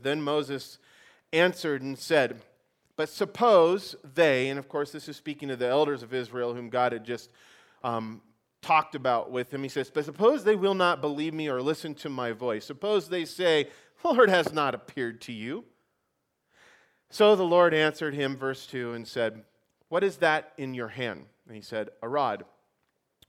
Then 0.00 0.22
Moses 0.22 0.78
answered 1.32 1.82
and 1.82 1.98
said, 1.98 2.40
But 2.96 3.08
suppose 3.08 3.96
they, 4.14 4.48
and 4.48 4.58
of 4.58 4.68
course, 4.68 4.92
this 4.92 5.08
is 5.08 5.16
speaking 5.16 5.48
to 5.48 5.56
the 5.56 5.68
elders 5.68 6.02
of 6.02 6.14
Israel 6.14 6.54
whom 6.54 6.68
God 6.68 6.92
had 6.92 7.04
just 7.04 7.30
um, 7.82 8.20
talked 8.62 8.94
about 8.94 9.30
with 9.30 9.52
him. 9.52 9.62
He 9.62 9.68
says, 9.68 9.90
But 9.90 10.04
suppose 10.04 10.44
they 10.44 10.56
will 10.56 10.74
not 10.74 11.00
believe 11.00 11.34
me 11.34 11.48
or 11.48 11.60
listen 11.60 11.94
to 11.96 12.08
my 12.08 12.32
voice. 12.32 12.64
Suppose 12.64 13.08
they 13.08 13.24
say, 13.24 13.68
The 14.02 14.12
Lord 14.12 14.30
has 14.30 14.52
not 14.52 14.74
appeared 14.74 15.20
to 15.22 15.32
you. 15.32 15.64
So 17.10 17.34
the 17.34 17.44
Lord 17.44 17.72
answered 17.72 18.14
him, 18.14 18.36
verse 18.36 18.66
2, 18.66 18.92
and 18.92 19.08
said, 19.08 19.42
What 19.88 20.04
is 20.04 20.18
that 20.18 20.52
in 20.58 20.74
your 20.74 20.88
hand? 20.88 21.24
And 21.46 21.56
he 21.56 21.62
said, 21.62 21.88
A 22.02 22.08
rod. 22.08 22.44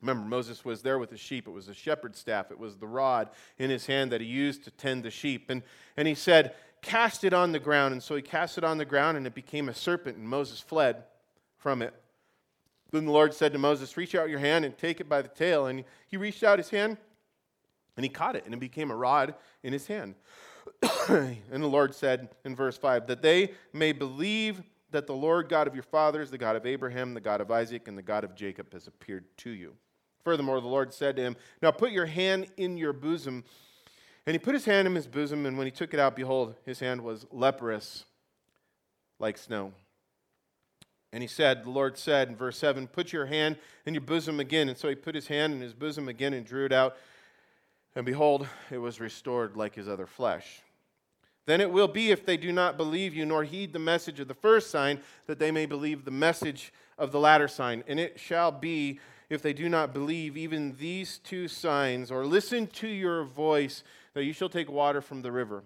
Remember, 0.01 0.27
Moses 0.27 0.63
was 0.63 0.81
there 0.81 0.97
with 0.97 1.09
the 1.09 1.17
sheep. 1.17 1.47
It 1.47 1.51
was 1.51 1.67
a 1.67 1.73
shepherd's 1.73 2.19
staff. 2.19 2.51
It 2.51 2.59
was 2.59 2.77
the 2.77 2.87
rod 2.87 3.29
in 3.57 3.69
his 3.69 3.85
hand 3.85 4.11
that 4.11 4.21
he 4.21 4.27
used 4.27 4.63
to 4.63 4.71
tend 4.71 5.03
the 5.03 5.11
sheep. 5.11 5.49
And, 5.49 5.61
and 5.97 6.07
he 6.07 6.15
said, 6.15 6.55
Cast 6.81 7.25
it 7.25 7.33
on 7.33 7.51
the 7.51 7.59
ground. 7.59 7.91
And 7.91 8.01
so 8.01 8.15
he 8.15 8.21
cast 8.21 8.57
it 8.57 8.63
on 8.63 8.77
the 8.77 8.85
ground, 8.85 9.17
and 9.17 9.27
it 9.27 9.35
became 9.35 9.67
a 9.67 9.73
serpent, 9.73 10.17
and 10.17 10.27
Moses 10.27 10.61
fled 10.61 11.03
from 11.57 11.81
it. 11.81 11.93
Then 12.91 13.05
the 13.05 13.11
Lord 13.11 13.33
said 13.33 13.51
to 13.53 13.59
Moses, 13.59 13.95
Reach 13.97 14.15
out 14.15 14.29
your 14.29 14.39
hand 14.39 14.63
and 14.63 14.77
take 14.77 15.01
it 15.01 15.09
by 15.09 15.21
the 15.21 15.27
tail. 15.27 15.67
And 15.67 15.83
he 16.07 16.17
reached 16.17 16.43
out 16.43 16.57
his 16.57 16.69
hand, 16.69 16.97
and 17.97 18.05
he 18.05 18.09
caught 18.09 18.35
it, 18.37 18.45
and 18.45 18.53
it 18.53 18.59
became 18.59 18.91
a 18.91 18.95
rod 18.95 19.35
in 19.63 19.73
his 19.73 19.87
hand. 19.87 20.15
and 21.09 21.37
the 21.51 21.67
Lord 21.67 21.93
said 21.93 22.29
in 22.45 22.55
verse 22.55 22.77
5 22.77 23.07
that 23.07 23.21
they 23.21 23.51
may 23.73 23.91
believe 23.91 24.61
that 24.91 25.05
the 25.05 25.13
Lord 25.13 25.49
God 25.49 25.67
of 25.67 25.75
your 25.75 25.83
fathers, 25.83 26.31
the 26.31 26.37
God 26.37 26.55
of 26.55 26.65
Abraham, 26.65 27.13
the 27.13 27.21
God 27.21 27.41
of 27.41 27.51
Isaac, 27.51 27.87
and 27.87 27.97
the 27.97 28.01
God 28.01 28.23
of 28.23 28.35
Jacob, 28.35 28.71
has 28.73 28.87
appeared 28.87 29.25
to 29.37 29.49
you. 29.49 29.73
Furthermore, 30.23 30.61
the 30.61 30.67
Lord 30.67 30.93
said 30.93 31.15
to 31.15 31.21
him, 31.21 31.35
Now 31.61 31.71
put 31.71 31.91
your 31.91 32.05
hand 32.05 32.47
in 32.57 32.77
your 32.77 32.93
bosom. 32.93 33.43
And 34.25 34.33
he 34.35 34.39
put 34.39 34.53
his 34.53 34.65
hand 34.65 34.87
in 34.87 34.95
his 34.95 35.07
bosom, 35.07 35.45
and 35.45 35.57
when 35.57 35.65
he 35.65 35.71
took 35.71 35.93
it 35.93 35.99
out, 35.99 36.15
behold, 36.15 36.55
his 36.65 36.79
hand 36.79 37.01
was 37.01 37.25
leprous 37.31 38.05
like 39.17 39.37
snow. 39.37 39.73
And 41.11 41.23
he 41.23 41.27
said, 41.27 41.63
The 41.63 41.71
Lord 41.71 41.97
said 41.97 42.27
in 42.27 42.35
verse 42.35 42.57
7, 42.57 42.87
Put 42.87 43.11
your 43.11 43.25
hand 43.25 43.57
in 43.85 43.93
your 43.93 44.01
bosom 44.01 44.39
again. 44.39 44.69
And 44.69 44.77
so 44.77 44.89
he 44.89 44.95
put 44.95 45.15
his 45.15 45.27
hand 45.27 45.53
in 45.53 45.61
his 45.61 45.73
bosom 45.73 46.07
again 46.07 46.33
and 46.33 46.45
drew 46.45 46.65
it 46.65 46.71
out. 46.71 46.97
And 47.95 48.05
behold, 48.05 48.47
it 48.69 48.77
was 48.77 48.99
restored 48.99 49.57
like 49.57 49.75
his 49.75 49.87
other 49.87 50.05
flesh. 50.05 50.61
Then 51.47 51.61
it 51.61 51.71
will 51.71 51.87
be, 51.87 52.11
if 52.11 52.25
they 52.25 52.37
do 52.37 52.51
not 52.51 52.77
believe 52.77 53.15
you 53.15 53.25
nor 53.25 53.43
heed 53.43 53.73
the 53.73 53.79
message 53.79 54.19
of 54.19 54.27
the 54.27 54.35
first 54.35 54.69
sign, 54.69 54.99
that 55.25 55.39
they 55.39 55.49
may 55.49 55.65
believe 55.65 56.05
the 56.05 56.11
message 56.11 56.71
of 56.95 57.11
the 57.11 57.19
latter 57.19 57.47
sign. 57.47 57.83
And 57.87 57.99
it 57.99 58.19
shall 58.19 58.51
be 58.51 58.99
if 59.29 59.41
they 59.41 59.53
do 59.53 59.69
not 59.69 59.93
believe 59.93 60.35
even 60.35 60.75
these 60.79 61.19
two 61.19 61.47
signs 61.47 62.11
or 62.11 62.25
listen 62.25 62.67
to 62.67 62.87
your 62.87 63.23
voice, 63.23 63.83
that 64.13 64.23
you 64.23 64.33
shall 64.33 64.49
take 64.49 64.71
water 64.71 65.01
from 65.01 65.21
the 65.21 65.31
river. 65.31 65.63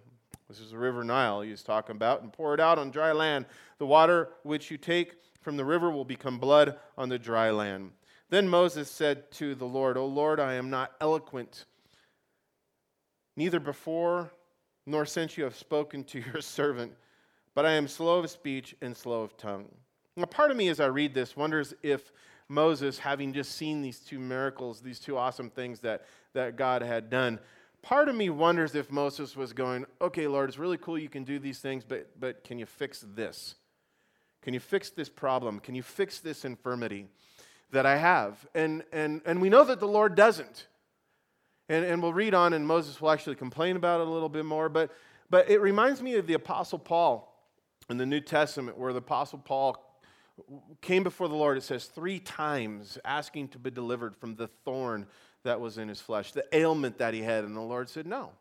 This 0.49 0.59
is 0.59 0.71
the 0.71 0.77
river 0.77 1.03
Nile 1.03 1.41
he's 1.41 1.63
talking 1.63 1.95
about, 1.95 2.21
and 2.21 2.31
pour 2.31 2.53
it 2.53 2.59
out 2.59 2.77
on 2.77 2.91
dry 2.91 3.11
land. 3.11 3.45
The 3.77 3.85
water 3.85 4.29
which 4.43 4.69
you 4.69 4.77
take 4.77 5.15
from 5.41 5.57
the 5.57 5.65
river 5.65 5.89
will 5.89 6.05
become 6.05 6.39
blood 6.39 6.77
on 6.97 7.09
the 7.09 7.17
dry 7.17 7.51
land. 7.51 7.91
Then 8.29 8.47
Moses 8.47 8.89
said 8.89 9.31
to 9.33 9.55
the 9.55 9.65
Lord, 9.65 9.97
O 9.97 10.05
Lord, 10.05 10.39
I 10.39 10.55
am 10.55 10.69
not 10.69 10.93
eloquent, 10.99 11.65
neither 13.37 13.59
before 13.59 14.31
nor 14.85 15.05
since 15.05 15.37
you 15.37 15.43
have 15.43 15.55
spoken 15.55 16.03
to 16.05 16.19
your 16.19 16.41
servant, 16.41 16.93
but 17.55 17.65
I 17.65 17.71
am 17.71 17.87
slow 17.87 18.19
of 18.19 18.29
speech 18.29 18.75
and 18.81 18.95
slow 18.95 19.21
of 19.21 19.37
tongue. 19.37 19.69
Now, 20.15 20.25
part 20.25 20.51
of 20.51 20.57
me 20.57 20.67
as 20.67 20.79
I 20.79 20.87
read 20.87 21.13
this 21.13 21.35
wonders 21.35 21.73
if 21.81 22.11
Moses, 22.53 22.99
having 22.99 23.33
just 23.33 23.53
seen 23.53 23.81
these 23.81 23.99
two 23.99 24.19
miracles, 24.19 24.81
these 24.81 24.99
two 24.99 25.17
awesome 25.17 25.49
things 25.49 25.79
that, 25.81 26.05
that 26.33 26.55
God 26.55 26.81
had 26.81 27.09
done, 27.09 27.39
part 27.81 28.09
of 28.09 28.15
me 28.15 28.29
wonders 28.29 28.75
if 28.75 28.91
Moses 28.91 29.35
was 29.35 29.53
going, 29.53 29.85
okay, 30.01 30.27
Lord, 30.27 30.49
it's 30.49 30.57
really 30.57 30.77
cool 30.77 30.97
you 30.97 31.09
can 31.09 31.23
do 31.23 31.39
these 31.39 31.59
things, 31.59 31.83
but, 31.83 32.09
but 32.19 32.43
can 32.43 32.59
you 32.59 32.65
fix 32.65 33.05
this? 33.15 33.55
Can 34.41 34.53
you 34.53 34.59
fix 34.59 34.89
this 34.89 35.09
problem? 35.09 35.59
Can 35.59 35.73
you 35.75 35.83
fix 35.83 36.19
this 36.19 36.45
infirmity 36.45 37.07
that 37.71 37.85
I 37.85 37.97
have? 37.97 38.45
And, 38.53 38.83
and, 38.91 39.21
and 39.25 39.41
we 39.41 39.49
know 39.49 39.63
that 39.63 39.79
the 39.79 39.87
Lord 39.87 40.15
doesn't. 40.15 40.67
And, 41.69 41.85
and 41.85 42.01
we'll 42.01 42.13
read 42.13 42.33
on, 42.33 42.53
and 42.53 42.67
Moses 42.67 42.99
will 43.01 43.09
actually 43.09 43.37
complain 43.37 43.77
about 43.77 44.01
it 44.01 44.07
a 44.07 44.09
little 44.09 44.29
bit 44.29 44.43
more. 44.43 44.67
But, 44.67 44.91
but 45.29 45.49
it 45.49 45.61
reminds 45.61 46.01
me 46.01 46.15
of 46.15 46.27
the 46.27 46.33
Apostle 46.33 46.77
Paul 46.77 47.33
in 47.89 47.97
the 47.97 48.05
New 48.05 48.19
Testament, 48.19 48.77
where 48.77 48.91
the 48.91 48.99
Apostle 48.99 49.39
Paul 49.39 49.81
came 50.81 51.03
before 51.03 51.27
the 51.27 51.35
Lord, 51.35 51.57
it 51.57 51.63
says, 51.63 51.85
three 51.85 52.19
times 52.19 52.97
asking 53.05 53.49
to 53.49 53.59
be 53.59 53.71
delivered 53.71 54.15
from 54.15 54.35
the 54.35 54.47
thorn 54.47 55.07
that 55.43 55.59
was 55.59 55.77
in 55.77 55.87
his 55.87 56.01
flesh, 56.01 56.31
the 56.31 56.45
ailment 56.53 56.97
that 56.97 57.13
he 57.13 57.21
had. 57.21 57.43
And 57.43 57.55
the 57.55 57.61
Lord 57.61 57.89
said, 57.89 58.07
No, 58.07 58.31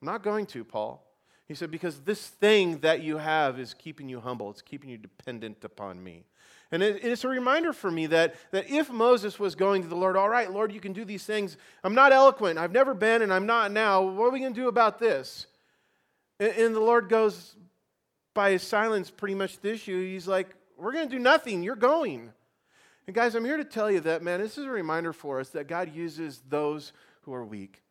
I'm 0.00 0.06
not 0.06 0.22
going 0.22 0.46
to, 0.46 0.64
Paul. 0.64 1.04
He 1.46 1.54
said, 1.54 1.70
Because 1.70 2.00
this 2.00 2.26
thing 2.26 2.78
that 2.78 3.02
you 3.02 3.18
have 3.18 3.58
is 3.58 3.74
keeping 3.74 4.08
you 4.08 4.20
humble, 4.20 4.50
it's 4.50 4.62
keeping 4.62 4.90
you 4.90 4.98
dependent 4.98 5.64
upon 5.64 6.02
me. 6.02 6.24
And 6.72 6.82
it, 6.82 7.04
it's 7.04 7.24
a 7.24 7.28
reminder 7.28 7.72
for 7.72 7.90
me 7.90 8.06
that, 8.06 8.34
that 8.50 8.70
if 8.70 8.90
Moses 8.90 9.38
was 9.38 9.54
going 9.54 9.82
to 9.82 9.88
the 9.88 9.96
Lord, 9.96 10.16
all 10.16 10.28
right, 10.28 10.50
Lord, 10.50 10.72
you 10.72 10.80
can 10.80 10.92
do 10.92 11.04
these 11.04 11.24
things. 11.24 11.56
I'm 11.84 11.94
not 11.94 12.12
eloquent. 12.12 12.58
I've 12.58 12.72
never 12.72 12.94
been, 12.94 13.22
and 13.22 13.32
I'm 13.32 13.46
not 13.46 13.70
now. 13.70 14.02
What 14.02 14.26
are 14.26 14.30
we 14.30 14.40
going 14.40 14.54
to 14.54 14.60
do 14.60 14.68
about 14.68 14.98
this? 14.98 15.46
And, 16.40 16.52
and 16.52 16.74
the 16.74 16.80
Lord 16.80 17.08
goes, 17.08 17.56
by 18.34 18.50
his 18.50 18.62
silence, 18.62 19.10
pretty 19.10 19.34
much 19.34 19.60
the 19.60 19.72
issue. 19.72 20.02
He's 20.02 20.26
like, 20.26 20.48
we're 20.76 20.92
going 20.92 21.08
to 21.08 21.14
do 21.14 21.22
nothing. 21.22 21.62
You're 21.62 21.76
going. 21.76 22.32
And 23.06 23.14
guys, 23.14 23.34
I'm 23.34 23.44
here 23.44 23.56
to 23.56 23.64
tell 23.64 23.90
you 23.90 24.00
that, 24.00 24.22
man, 24.22 24.40
this 24.40 24.56
is 24.56 24.64
a 24.64 24.70
reminder 24.70 25.12
for 25.12 25.40
us 25.40 25.50
that 25.50 25.68
God 25.68 25.94
uses 25.94 26.42
those 26.48 26.92
who 27.22 27.34
are 27.34 27.44
weak. 27.44 27.82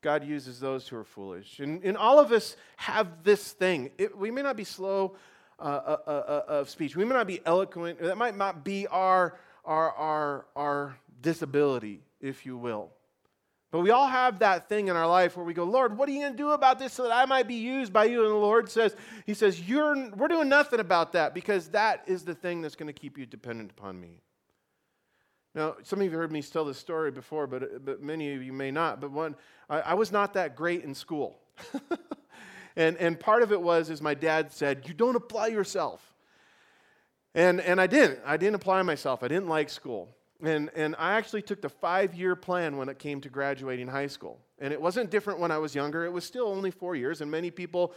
God 0.00 0.24
uses 0.24 0.60
those 0.60 0.86
who 0.88 0.96
are 0.96 1.04
foolish. 1.04 1.58
And, 1.58 1.82
and 1.82 1.96
all 1.96 2.18
of 2.18 2.32
us 2.32 2.56
have 2.76 3.24
this 3.24 3.52
thing. 3.52 3.90
It, 3.98 4.16
we 4.16 4.30
may 4.30 4.42
not 4.42 4.56
be 4.56 4.64
slow 4.64 5.16
uh, 5.58 5.62
uh, 5.62 5.96
uh, 6.06 6.10
uh, 6.10 6.44
of 6.48 6.70
speech. 6.70 6.94
We 6.94 7.04
may 7.04 7.14
not 7.14 7.26
be 7.26 7.40
eloquent. 7.44 8.00
That 8.00 8.16
might 8.16 8.36
not 8.36 8.64
be 8.64 8.86
our, 8.86 9.38
our, 9.64 9.92
our, 9.92 10.46
our 10.54 10.96
disability, 11.20 12.00
if 12.20 12.46
you 12.46 12.56
will. 12.56 12.90
But 13.70 13.80
we 13.80 13.90
all 13.90 14.08
have 14.08 14.38
that 14.38 14.68
thing 14.68 14.88
in 14.88 14.96
our 14.96 15.06
life 15.06 15.36
where 15.36 15.44
we 15.44 15.52
go, 15.52 15.64
Lord, 15.64 15.98
what 15.98 16.08
are 16.08 16.12
you 16.12 16.20
going 16.20 16.32
to 16.32 16.38
do 16.38 16.50
about 16.52 16.78
this 16.78 16.94
so 16.94 17.02
that 17.02 17.12
I 17.12 17.26
might 17.26 17.46
be 17.46 17.56
used 17.56 17.92
by 17.92 18.04
you? 18.04 18.22
And 18.22 18.30
the 18.30 18.36
Lord 18.36 18.70
says, 18.70 18.96
He 19.26 19.34
says, 19.34 19.68
You're, 19.68 20.10
we're 20.10 20.28
doing 20.28 20.48
nothing 20.48 20.80
about 20.80 21.12
that 21.12 21.34
because 21.34 21.68
that 21.68 22.02
is 22.06 22.24
the 22.24 22.34
thing 22.34 22.62
that's 22.62 22.76
going 22.76 22.86
to 22.86 22.98
keep 22.98 23.18
you 23.18 23.26
dependent 23.26 23.70
upon 23.70 24.00
me. 24.00 24.20
Now, 25.54 25.76
some 25.82 25.98
of 25.98 26.04
you 26.04 26.10
have 26.10 26.18
heard 26.18 26.32
me 26.32 26.42
tell 26.42 26.64
this 26.64 26.78
story 26.78 27.10
before, 27.10 27.46
but, 27.46 27.84
but 27.84 28.02
many 28.02 28.34
of 28.34 28.42
you 28.42 28.52
may 28.52 28.70
not. 28.70 29.00
But 29.00 29.10
one, 29.10 29.34
I, 29.68 29.80
I 29.80 29.94
was 29.94 30.12
not 30.12 30.34
that 30.34 30.56
great 30.56 30.84
in 30.84 30.94
school. 30.94 31.38
And, 32.78 32.96
and 32.98 33.18
part 33.18 33.42
of 33.42 33.50
it 33.50 33.60
was, 33.60 33.90
as 33.90 34.00
my 34.00 34.14
dad 34.14 34.52
said, 34.52 34.86
you 34.86 34.94
don't 34.94 35.16
apply 35.16 35.48
yourself. 35.48 36.14
And, 37.34 37.60
and 37.60 37.80
I 37.80 37.88
didn't. 37.88 38.20
I 38.24 38.36
didn't 38.36 38.54
apply 38.54 38.82
myself. 38.82 39.24
I 39.24 39.28
didn't 39.28 39.48
like 39.48 39.68
school. 39.68 40.14
And, 40.42 40.70
and 40.76 40.94
I 40.98 41.14
actually 41.14 41.42
took 41.42 41.60
the 41.60 41.68
five 41.68 42.14
year 42.14 42.36
plan 42.36 42.76
when 42.76 42.88
it 42.88 42.98
came 42.98 43.20
to 43.22 43.28
graduating 43.28 43.88
high 43.88 44.06
school. 44.06 44.38
And 44.58 44.72
it 44.72 44.80
wasn't 44.80 45.10
different 45.10 45.40
when 45.40 45.50
I 45.50 45.58
was 45.58 45.74
younger. 45.74 46.04
It 46.04 46.12
was 46.12 46.24
still 46.24 46.48
only 46.48 46.70
four 46.70 46.94
years. 46.94 47.20
And 47.20 47.30
many 47.30 47.50
people 47.50 47.92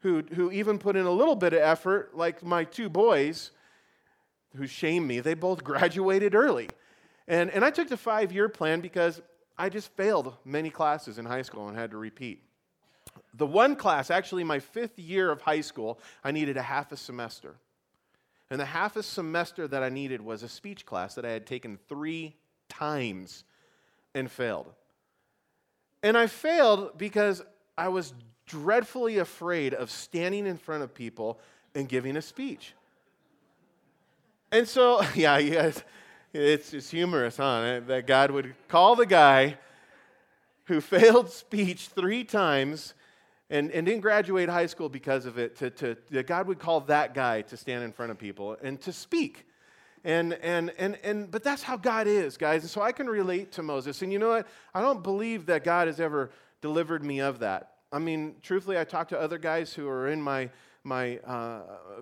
who, 0.00 0.22
who 0.34 0.50
even 0.50 0.78
put 0.78 0.96
in 0.96 1.06
a 1.06 1.10
little 1.10 1.36
bit 1.36 1.52
of 1.52 1.60
effort, 1.60 2.16
like 2.16 2.42
my 2.42 2.64
two 2.64 2.88
boys 2.88 3.50
who 4.56 4.66
shame 4.66 5.06
me, 5.06 5.20
they 5.20 5.34
both 5.34 5.62
graduated 5.64 6.34
early. 6.34 6.68
And, 7.28 7.50
and 7.50 7.64
I 7.64 7.70
took 7.70 7.88
the 7.88 7.96
five 7.96 8.32
year 8.32 8.48
plan 8.48 8.80
because 8.80 9.20
I 9.58 9.68
just 9.68 9.94
failed 9.94 10.34
many 10.44 10.70
classes 10.70 11.18
in 11.18 11.26
high 11.26 11.42
school 11.42 11.68
and 11.68 11.76
had 11.76 11.90
to 11.90 11.98
repeat. 11.98 12.42
The 13.34 13.46
one 13.46 13.76
class, 13.76 14.10
actually, 14.10 14.44
my 14.44 14.58
fifth 14.58 14.98
year 14.98 15.30
of 15.30 15.42
high 15.42 15.60
school, 15.60 15.98
I 16.24 16.30
needed 16.30 16.56
a 16.56 16.62
half 16.62 16.92
a 16.92 16.96
semester. 16.96 17.56
And 18.52 18.60
the 18.60 18.66
half 18.66 18.96
a 18.96 19.02
semester 19.02 19.66
that 19.66 19.82
I 19.82 19.88
needed 19.88 20.20
was 20.20 20.42
a 20.42 20.48
speech 20.48 20.84
class 20.84 21.14
that 21.14 21.24
I 21.24 21.30
had 21.30 21.46
taken 21.46 21.78
three 21.88 22.36
times 22.68 23.44
and 24.14 24.30
failed. 24.30 24.66
And 26.02 26.18
I 26.18 26.26
failed 26.26 26.98
because 26.98 27.42
I 27.78 27.88
was 27.88 28.12
dreadfully 28.44 29.16
afraid 29.16 29.72
of 29.72 29.90
standing 29.90 30.46
in 30.46 30.58
front 30.58 30.82
of 30.82 30.92
people 30.92 31.40
and 31.74 31.88
giving 31.88 32.14
a 32.14 32.20
speech. 32.20 32.74
And 34.50 34.68
so, 34.68 35.00
yeah, 35.14 35.38
it's, 35.38 35.82
it's 36.34 36.90
humorous, 36.90 37.38
huh? 37.38 37.80
That 37.86 38.06
God 38.06 38.32
would 38.32 38.54
call 38.68 38.96
the 38.96 39.06
guy 39.06 39.56
who 40.64 40.80
failed 40.82 41.30
speech 41.30 41.88
three 41.88 42.22
times 42.22 42.92
and, 43.52 43.70
and 43.70 43.86
didn't 43.86 44.00
graduate 44.00 44.48
high 44.48 44.64
school 44.64 44.88
because 44.88 45.26
of 45.26 45.38
it, 45.38 45.56
to, 45.56 45.68
to, 45.70 45.96
that 46.10 46.26
God 46.26 46.46
would 46.46 46.58
call 46.58 46.80
that 46.80 47.12
guy 47.12 47.42
to 47.42 47.56
stand 47.56 47.84
in 47.84 47.92
front 47.92 48.10
of 48.10 48.18
people 48.18 48.56
and 48.62 48.80
to 48.80 48.92
speak. 48.94 49.46
And, 50.04 50.32
and, 50.32 50.72
and, 50.78 50.98
and, 51.04 51.30
but 51.30 51.44
that's 51.44 51.62
how 51.62 51.76
God 51.76 52.06
is, 52.06 52.38
guys. 52.38 52.62
And 52.62 52.70
so 52.70 52.80
I 52.80 52.92
can 52.92 53.06
relate 53.06 53.52
to 53.52 53.62
Moses. 53.62 54.00
And 54.00 54.10
you 54.10 54.18
know 54.18 54.30
what? 54.30 54.48
I 54.74 54.80
don't 54.80 55.02
believe 55.02 55.46
that 55.46 55.64
God 55.64 55.86
has 55.86 56.00
ever 56.00 56.30
delivered 56.62 57.04
me 57.04 57.20
of 57.20 57.40
that. 57.40 57.74
I 57.92 57.98
mean, 57.98 58.36
truthfully, 58.42 58.78
I 58.78 58.84
talk 58.84 59.08
to 59.08 59.20
other 59.20 59.36
guys 59.36 59.74
who 59.74 59.86
are 59.86 60.08
in 60.08 60.20
my, 60.22 60.48
my 60.82 61.18
uh, 61.18 61.60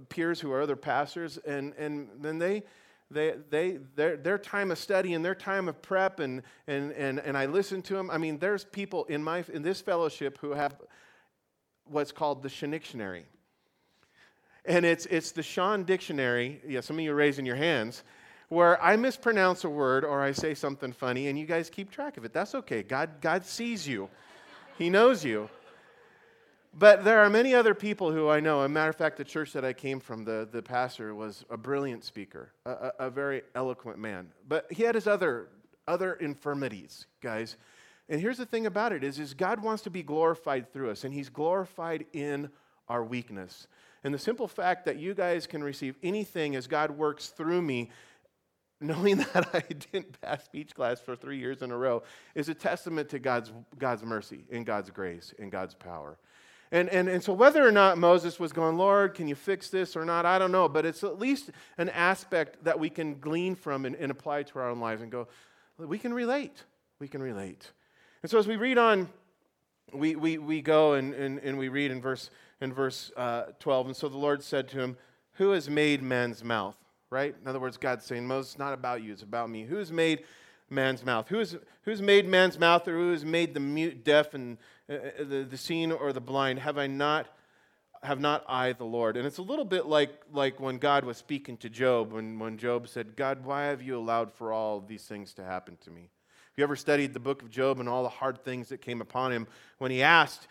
peers 0.09 0.41
who 0.41 0.53
are 0.53 0.63
other 0.63 0.77
pastors, 0.77 1.37
and, 1.39 1.75
and 1.75 2.09
then 2.21 2.39
they, 2.39 2.63
they, 3.11 3.35
they, 3.51 3.81
their, 3.97 4.17
their 4.17 4.39
time 4.39 4.71
of 4.71 4.79
study 4.79 5.15
and 5.15 5.25
their 5.25 5.35
time 5.35 5.69
of 5.69 5.83
prep, 5.83 6.21
and, 6.21 6.43
and, 6.69 6.93
and, 6.93 7.19
and 7.19 7.37
I 7.37 7.47
listen 7.47 7.83
to 7.83 7.95
them. 7.95 8.09
I 8.09 8.19
mean, 8.19 8.39
there's 8.39 8.65
people 8.65 9.05
in, 9.07 9.21
my, 9.25 9.45
in 9.53 9.63
this 9.63 9.81
fellowship 9.81 10.39
who 10.39 10.53
have 10.53 10.77
what's 11.91 12.13
called 12.13 12.43
the 12.43 12.49
Shondictionary. 12.49 13.23
And 14.65 14.85
it's, 14.85 15.07
it's 15.07 15.33
the 15.33 15.43
Sean 15.43 15.85
Dictionary. 15.85 16.61
Yeah, 16.67 16.81
some 16.81 16.99
of 16.99 17.05
you 17.05 17.13
are 17.13 17.17
raising 17.17 17.47
your 17.47 17.57
hands 17.57 18.05
where 18.49 18.83
I 18.83 18.97
mispronounce 18.97 19.65
a 19.65 19.71
word 19.71 20.05
or 20.05 20.23
I 20.23 20.33
say 20.33 20.55
something 20.55 20.93
funny 20.93 21.29
and 21.29 21.39
you 21.39 21.47
guys 21.47 21.71
keep 21.71 21.91
track 21.91 22.17
of 22.17 22.25
it. 22.25 22.33
That's 22.33 22.55
okay. 22.55 22.83
God, 22.83 23.21
God 23.21 23.45
sees 23.45 23.89
you, 23.89 24.09
He 24.77 24.91
knows 24.91 25.25
you. 25.25 25.49
But 26.73 27.03
there 27.03 27.21
are 27.21 27.31
many 27.31 27.53
other 27.55 27.75
people 27.75 28.13
who 28.13 28.29
I 28.29 28.39
know. 28.39 28.61
As 28.61 28.67
a 28.67 28.69
matter 28.69 28.91
of 28.91 28.97
fact, 28.97 29.17
the 29.17 29.25
church 29.25 29.53
that 29.55 29.65
I 29.65 29.73
came 29.73 29.99
from, 29.99 30.25
the, 30.25 30.49
the 30.51 30.63
pastor 30.63 31.15
was 31.17 31.45
a 31.51 31.57
brilliant 31.57 32.05
speaker, 32.05 32.53
a, 32.65 32.71
a, 32.71 32.93
a 33.01 33.11
very 33.11 33.43
eloquent 33.57 33.99
man. 33.99 34.29
But 34.47 34.71
he 34.71 34.85
had 34.85 34.95
his 34.95 35.09
other, 35.09 35.49
other 35.89 36.15
infirmities, 36.15 37.07
guys. 37.21 37.57
And 38.11 38.21
here's 38.21 38.39
the 38.39 38.45
thing 38.45 38.67
about 38.67 38.93
it 38.93 39.05
is, 39.05 39.19
is 39.19 39.33
God 39.33 39.63
wants 39.63 39.85
to 39.85 39.91
be 39.91 40.03
glorified 40.03 40.73
through 40.73 40.91
us, 40.91 41.05
and 41.05 41.15
he's 41.15 41.31
glorified 41.31 42.05
in 42.13 42.51
our 42.89 43.05
weakness. 43.05 43.69
And 44.03 44.13
the 44.13 44.19
simple 44.19 44.49
fact 44.49 44.85
that 44.87 44.99
you 44.99 45.15
guys 45.15 45.47
can 45.47 45.63
receive 45.63 45.97
anything 46.03 46.57
as 46.57 46.67
God 46.67 46.91
works 46.91 47.29
through 47.29 47.63
me 47.63 47.91
knowing 48.81 49.17
that 49.35 49.49
I 49.55 49.61
didn't 49.61 50.21
pass 50.21 50.45
speech 50.45 50.75
class 50.75 51.01
for 51.01 51.15
three 51.15 51.39
years 51.39 51.63
in 51.63 51.71
a 51.71 51.77
row 51.77 52.03
is 52.35 52.49
a 52.49 52.55
testament 52.55 53.11
to 53.11 53.19
God's, 53.19 53.53
God's 53.79 54.03
mercy 54.03 54.45
and 54.51 54.67
God's 54.67 54.91
grace 54.91 55.33
and 55.39 55.53
God's 55.53 55.75
power. 55.75 56.19
And, 56.73 56.89
and, 56.89 57.09
and 57.09 57.23
so, 57.23 57.33
whether 57.33 57.67
or 57.67 57.73
not 57.73 57.99
Moses 57.99 58.39
was 58.39 58.53
going, 58.53 58.77
Lord, 58.77 59.15
can 59.15 59.27
you 59.27 59.35
fix 59.35 59.71
this 59.71 59.97
or 59.97 60.05
not, 60.05 60.25
I 60.25 60.39
don't 60.39 60.53
know, 60.53 60.69
but 60.69 60.87
it's 60.87 61.03
at 61.03 61.19
least 61.19 61.51
an 61.79 61.89
aspect 61.89 62.63
that 62.65 62.79
we 62.79 62.89
can 62.89 63.19
glean 63.19 63.57
from 63.57 63.85
and, 63.87 63.97
and 63.97 64.11
apply 64.11 64.45
to 64.45 64.59
our 64.61 64.71
own 64.71 64.79
lives 64.79 65.03
and 65.03 65.11
go, 65.11 65.27
we 65.79 65.99
can 65.99 66.15
relate. 66.15 66.63
We 67.01 67.09
can 67.09 67.23
relate. 67.23 67.73
And 68.23 68.31
so, 68.31 68.39
as 68.39 68.47
we 68.47 68.57
read 68.57 68.79
on, 68.79 69.09
we, 69.93 70.15
we, 70.15 70.39
we 70.39 70.63
go 70.63 70.95
and, 70.95 71.15
and, 71.15 71.39
and 71.41 71.59
we 71.59 71.69
read 71.69 71.91
in 71.91 72.01
verse, 72.01 72.31
in 72.61 72.73
verse 72.73 73.11
uh, 73.17 73.45
12. 73.59 73.87
And 73.87 73.97
so 73.97 74.09
the 74.09 74.19
Lord 74.19 74.43
said 74.43 74.69
to 74.69 74.79
him, 74.79 74.97
Who 75.35 75.51
has 75.51 75.69
made 75.69 76.03
man's 76.03 76.45
mouth? 76.45 76.77
right? 77.11 77.35
In 77.41 77.49
other 77.49 77.61
words, 77.61 77.77
God's 77.77 78.07
saying, 78.07 78.27
Moses, 78.27 78.53
it's 78.53 78.59
not 78.59 78.73
about 78.73 79.03
you, 79.03 79.13
it's 79.13 79.23
about 79.23 79.51
me. 79.51 79.65
Who's 79.65 79.93
made 79.93 80.25
man's 80.71 81.05
mouth? 81.05 81.29
Who's, 81.29 81.57
who's 81.83 82.01
made 82.01 82.27
man's 82.29 82.59
mouth 82.59 82.87
or 82.87 82.93
who 82.93 83.11
has 83.11 83.25
made 83.25 83.53
the 83.53 83.61
mute, 83.61 84.05
deaf, 84.05 84.35
and 84.35 84.57
uh, 84.89 84.95
uh, 84.95 84.99
the, 85.19 85.47
the 85.51 85.57
seen 85.57 85.91
or 85.91 86.13
the 86.13 86.21
blind? 86.21 86.61
Have 86.61 86.79
I 86.79 86.87
not? 86.87 87.27
Have 88.03 88.21
not 88.21 88.45
I 88.49 88.73
the 88.73 88.85
Lord? 88.85 89.19
And 89.19 89.27
it's 89.27 89.37
a 89.37 89.43
little 89.43 89.65
bit 89.65 89.85
like, 89.85 90.23
like 90.33 90.59
when 90.59 90.79
God 90.79 91.05
was 91.05 91.19
speaking 91.19 91.59
to 91.59 91.69
Job, 91.69 92.13
when, 92.13 92.39
when 92.39 92.57
Job 92.57 92.89
said, 92.89 93.15
God, 93.15 93.45
why 93.45 93.65
have 93.65 93.83
you 93.83 93.99
allowed 93.99 94.33
for 94.33 94.55
all 94.55 94.81
these 94.81 95.05
things 95.05 95.35
to 95.35 95.45
happen 95.45 95.77
to 95.83 95.91
me? 95.91 96.09
You 96.61 96.65
ever 96.65 96.77
studied 96.77 97.15
the 97.15 97.21
book 97.21 97.41
of 97.41 97.49
Job 97.49 97.81
and 97.81 97.89
all 97.89 98.03
the 98.03 98.11
hard 98.11 98.45
things 98.45 98.69
that 98.69 98.83
came 98.83 99.01
upon 99.01 99.33
him? 99.33 99.47
When 99.79 99.91
he 99.91 100.03
asked, 100.03 100.47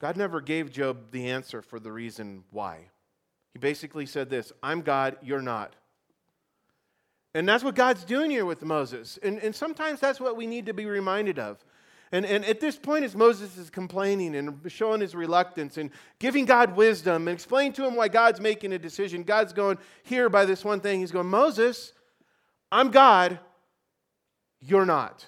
God 0.00 0.16
never 0.16 0.40
gave 0.40 0.72
Job 0.72 1.12
the 1.12 1.30
answer 1.30 1.62
for 1.62 1.78
the 1.78 1.92
reason 1.92 2.42
why. 2.50 2.88
He 3.52 3.60
basically 3.60 4.04
said 4.04 4.30
this 4.30 4.50
I'm 4.64 4.82
God, 4.82 5.16
you're 5.22 5.40
not. 5.40 5.76
And 7.34 7.48
that's 7.48 7.62
what 7.62 7.76
God's 7.76 8.02
doing 8.02 8.32
here 8.32 8.44
with 8.44 8.64
Moses. 8.64 9.16
And, 9.22 9.38
and 9.38 9.54
sometimes 9.54 10.00
that's 10.00 10.18
what 10.18 10.36
we 10.36 10.44
need 10.44 10.66
to 10.66 10.74
be 10.74 10.86
reminded 10.86 11.38
of. 11.38 11.64
And, 12.10 12.26
and 12.26 12.44
at 12.44 12.58
this 12.58 12.76
point, 12.76 13.04
as 13.04 13.14
Moses 13.14 13.56
is 13.56 13.70
complaining 13.70 14.34
and 14.34 14.60
showing 14.66 15.00
his 15.00 15.14
reluctance 15.14 15.76
and 15.76 15.90
giving 16.18 16.46
God 16.46 16.74
wisdom 16.74 17.28
and 17.28 17.34
explaining 17.36 17.74
to 17.74 17.86
him 17.86 17.94
why 17.94 18.08
God's 18.08 18.40
making 18.40 18.72
a 18.72 18.78
decision, 18.80 19.22
God's 19.22 19.52
going 19.52 19.78
here 20.02 20.28
by 20.28 20.44
this 20.46 20.64
one 20.64 20.80
thing. 20.80 20.98
He's 20.98 21.12
going, 21.12 21.28
Moses, 21.28 21.92
I'm 22.72 22.90
God, 22.90 23.38
you're 24.60 24.86
not. 24.86 25.26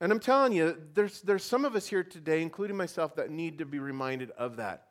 And 0.00 0.12
I'm 0.12 0.20
telling 0.20 0.52
you, 0.52 0.76
there's, 0.92 1.22
there's 1.22 1.44
some 1.44 1.64
of 1.64 1.74
us 1.76 1.86
here 1.86 2.04
today, 2.04 2.42
including 2.42 2.76
myself, 2.76 3.16
that 3.16 3.30
need 3.30 3.58
to 3.58 3.64
be 3.64 3.78
reminded 3.78 4.30
of 4.32 4.56
that. 4.56 4.88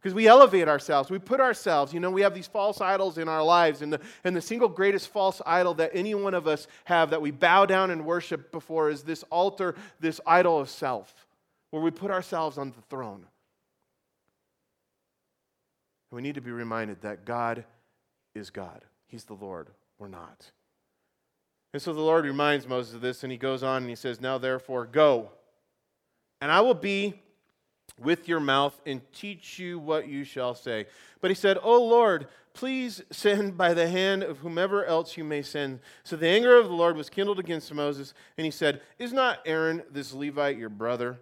Because 0.00 0.14
we 0.14 0.26
elevate 0.26 0.66
ourselves, 0.66 1.10
we 1.10 1.20
put 1.20 1.40
ourselves, 1.40 1.94
you 1.94 2.00
know, 2.00 2.10
we 2.10 2.22
have 2.22 2.34
these 2.34 2.48
false 2.48 2.80
idols 2.80 3.18
in 3.18 3.28
our 3.28 3.42
lives. 3.42 3.82
And 3.82 3.92
the, 3.92 4.00
and 4.24 4.34
the 4.34 4.40
single 4.40 4.68
greatest 4.68 5.08
false 5.08 5.40
idol 5.46 5.74
that 5.74 5.92
any 5.94 6.14
one 6.16 6.34
of 6.34 6.48
us 6.48 6.66
have 6.86 7.10
that 7.10 7.22
we 7.22 7.30
bow 7.30 7.66
down 7.66 7.92
and 7.92 8.04
worship 8.04 8.50
before 8.50 8.90
is 8.90 9.04
this 9.04 9.22
altar, 9.30 9.76
this 10.00 10.20
idol 10.26 10.58
of 10.58 10.68
self, 10.68 11.26
where 11.70 11.80
we 11.82 11.92
put 11.92 12.10
ourselves 12.10 12.58
on 12.58 12.70
the 12.72 12.82
throne. 12.90 13.26
We 16.10 16.20
need 16.20 16.34
to 16.34 16.40
be 16.40 16.50
reminded 16.50 17.02
that 17.02 17.24
God 17.24 17.64
is 18.34 18.50
God, 18.50 18.84
He's 19.06 19.24
the 19.24 19.34
Lord, 19.34 19.68
we're 19.98 20.08
not. 20.08 20.50
And 21.72 21.80
so 21.80 21.92
the 21.92 22.00
Lord 22.00 22.24
reminds 22.24 22.68
Moses 22.68 22.94
of 22.94 23.00
this, 23.00 23.22
and 23.22 23.32
he 23.32 23.38
goes 23.38 23.62
on 23.62 23.82
and 23.82 23.88
he 23.88 23.96
says, 23.96 24.20
Now 24.20 24.38
therefore, 24.38 24.86
go, 24.86 25.30
and 26.40 26.50
I 26.50 26.60
will 26.60 26.74
be 26.74 27.14
with 27.98 28.28
your 28.28 28.40
mouth 28.40 28.78
and 28.84 29.00
teach 29.12 29.58
you 29.58 29.78
what 29.78 30.08
you 30.08 30.24
shall 30.24 30.54
say. 30.54 30.86
But 31.20 31.30
he 31.30 31.34
said, 31.34 31.58
O 31.62 31.82
Lord, 31.82 32.26
please 32.52 33.02
send 33.10 33.56
by 33.56 33.74
the 33.74 33.88
hand 33.88 34.22
of 34.22 34.38
whomever 34.38 34.84
else 34.84 35.16
you 35.16 35.24
may 35.24 35.42
send. 35.42 35.80
So 36.04 36.16
the 36.16 36.28
anger 36.28 36.56
of 36.58 36.66
the 36.66 36.74
Lord 36.74 36.96
was 36.96 37.08
kindled 37.08 37.38
against 37.38 37.72
Moses, 37.72 38.12
and 38.36 38.44
he 38.44 38.50
said, 38.50 38.80
Is 38.98 39.12
not 39.12 39.40
Aaron 39.46 39.82
this 39.90 40.12
Levite 40.12 40.58
your 40.58 40.68
brother? 40.68 41.18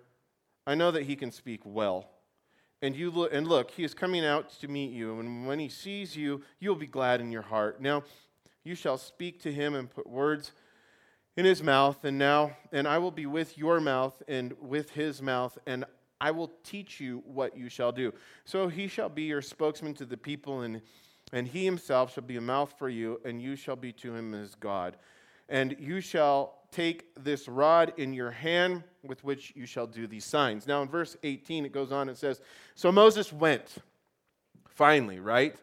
I 0.67 0.75
know 0.75 0.91
that 0.91 1.05
he 1.05 1.17
can 1.17 1.31
speak 1.31 1.61
well. 1.65 2.09
And 2.83 2.97
you 2.97 3.11
look, 3.11 3.33
and 3.33 3.47
look, 3.47 3.73
he 3.73 3.85
is 3.85 3.93
coming 3.93 4.25
out 4.25 4.51
to 4.61 4.69
meet 4.69 4.91
you, 4.91 5.21
and 5.21 5.47
when 5.47 5.59
he 5.59 5.69
sees 5.69 6.17
you, 6.17 6.43
you'll 6.59 6.75
be 6.75 6.87
glad 6.87 7.21
in 7.21 7.31
your 7.31 7.43
heart. 7.43 7.81
Now 7.81 8.05
you 8.65 8.75
shall 8.75 8.99
speak 8.99 9.41
to 9.43 9.53
him 9.53 9.75
and 9.75 9.91
put 9.91 10.07
words 10.07 10.53
in 11.37 11.45
his 11.45 11.63
mouth, 11.63 12.05
and 12.05 12.19
now, 12.19 12.57
and 12.73 12.87
I 12.87 12.99
will 12.99 13.11
be 13.11 13.27
with 13.27 13.57
your 13.57 13.81
mouth 13.81 14.23
and 14.29 14.53
with 14.61 14.91
his 14.91 15.23
mouth, 15.23 15.57
and 15.67 15.85
I 16.21 16.33
will 16.33 16.53
teach 16.65 17.01
you 17.01 17.23
what 17.25 17.57
you 17.57 17.69
shall 17.69 17.93
do. 17.93 18.13
So 18.45 18.69
he 18.69 18.89
shall 18.89 19.09
be 19.09 19.23
your 19.23 19.41
spokesman 19.41 19.95
to 19.95 20.05
the 20.05 20.17
people, 20.17 20.63
and, 20.63 20.83
and 21.33 21.47
he 21.47 21.65
himself 21.65 22.13
shall 22.13 22.25
be 22.25 22.37
a 22.37 22.43
mouth 22.43 22.75
for 22.79 22.89
you, 22.89 23.21
and 23.25 23.41
you 23.41 23.57
shall 23.57 23.77
be 23.77 23.93
to 23.93 24.15
him 24.15 24.35
as 24.35 24.55
God. 24.55 24.97
And 25.49 25.77
you 25.81 26.01
shall 26.01 26.59
take 26.71 27.07
this 27.17 27.49
rod 27.49 27.95
in 27.97 28.13
your 28.13 28.31
hand 28.31 28.85
with 29.03 29.25
which 29.25 29.53
you 29.57 29.67
shall 29.67 29.87
do 29.87 30.07
these 30.07 30.25
signs. 30.25 30.67
Now, 30.67 30.83
in 30.83 30.89
verse 30.89 31.17
18, 31.23 31.65
it 31.65 31.73
goes 31.73 31.91
on, 31.91 32.09
it 32.09 32.19
says, 32.19 32.41
So 32.75 32.93
Moses 32.93 33.33
went, 33.33 33.77
finally, 34.69 35.21
right? 35.21 35.57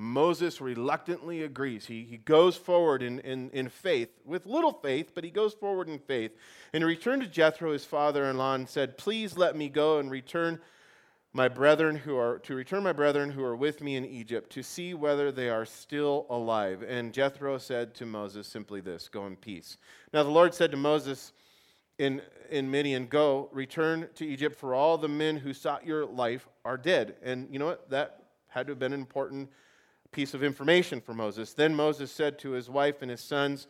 Moses 0.00 0.60
reluctantly 0.60 1.42
agrees. 1.42 1.86
He, 1.86 2.04
he 2.04 2.18
goes 2.18 2.56
forward 2.56 3.02
in, 3.02 3.18
in, 3.18 3.50
in 3.50 3.68
faith, 3.68 4.10
with 4.24 4.46
little 4.46 4.72
faith, 4.72 5.10
but 5.12 5.24
he 5.24 5.30
goes 5.30 5.54
forward 5.54 5.88
in 5.88 5.98
faith. 5.98 6.30
And 6.72 6.84
he 6.84 6.86
returned 6.86 7.22
to 7.22 7.28
Jethro, 7.28 7.72
his 7.72 7.84
father 7.84 8.24
in 8.26 8.36
law, 8.36 8.54
and 8.54 8.68
said, 8.68 8.96
Please 8.96 9.36
let 9.36 9.56
me 9.56 9.68
go 9.68 9.98
and 9.98 10.08
return 10.08 10.60
my 11.32 11.48
brethren 11.48 11.96
who 11.96 12.16
are 12.16 12.38
to 12.38 12.54
return 12.54 12.84
my 12.84 12.92
brethren 12.92 13.32
who 13.32 13.42
are 13.42 13.56
with 13.56 13.82
me 13.82 13.96
in 13.96 14.04
Egypt 14.04 14.50
to 14.52 14.62
see 14.62 14.94
whether 14.94 15.32
they 15.32 15.50
are 15.50 15.64
still 15.64 16.26
alive. 16.30 16.84
And 16.86 17.12
Jethro 17.12 17.58
said 17.58 17.92
to 17.96 18.06
Moses 18.06 18.46
simply 18.46 18.80
this, 18.80 19.08
go 19.08 19.26
in 19.26 19.34
peace. 19.34 19.78
Now 20.14 20.22
the 20.22 20.30
Lord 20.30 20.54
said 20.54 20.70
to 20.70 20.76
Moses 20.76 21.32
in, 21.98 22.22
in 22.50 22.70
Midian, 22.70 23.08
Go, 23.08 23.48
return 23.50 24.08
to 24.14 24.24
Egypt, 24.24 24.54
for 24.54 24.74
all 24.74 24.96
the 24.96 25.08
men 25.08 25.38
who 25.38 25.52
sought 25.52 25.84
your 25.84 26.06
life 26.06 26.46
are 26.64 26.76
dead. 26.76 27.16
And 27.20 27.48
you 27.50 27.58
know 27.58 27.66
what? 27.66 27.90
That 27.90 28.22
had 28.46 28.68
to 28.68 28.70
have 28.70 28.78
been 28.78 28.92
an 28.92 29.00
important 29.00 29.50
piece 30.12 30.34
of 30.34 30.42
information 30.42 31.00
for 31.00 31.14
Moses. 31.14 31.52
Then 31.52 31.74
Moses 31.74 32.10
said 32.10 32.38
to 32.40 32.52
his 32.52 32.68
wife 32.70 33.02
and 33.02 33.10
his 33.10 33.20
sons, 33.20 33.66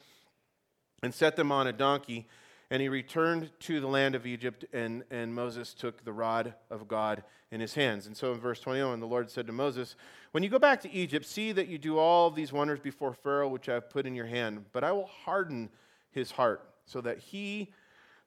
and 1.02 1.14
set 1.14 1.36
them 1.36 1.52
on 1.52 1.66
a 1.66 1.72
donkey, 1.72 2.26
and 2.70 2.82
he 2.82 2.88
returned 2.88 3.50
to 3.60 3.80
the 3.80 3.86
land 3.86 4.14
of 4.14 4.26
Egypt, 4.26 4.64
and, 4.72 5.04
and 5.10 5.34
Moses 5.34 5.72
took 5.72 6.04
the 6.04 6.12
rod 6.12 6.54
of 6.70 6.88
God 6.88 7.22
in 7.50 7.60
his 7.60 7.74
hands. 7.74 8.06
And 8.06 8.16
so 8.16 8.32
in 8.32 8.40
verse 8.40 8.60
21, 8.60 9.00
the 9.00 9.06
Lord 9.06 9.30
said 9.30 9.46
to 9.46 9.52
Moses, 9.52 9.96
When 10.32 10.42
you 10.42 10.50
go 10.50 10.58
back 10.58 10.80
to 10.82 10.92
Egypt, 10.92 11.24
see 11.24 11.52
that 11.52 11.68
you 11.68 11.78
do 11.78 11.98
all 11.98 12.30
these 12.30 12.52
wonders 12.52 12.80
before 12.80 13.14
Pharaoh, 13.14 13.48
which 13.48 13.68
I 13.68 13.74
have 13.74 13.90
put 13.90 14.06
in 14.06 14.14
your 14.14 14.26
hand, 14.26 14.66
but 14.72 14.84
I 14.84 14.92
will 14.92 15.06
harden 15.06 15.70
his 16.10 16.30
heart, 16.30 16.68
so 16.84 17.00
that 17.00 17.18
he 17.18 17.72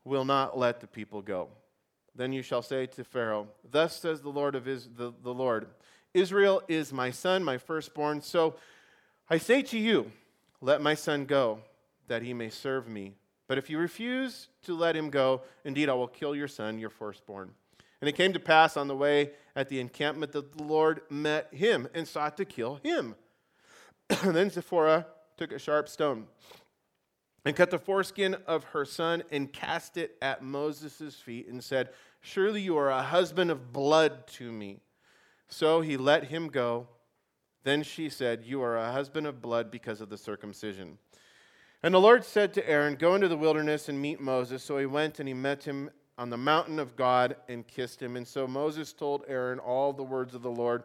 will 0.04 0.26
not 0.26 0.58
let 0.58 0.80
the 0.80 0.88
people 0.88 1.22
go. 1.22 1.50
Then 2.16 2.34
you 2.34 2.42
shall 2.42 2.62
say 2.62 2.88
to 2.88 3.04
Pharaoh, 3.04 3.48
Thus 3.70 4.00
says 4.00 4.22
the 4.22 4.30
Lord 4.30 4.56
of 4.56 4.68
Is- 4.68 4.90
the, 4.96 5.14
the 5.24 5.34
Lord, 5.34 5.68
Israel 6.14 6.62
is 6.68 6.92
my 6.92 7.12
son, 7.12 7.44
my 7.44 7.58
firstborn. 7.58 8.22
So 8.22 8.56
I 9.30 9.38
say 9.38 9.62
to 9.64 9.78
you, 9.78 10.12
let 10.60 10.82
my 10.82 10.94
son 10.94 11.26
go, 11.26 11.60
that 12.08 12.22
he 12.22 12.34
may 12.34 12.50
serve 12.50 12.88
me. 12.88 13.14
But 13.48 13.58
if 13.58 13.70
you 13.70 13.78
refuse 13.78 14.48
to 14.64 14.76
let 14.76 14.96
him 14.96 15.10
go, 15.10 15.42
indeed 15.66 15.90
I 15.90 15.94
will 15.94 16.08
kill 16.08 16.36
your 16.36 16.48
son, 16.48 16.80
your 16.80 16.90
firstborn. 16.90 17.52
And 18.00 18.10
it 18.10 18.14
came 18.14 18.34
to 18.34 18.40
pass 18.40 18.78
on 18.78 18.88
the 18.88 18.96
way 18.96 19.32
at 19.56 19.70
the 19.70 19.80
encampment 19.80 20.32
that 20.32 20.58
the 20.58 20.64
Lord 20.64 21.02
met 21.10 21.54
him 21.54 21.88
and 21.94 22.08
sought 22.08 22.38
to 22.38 22.46
kill 22.46 22.80
him. 22.84 23.16
then 24.24 24.50
Zipporah 24.50 25.06
took 25.38 25.52
a 25.52 25.60
sharp 25.60 25.88
stone 25.88 26.28
and 27.46 27.56
cut 27.56 27.72
the 27.72 27.80
foreskin 27.80 28.36
of 28.48 28.64
her 28.66 28.86
son 28.86 29.24
and 29.32 29.52
cast 29.52 29.98
it 29.98 30.18
at 30.22 30.44
Moses' 30.44 31.16
feet 31.16 31.48
and 31.48 31.64
said, 31.64 31.90
Surely 32.22 32.62
you 32.62 32.78
are 32.78 32.90
a 32.90 33.02
husband 33.02 33.50
of 33.50 33.74
blood 33.74 34.28
to 34.28 34.52
me. 34.52 34.80
So 35.52 35.82
he 35.82 35.98
let 35.98 36.26
him 36.26 36.48
go. 36.48 36.88
Then 37.64 37.84
she 37.84 38.10
said, 38.10 38.44
You 38.44 38.64
are 38.64 38.78
a 38.78 38.92
husband 38.92 39.28
of 39.28 39.42
blood 39.42 39.70
because 39.70 40.02
of 40.02 40.10
the 40.10 40.18
circumcision. 40.18 40.98
And 41.84 41.94
the 41.94 42.00
Lord 42.00 42.24
said 42.24 42.54
to 42.54 42.68
Aaron, 42.68 42.96
Go 42.96 43.16
into 43.16 43.28
the 43.28 43.38
wilderness 43.38 43.90
and 43.90 44.02
meet 44.02 44.22
Moses. 44.22 44.64
So 44.64 44.78
he 44.78 44.86
went 44.86 45.20
and 45.20 45.28
he 45.28 45.34
met 45.34 45.64
him 45.64 45.92
on 46.18 46.30
the 46.30 46.38
mountain 46.38 46.80
of 46.80 46.96
God 46.96 47.36
and 47.50 47.68
kissed 47.68 48.02
him. 48.02 48.16
And 48.16 48.28
so 48.28 48.48
Moses 48.48 48.94
told 48.94 49.26
Aaron 49.28 49.60
all 49.60 49.92
the 49.92 50.04
words 50.04 50.34
of 50.34 50.42
the 50.42 50.50
Lord 50.50 50.84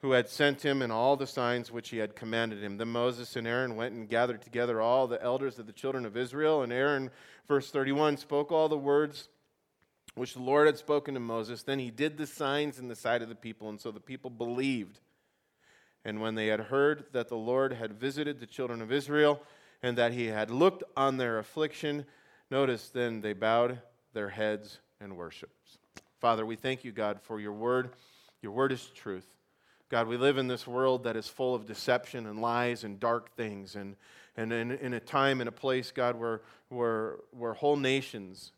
who 0.00 0.12
had 0.12 0.28
sent 0.28 0.64
him 0.64 0.82
and 0.82 0.92
all 0.92 1.16
the 1.16 1.26
signs 1.26 1.72
which 1.72 1.90
he 1.90 1.98
had 1.98 2.16
commanded 2.16 2.62
him. 2.62 2.78
Then 2.78 2.88
Moses 2.88 3.36
and 3.36 3.46
Aaron 3.46 3.76
went 3.76 3.94
and 3.94 4.08
gathered 4.08 4.42
together 4.42 4.80
all 4.80 5.06
the 5.06 5.22
elders 5.22 5.58
of 5.58 5.66
the 5.66 5.72
children 5.72 6.06
of 6.06 6.16
Israel. 6.16 6.62
And 6.62 6.72
Aaron, 6.72 7.10
verse 7.48 7.70
31, 7.70 8.16
spoke 8.18 8.52
all 8.52 8.68
the 8.68 8.78
words 8.78 9.28
which 10.16 10.32
the 10.32 10.40
Lord 10.40 10.66
had 10.66 10.78
spoken 10.78 11.14
to 11.14 11.20
Moses. 11.20 11.62
Then 11.62 11.78
he 11.78 11.90
did 11.90 12.16
the 12.16 12.26
signs 12.26 12.78
in 12.78 12.88
the 12.88 12.96
sight 12.96 13.22
of 13.22 13.28
the 13.28 13.34
people, 13.34 13.68
and 13.68 13.80
so 13.80 13.90
the 13.90 14.00
people 14.00 14.30
believed. 14.30 14.98
And 16.04 16.20
when 16.20 16.34
they 16.34 16.46
had 16.46 16.60
heard 16.60 17.04
that 17.12 17.28
the 17.28 17.36
Lord 17.36 17.74
had 17.74 17.92
visited 17.92 18.40
the 18.40 18.46
children 18.46 18.80
of 18.80 18.90
Israel 18.90 19.42
and 19.82 19.98
that 19.98 20.12
he 20.12 20.26
had 20.26 20.50
looked 20.50 20.82
on 20.96 21.18
their 21.18 21.38
affliction, 21.38 22.06
notice 22.50 22.88
then 22.88 23.20
they 23.20 23.34
bowed 23.34 23.80
their 24.14 24.30
heads 24.30 24.78
and 25.00 25.16
worshiped. 25.16 25.78
Father, 26.18 26.46
we 26.46 26.56
thank 26.56 26.82
you, 26.82 26.92
God, 26.92 27.20
for 27.20 27.38
your 27.38 27.52
word. 27.52 27.90
Your 28.40 28.52
word 28.52 28.72
is 28.72 28.86
truth. 28.86 29.26
God, 29.90 30.08
we 30.08 30.16
live 30.16 30.38
in 30.38 30.48
this 30.48 30.66
world 30.66 31.04
that 31.04 31.16
is 31.16 31.28
full 31.28 31.54
of 31.54 31.66
deception 31.66 32.26
and 32.26 32.40
lies 32.40 32.84
and 32.84 32.98
dark 32.98 33.36
things, 33.36 33.76
and, 33.76 33.96
and 34.36 34.52
in, 34.52 34.72
in 34.72 34.94
a 34.94 35.00
time 35.00 35.40
and 35.40 35.48
a 35.48 35.52
place, 35.52 35.92
God, 35.92 36.16
where, 36.16 36.40
where, 36.70 37.16
where 37.32 37.52
whole 37.52 37.76
nations 37.76 38.52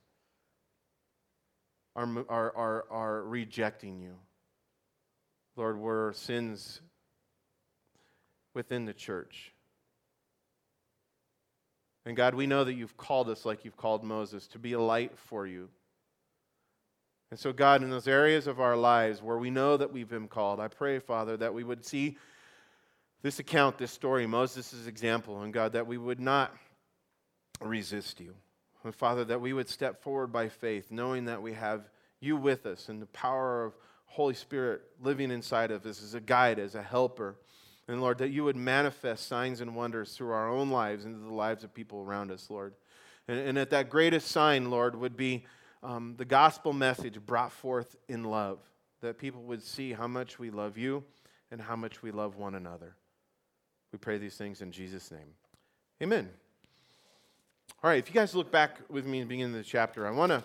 are, 1.99 2.25
are, 2.29 2.57
are, 2.57 2.85
are 2.91 3.23
rejecting 3.25 3.99
you. 4.01 4.15
Lord, 5.57 5.81
where 5.81 6.13
sins 6.13 6.81
within 8.55 8.85
the 8.85 8.95
church. 8.95 9.53
And 12.07 12.17
God, 12.17 12.35
we 12.35 12.47
know 12.47 12.63
that 12.63 12.75
you've 12.75 12.97
called 12.97 13.29
us 13.29 13.45
like 13.45 13.65
you've 13.65 13.77
called 13.77 14.05
Moses 14.05 14.47
to 14.49 14.59
be 14.59 14.73
a 14.75 14.81
light 14.81 15.19
for 15.19 15.47
you. 15.47 15.69
And 17.31 17.39
so, 17.39 17.53
God, 17.53 17.83
in 17.83 17.91
those 17.91 18.09
areas 18.09 18.47
of 18.47 18.61
our 18.61 18.77
lives 18.77 19.21
where 19.21 19.37
we 19.37 19.51
know 19.51 19.77
that 19.77 19.93
we've 19.93 20.09
been 20.09 20.29
called, 20.29 20.61
I 20.61 20.69
pray, 20.69 21.01
Father, 21.01 21.37
that 21.37 21.53
we 21.53 21.65
would 21.65 21.85
see 21.85 22.17
this 23.23 23.41
account, 23.41 23.77
this 23.77 23.91
story, 23.91 24.27
Moses' 24.27 24.87
example, 24.87 25.43
and 25.43 25.53
God, 25.53 25.73
that 25.73 25.87
we 25.87 25.99
would 25.99 26.21
not 26.21 26.55
resist 27.61 28.21
you. 28.21 28.35
Father, 28.93 29.25
that 29.25 29.41
we 29.41 29.53
would 29.53 29.69
step 29.69 30.03
forward 30.03 30.29
by 30.33 30.49
faith, 30.49 30.91
knowing 30.91 31.27
that 31.27 31.43
we 31.43 31.53
have 31.53 31.89
you 32.21 32.37
with 32.37 32.67
us 32.67 32.89
and 32.89 33.03
the 33.03 33.07
power 33.07 33.65
of 33.65 33.75
Holy 34.07 34.35
Spirit 34.35 34.83
living 35.01 35.31
inside 35.31 35.71
of 35.71 35.85
us 35.85 36.03
as 36.03 36.15
a 36.15 36.21
guide, 36.21 36.59
as 36.59 36.75
a 36.75 36.83
helper. 36.83 37.37
And 37.87 38.01
Lord, 38.01 38.19
that 38.19 38.31
you 38.31 38.45
would 38.45 38.57
manifest 38.57 39.27
signs 39.27 39.61
and 39.61 39.75
wonders 39.75 40.13
through 40.13 40.31
our 40.31 40.49
own 40.49 40.71
lives 40.71 41.05
into 41.05 41.19
the 41.19 41.33
lives 41.35 41.65
of 41.65 41.75
people 41.75 42.01
around 42.01 42.31
us, 42.31 42.51
Lord. 42.51 42.75
And, 43.27 43.39
and 43.39 43.57
that 43.57 43.71
that 43.71 43.91
greatest 43.91 44.29
sign, 44.29 44.71
Lord, 44.71 44.97
would 44.97 45.17
be 45.17 45.47
um, 45.83 46.15
the 46.17 46.25
gospel 46.25 46.73
message 46.73 47.21
brought 47.25 47.53
forth 47.53 47.97
in 48.09 48.25
love, 48.25 48.59
that 49.01 49.19
people 49.19 49.43
would 49.43 49.63
see 49.63 49.93
how 49.93 50.07
much 50.07 50.39
we 50.39 50.51
love 50.51 50.77
you 50.77 51.05
and 51.51 51.61
how 51.61 51.77
much 51.77 52.03
we 52.03 52.11
love 52.11 52.37
one 52.37 52.55
another. 52.55 52.95
We 53.93 53.99
pray 53.99 54.19
these 54.19 54.37
things 54.37 54.61
in 54.61 54.71
Jesus' 54.71 55.11
name. 55.11 55.35
Amen. 56.03 56.29
All 57.81 57.89
right, 57.89 57.99
if 58.01 58.09
you 58.09 58.15
guys 58.15 58.35
look 58.35 58.51
back 58.51 58.81
with 58.91 59.07
me 59.07 59.21
in 59.21 59.29
the 59.29 59.29
beginning 59.29 59.55
of 59.55 59.65
the 59.65 59.65
chapter, 59.65 60.05
I 60.05 60.11
want 60.11 60.31
to. 60.31 60.43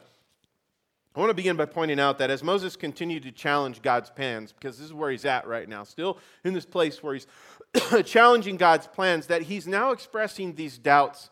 I 1.16 1.20
want 1.20 1.30
to 1.32 1.36
begin 1.36 1.56
by 1.56 1.66
pointing 1.66 2.00
out 2.00 2.18
that 2.20 2.32
as 2.32 2.44
Moses 2.44 2.76
continued 2.76 3.22
to 3.24 3.32
challenge 3.32 3.84
God's 3.84 4.10
plans, 4.10 4.52
because 4.52 4.78
this 4.78 4.88
is 4.88 4.94
where 4.94 5.12
he's 5.12 5.26
at 5.26 5.48
right 5.48 5.70
now, 5.70 5.84
still 5.84 6.18
in 6.44 6.54
this 6.54 6.66
place 6.66 7.04
where 7.04 7.14
he's 7.14 7.28
challenging 8.06 8.58
God's 8.58 8.88
plans, 8.88 9.28
that 9.28 9.44
he's 9.44 9.68
now 9.68 9.92
expressing 9.92 10.56
these 10.56 10.80
doubts 10.80 11.30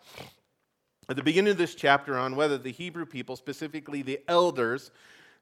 at 1.09 1.15
the 1.15 1.23
beginning 1.23 1.51
of 1.51 1.57
this 1.57 1.73
chapter 1.73 2.15
on 2.15 2.35
whether 2.35 2.59
the 2.59 2.71
Hebrew 2.71 3.07
people, 3.07 3.35
specifically 3.35 4.03
the 4.03 4.19
elders, 4.27 4.91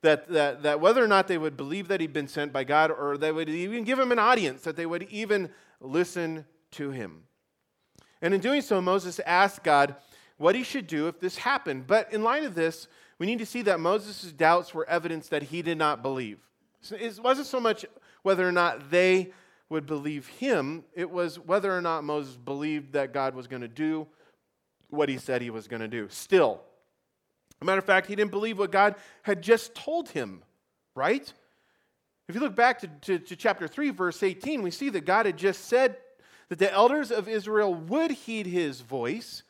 that, 0.04 0.30
that, 0.30 0.64
that 0.64 0.80
whether 0.80 1.04
or 1.04 1.08
not 1.08 1.28
they 1.28 1.38
would 1.38 1.58
believe 1.58 1.90
that 1.90 2.00
he'd 2.00 2.14
been 2.14 2.30
sent 2.30 2.54
by 2.54 2.64
God 2.64 2.92
or 2.92 3.18
they 3.18 3.34
would 3.34 3.50
even 3.50 3.84
give 3.84 4.00
him 4.00 4.14
an 4.14 4.20
audience, 4.20 4.62
that 4.62 4.78
they 4.78 4.86
would 4.86 5.04
even 5.04 5.50
listen 5.82 6.46
to 6.72 6.92
him. 6.92 7.24
And 8.22 8.34
in 8.34 8.40
doing 8.40 8.62
so, 8.62 8.82
Moses 8.82 9.20
asked 9.26 9.64
God 9.64 9.96
what 10.40 10.56
he 10.56 10.64
should 10.64 10.88
do 10.88 11.08
if 11.08 11.20
this 11.20 11.38
happened. 11.38 11.86
But 11.86 12.12
in 12.12 12.24
light 12.24 12.44
of 12.44 12.56
this, 12.56 12.88
we 13.20 13.28
need 13.28 13.40
to 13.40 13.46
see 13.46 13.62
that 13.64 13.80
Moses' 13.80 14.32
doubts 14.32 14.74
were 14.74 14.90
evidence 14.90 15.28
that 15.28 15.44
he 15.44 15.62
did 15.62 15.78
not 15.78 16.02
believe. 16.02 16.40
So 16.82 16.96
it 16.96 17.20
wasn't 17.22 17.46
so 17.46 17.60
much 17.60 17.86
whether 18.24 18.48
or 18.48 18.52
not 18.52 18.90
they 18.90 19.32
would 19.70 19.86
believe 19.86 20.26
him, 20.28 20.84
it 20.96 21.12
was 21.12 21.38
whether 21.38 21.76
or 21.76 21.82
not 21.82 22.04
Moses 22.04 22.36
believed 22.36 22.94
that 22.94 23.14
God 23.14 23.36
was 23.36 23.46
going 23.46 23.62
to 23.62 23.68
do 23.68 24.08
what 24.90 25.10
he 25.10 25.20
said 25.20 25.44
he 25.44 25.52
was 25.52 25.68
going 25.68 25.82
to 25.82 25.88
do. 25.88 26.08
Still, 26.10 26.62
a 27.62 27.66
matter 27.66 27.78
of 27.78 27.86
fact, 27.86 28.08
he 28.08 28.16
didn't 28.16 28.32
believe 28.32 28.58
what 28.58 28.72
God 28.72 28.96
had 29.22 29.44
just 29.44 29.76
told 29.76 30.10
him, 30.10 30.42
right? 30.96 31.32
If 32.28 32.34
you 32.34 32.42
look 32.42 32.56
back 32.56 32.80
to, 32.80 32.88
to, 32.88 33.20
to, 33.20 33.36
chapter 33.36 33.68
3, 33.68 33.92
verse 33.92 34.24
18, 34.24 34.64
we 34.64 34.72
see 34.72 34.90
that 34.90 35.06
God 35.06 35.28
had 35.28 35.38
just 35.38 35.66
said 35.66 35.98
that 36.48 36.58
the 36.58 36.72
elders 36.72 37.12
of 37.12 37.28
Israel 37.28 37.74
would 37.74 38.12
heed 38.12 38.48
his 38.48 38.82
voice 38.82 39.44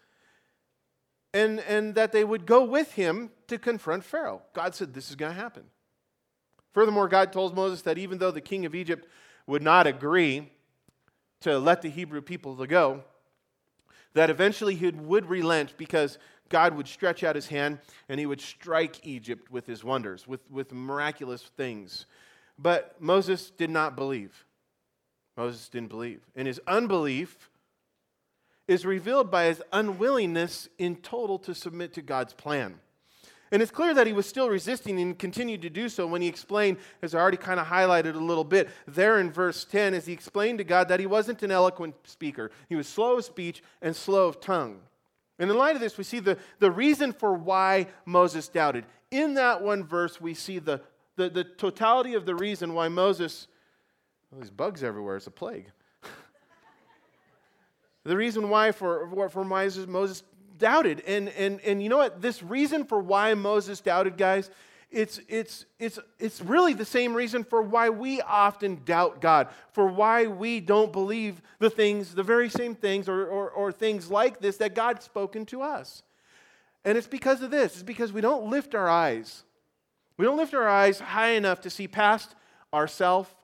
and, 1.34 1.60
and 1.62 1.96
that 1.96 2.12
they 2.12 2.24
would 2.24 2.46
go 2.46 2.64
with 2.64 2.94
him 2.94 3.32
to 3.48 3.58
confront 3.58 4.04
Pharaoh. 4.04 4.42
God 4.54 4.76
said 4.76 4.94
this 4.94 5.10
is 5.10 5.16
going 5.16 5.34
to 5.34 5.42
happen. 5.42 5.64
Furthermore, 6.74 7.08
God 7.08 7.34
told 7.34 7.56
Moses 7.56 7.82
that 7.84 7.98
even 7.98 8.18
though 8.18 8.32
the 8.32 8.42
king 8.42 8.66
of 8.66 8.76
Egypt 8.76 9.08
would 9.48 9.64
not 9.64 9.88
agree 9.88 10.52
to 11.42 11.58
let 11.58 11.82
the 11.82 11.90
Hebrew 11.90 12.22
people 12.22 12.56
go, 12.66 13.04
that 14.14 14.30
eventually 14.30 14.76
he 14.76 14.90
would 14.90 15.28
relent 15.28 15.76
because 15.78 16.18
God 16.50 16.76
would 16.76 16.88
stretch 16.88 17.24
out 17.24 17.36
his 17.36 17.48
hand 17.48 17.80
and 18.08 18.20
he 18.20 18.26
would 18.26 18.42
strike 18.42 19.06
Egypt 19.06 19.52
with 19.52 19.66
his 19.66 19.84
wonders, 19.84 20.28
with, 20.28 20.42
with 20.50 20.72
miraculous 20.74 21.44
things. 21.58 22.06
But 22.58 22.96
Moses 23.00 23.52
did 23.52 23.70
not 23.70 23.96
believe. 23.96 24.46
Moses 25.38 25.70
didn't 25.70 25.90
believe. 25.90 26.22
And 26.36 26.48
his 26.48 26.60
unbelief 26.68 27.50
is 28.70 28.86
revealed 28.86 29.32
by 29.32 29.46
his 29.46 29.64
unwillingness 29.74 30.70
in 30.78 30.96
total 30.98 31.40
to 31.40 31.56
submit 31.56 31.92
to 31.92 32.04
God's 32.04 32.34
plan. 32.34 32.80
And 33.52 33.64
it's 33.64 33.72
clear 33.72 33.96
that 33.96 34.06
he 34.06 34.14
was 34.14 34.28
still 34.28 34.48
resisting 34.48 35.00
and 35.00 35.18
continued 35.18 35.64
to 35.64 35.72
do 35.72 35.90
so 35.90 36.06
when 36.06 36.22
he 36.22 36.28
explained, 36.28 36.78
as 37.02 37.16
I 37.16 37.20
already 37.20 37.38
kind 37.38 37.60
of 37.60 37.66
highlighted 37.66 38.14
a 38.14 38.20
little 38.20 38.44
bit 38.44 38.70
there 38.88 39.20
in 39.20 39.32
verse 39.32 39.66
10, 39.66 39.96
as 39.96 40.06
he 40.06 40.14
explained 40.14 40.60
to 40.60 40.64
God 40.64 40.88
that 40.90 41.00
he 41.00 41.08
wasn't 41.08 41.42
an 41.42 41.50
eloquent 41.50 41.96
speaker. 42.04 42.52
He 42.70 42.76
was 42.76 42.88
slow 42.88 43.18
of 43.18 43.26
speech 43.26 43.64
and 43.82 43.96
slow 43.96 44.28
of 44.28 44.40
tongue. 44.40 44.82
And 45.40 45.50
in 45.50 45.58
light 45.58 45.76
of 45.76 45.82
this, 45.82 45.98
we 45.98 46.04
see 46.04 46.20
the, 46.20 46.38
the 46.60 46.70
reason 46.70 47.12
for 47.12 47.34
why 47.34 47.88
Moses 48.06 48.50
doubted. 48.50 48.86
In 49.10 49.34
that 49.34 49.64
one 49.64 49.84
verse, 49.84 50.22
we 50.22 50.36
see 50.36 50.60
the, 50.60 50.82
the, 51.16 51.28
the 51.28 51.44
totality 51.44 52.14
of 52.14 52.28
the 52.28 52.36
reason 52.36 52.76
why 52.76 52.88
Moses, 52.88 53.48
well, 54.30 54.42
there's 54.42 54.52
bugs 54.52 54.84
everywhere, 54.84 55.16
it's 55.16 55.26
a 55.26 55.32
plague. 55.32 55.72
The 58.10 58.18
reason 58.18 58.50
why 58.50 58.72
for, 58.72 59.30
for 59.30 59.46
Moses, 59.46 59.86
Moses 59.86 60.24
doubted. 60.58 61.04
And, 61.06 61.30
and, 61.30 61.62
and 61.62 61.84
you 61.84 61.90
know 61.90 61.98
what? 61.98 62.24
This 62.24 62.42
reason 62.42 62.84
for 62.84 63.00
why 63.00 63.36
Moses 63.36 63.82
doubted, 63.82 64.18
guys, 64.18 64.50
it's, 64.90 65.20
it's, 65.30 65.68
it's, 65.78 66.00
it's 66.18 66.42
really 66.42 66.74
the 66.74 66.86
same 66.86 67.14
reason 67.14 67.44
for 67.44 67.62
why 67.62 67.90
we 67.90 68.20
often 68.22 68.82
doubt 68.84 69.22
God, 69.22 69.50
for 69.74 69.86
why 69.86 70.26
we 70.26 70.60
don't 70.60 70.92
believe 70.92 71.40
the 71.60 71.70
things, 71.70 72.16
the 72.16 72.24
very 72.24 72.50
same 72.50 72.74
things, 72.74 73.08
or, 73.08 73.28
or, 73.28 73.52
or 73.52 73.72
things 73.72 74.10
like 74.10 74.40
this 74.40 74.58
that 74.58 74.74
God's 74.74 75.06
spoken 75.06 75.46
to 75.46 75.62
us. 75.62 76.02
And 76.84 76.98
it's 76.98 77.06
because 77.06 77.44
of 77.44 77.52
this. 77.52 77.74
It's 77.74 77.84
because 77.84 78.12
we 78.12 78.22
don't 78.22 78.50
lift 78.50 78.74
our 78.74 78.90
eyes. 78.90 79.44
We 80.18 80.26
don't 80.26 80.38
lift 80.38 80.56
our 80.56 80.68
eyes 80.68 81.00
high 81.00 81.34
enough 81.34 81.62
to 81.62 81.70
see 81.70 81.88
past 81.88 82.34
ourself 82.74 83.36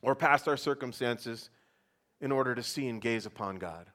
or 0.00 0.14
past 0.14 0.48
our 0.48 0.56
circumstances 0.56 1.50
in 2.24 2.32
order 2.32 2.54
to 2.54 2.62
see 2.62 2.88
and 2.88 3.02
gaze 3.02 3.26
upon 3.26 3.56
God. 3.56 3.86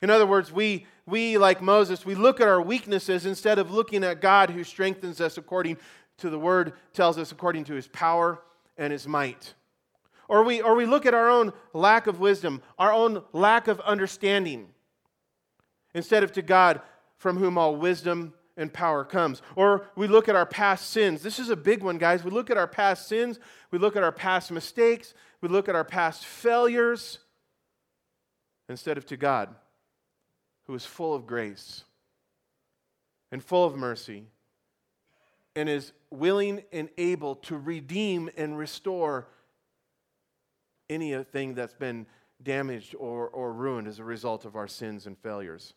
In 0.00 0.08
other 0.08 0.26
words, 0.26 0.50
we, 0.50 0.86
we, 1.04 1.36
like 1.36 1.60
Moses, 1.60 2.06
we 2.06 2.14
look 2.14 2.40
at 2.40 2.48
our 2.48 2.62
weaknesses 2.62 3.26
instead 3.26 3.58
of 3.58 3.70
looking 3.70 4.02
at 4.02 4.22
God 4.22 4.48
who 4.48 4.64
strengthens 4.64 5.20
us 5.20 5.36
according 5.36 5.76
to 6.16 6.30
the 6.30 6.38
word, 6.38 6.72
tells 6.94 7.18
us 7.18 7.32
according 7.32 7.64
to 7.64 7.74
his 7.74 7.86
power 7.86 8.40
and 8.78 8.94
his 8.94 9.06
might. 9.06 9.52
Or 10.26 10.42
we, 10.42 10.62
or 10.62 10.74
we 10.74 10.86
look 10.86 11.04
at 11.04 11.12
our 11.12 11.28
own 11.28 11.52
lack 11.74 12.06
of 12.06 12.18
wisdom, 12.18 12.62
our 12.78 12.94
own 12.94 13.22
lack 13.34 13.68
of 13.68 13.78
understanding, 13.80 14.68
instead 15.92 16.22
of 16.22 16.32
to 16.32 16.40
God 16.40 16.80
from 17.18 17.36
whom 17.36 17.58
all 17.58 17.76
wisdom 17.76 18.32
and 18.56 18.72
power 18.72 19.04
comes. 19.04 19.42
Or 19.54 19.86
we 19.96 20.06
look 20.06 20.30
at 20.30 20.36
our 20.36 20.46
past 20.46 20.90
sins. 20.90 21.22
This 21.22 21.38
is 21.38 21.50
a 21.50 21.56
big 21.56 21.82
one, 21.82 21.98
guys. 21.98 22.24
We 22.24 22.30
look 22.30 22.48
at 22.48 22.56
our 22.56 22.66
past 22.66 23.06
sins, 23.06 23.38
we 23.70 23.78
look 23.78 23.96
at 23.96 24.02
our 24.02 24.12
past 24.12 24.50
mistakes, 24.50 25.12
we 25.40 25.48
look 25.48 25.68
at 25.68 25.74
our 25.74 25.84
past 25.84 26.24
failures 26.24 27.18
instead 28.68 28.98
of 28.98 29.06
to 29.06 29.16
God, 29.16 29.54
who 30.66 30.74
is 30.74 30.84
full 30.84 31.14
of 31.14 31.26
grace 31.26 31.84
and 33.32 33.42
full 33.42 33.64
of 33.64 33.76
mercy 33.76 34.26
and 35.56 35.68
is 35.68 35.92
willing 36.10 36.62
and 36.72 36.88
able 36.96 37.34
to 37.34 37.56
redeem 37.56 38.30
and 38.36 38.56
restore 38.56 39.26
anything 40.88 41.54
that's 41.54 41.74
been 41.74 42.06
damaged 42.42 42.94
or, 42.98 43.28
or 43.28 43.52
ruined 43.52 43.86
as 43.86 43.98
a 43.98 44.04
result 44.04 44.44
of 44.44 44.56
our 44.56 44.68
sins 44.68 45.06
and 45.06 45.18
failures. 45.18 45.74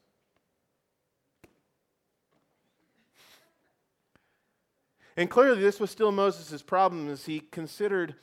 And 5.15 5.29
clearly, 5.29 5.61
this 5.61 5.79
was 5.79 5.91
still 5.91 6.11
Moses' 6.11 6.63
problem 6.63 7.07
as 7.07 7.25
he 7.25 7.39
considered, 7.39 8.15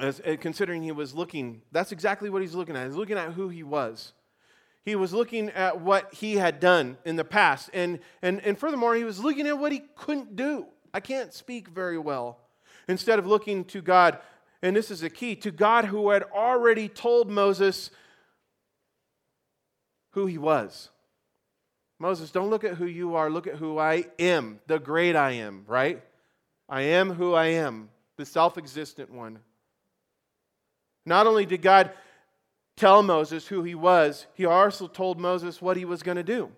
as, 0.00 0.20
uh, 0.20 0.36
considering 0.40 0.82
he 0.82 0.92
was 0.92 1.14
looking, 1.14 1.62
that's 1.72 1.92
exactly 1.92 2.30
what 2.30 2.42
he's 2.42 2.54
looking 2.54 2.76
at. 2.76 2.86
He's 2.86 2.96
looking 2.96 3.18
at 3.18 3.32
who 3.32 3.48
he 3.48 3.62
was. 3.62 4.12
He 4.84 4.96
was 4.96 5.12
looking 5.12 5.50
at 5.50 5.80
what 5.80 6.14
he 6.14 6.36
had 6.36 6.60
done 6.60 6.96
in 7.04 7.16
the 7.16 7.24
past. 7.24 7.70
And, 7.74 8.00
and, 8.22 8.40
and 8.44 8.58
furthermore, 8.58 8.94
he 8.94 9.04
was 9.04 9.22
looking 9.22 9.46
at 9.46 9.58
what 9.58 9.72
he 9.72 9.82
couldn't 9.96 10.34
do. 10.36 10.66
I 10.94 11.00
can't 11.00 11.34
speak 11.34 11.68
very 11.68 11.98
well. 11.98 12.38
Instead 12.88 13.18
of 13.18 13.26
looking 13.26 13.64
to 13.66 13.82
God, 13.82 14.18
and 14.62 14.74
this 14.74 14.90
is 14.90 15.02
a 15.02 15.10
key, 15.10 15.36
to 15.36 15.50
God 15.50 15.84
who 15.84 16.10
had 16.10 16.22
already 16.22 16.88
told 16.88 17.30
Moses 17.30 17.90
who 20.12 20.26
he 20.26 20.38
was. 20.38 20.88
Moses, 21.98 22.30
don't 22.30 22.50
look 22.50 22.64
at 22.64 22.74
who 22.74 22.86
you 22.86 23.16
are, 23.16 23.28
look 23.28 23.46
at 23.46 23.56
who 23.56 23.78
I 23.78 24.06
am, 24.18 24.60
the 24.66 24.78
great 24.78 25.16
I 25.16 25.32
am, 25.32 25.64
right? 25.66 26.02
I 26.68 26.82
am 26.82 27.12
who 27.12 27.34
I 27.34 27.46
am, 27.46 27.90
the 28.16 28.24
self 28.24 28.56
existent 28.56 29.10
one. 29.10 29.40
Not 31.08 31.26
only 31.26 31.46
did 31.46 31.62
God 31.62 31.90
tell 32.76 33.02
Moses 33.02 33.46
who 33.46 33.62
he 33.62 33.74
was, 33.74 34.26
he 34.34 34.44
also 34.44 34.86
told 34.86 35.18
Moses 35.18 35.60
what 35.60 35.76
he 35.76 35.84
was 35.84 36.02
going 36.02 36.16
to 36.16 36.22
do. 36.22 36.50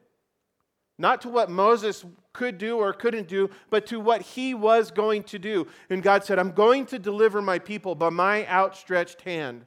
Not 0.99 1.23
to 1.23 1.31
what 1.31 1.49
Moses 1.49 2.05
could 2.35 2.59
do 2.59 2.77
or 2.77 2.93
couldn't 2.93 3.27
do, 3.27 3.49
but 3.71 3.87
to 3.87 3.99
what 3.99 4.21
he 4.21 4.53
was 4.53 4.91
going 4.91 5.23
to 5.25 5.39
do. 5.39 5.67
And 5.89 6.03
God 6.03 6.25
said, 6.25 6.39
I'm 6.39 6.53
going 6.53 6.85
to 6.87 6.99
deliver 6.99 7.41
my 7.41 7.59
people 7.59 7.95
by 7.95 8.11
my 8.11 8.47
outstretched 8.47 9.23
hand. 9.23 9.65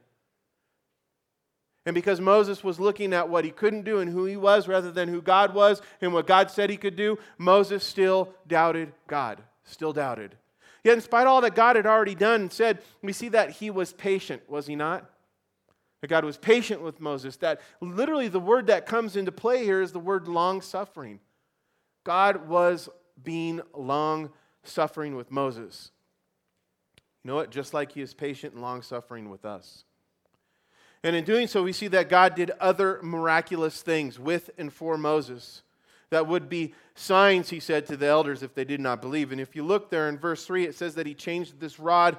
And 1.86 1.96
because 1.96 2.22
Moses 2.22 2.64
was 2.64 2.80
looking 2.80 3.14
at 3.14 3.30
what 3.30 3.46
he 3.46 3.52
couldn't 3.52 3.84
do 3.84 4.00
and 4.00 4.12
who 4.12 4.26
he 4.26 4.38
was 4.38 4.68
rather 4.68 4.92
than 4.92 5.10
who 5.10 5.22
God 5.22 5.54
was 5.54 5.82
and 6.02 6.14
what 6.14 6.28
God 6.28 6.52
said 6.52 6.70
he 6.70 6.78
could 6.78 6.96
do, 6.96 7.18
Moses 7.38 7.84
still 7.84 8.30
doubted 8.48 8.94
God. 9.08 9.42
Still 9.66 9.92
doubted. 9.92 10.36
Yet, 10.84 10.96
in 10.96 11.02
spite 11.02 11.22
of 11.22 11.28
all 11.28 11.42
that 11.42 11.56
God 11.56 11.76
had 11.76 11.86
already 11.86 12.16
done 12.16 12.42
and 12.42 12.52
said, 12.52 12.80
we 13.02 13.14
see 13.14 13.30
that 13.30 13.52
he 13.52 13.70
was 13.70 13.94
patient, 13.94 14.42
was 14.50 14.68
he 14.68 14.76
not? 14.76 15.10
That 16.02 16.08
God 16.10 16.26
was 16.26 16.38
patient 16.38 16.82
with 16.82 17.00
Moses. 17.00 17.38
That 17.38 17.62
literally 17.80 18.28
the 18.28 18.40
word 18.40 18.68
that 18.68 18.86
comes 18.86 19.16
into 19.16 19.32
play 19.32 19.64
here 19.64 19.82
is 19.82 19.94
the 19.94 20.00
word 20.00 20.28
long 20.28 20.62
suffering. 20.62 21.22
God 22.04 22.50
was 22.50 22.90
being 23.24 23.62
long 23.74 24.32
suffering 24.64 25.16
with 25.16 25.32
Moses. 25.32 25.92
You 27.24 27.30
know 27.30 27.36
what? 27.36 27.52
Just 27.52 27.74
like 27.74 27.94
he 27.94 28.02
is 28.02 28.14
patient 28.14 28.54
and 28.54 28.62
long 28.62 28.82
suffering 28.82 29.30
with 29.30 29.46
us. 29.46 29.86
And 31.04 31.16
in 31.16 31.24
doing 31.24 31.48
so, 31.48 31.64
we 31.64 31.72
see 31.72 31.88
that 31.90 32.10
God 32.10 32.36
did 32.36 32.52
other 32.60 33.00
miraculous 33.02 33.82
things 33.82 34.20
with 34.20 34.50
and 34.58 34.72
for 34.72 34.98
Moses 34.98 35.64
that 36.14 36.28
would 36.28 36.48
be 36.48 36.74
signs, 36.96 37.50
he 37.50 37.60
said 37.60 37.86
to 37.88 37.98
the 37.98 38.08
elders, 38.08 38.44
if 38.44 38.54
they 38.54 38.66
did 38.66 38.80
not 38.80 39.02
believe. 39.02 39.32
And 39.32 39.42
if 39.42 39.56
you 39.56 39.64
look 39.64 39.90
there 39.90 40.08
in 40.10 40.18
verse 40.18 40.46
3, 40.46 40.66
it 40.66 40.76
says 40.76 40.96
that 40.96 41.08
he 41.08 41.14
changed 41.14 41.60
this 41.60 41.80
rod 41.80 42.18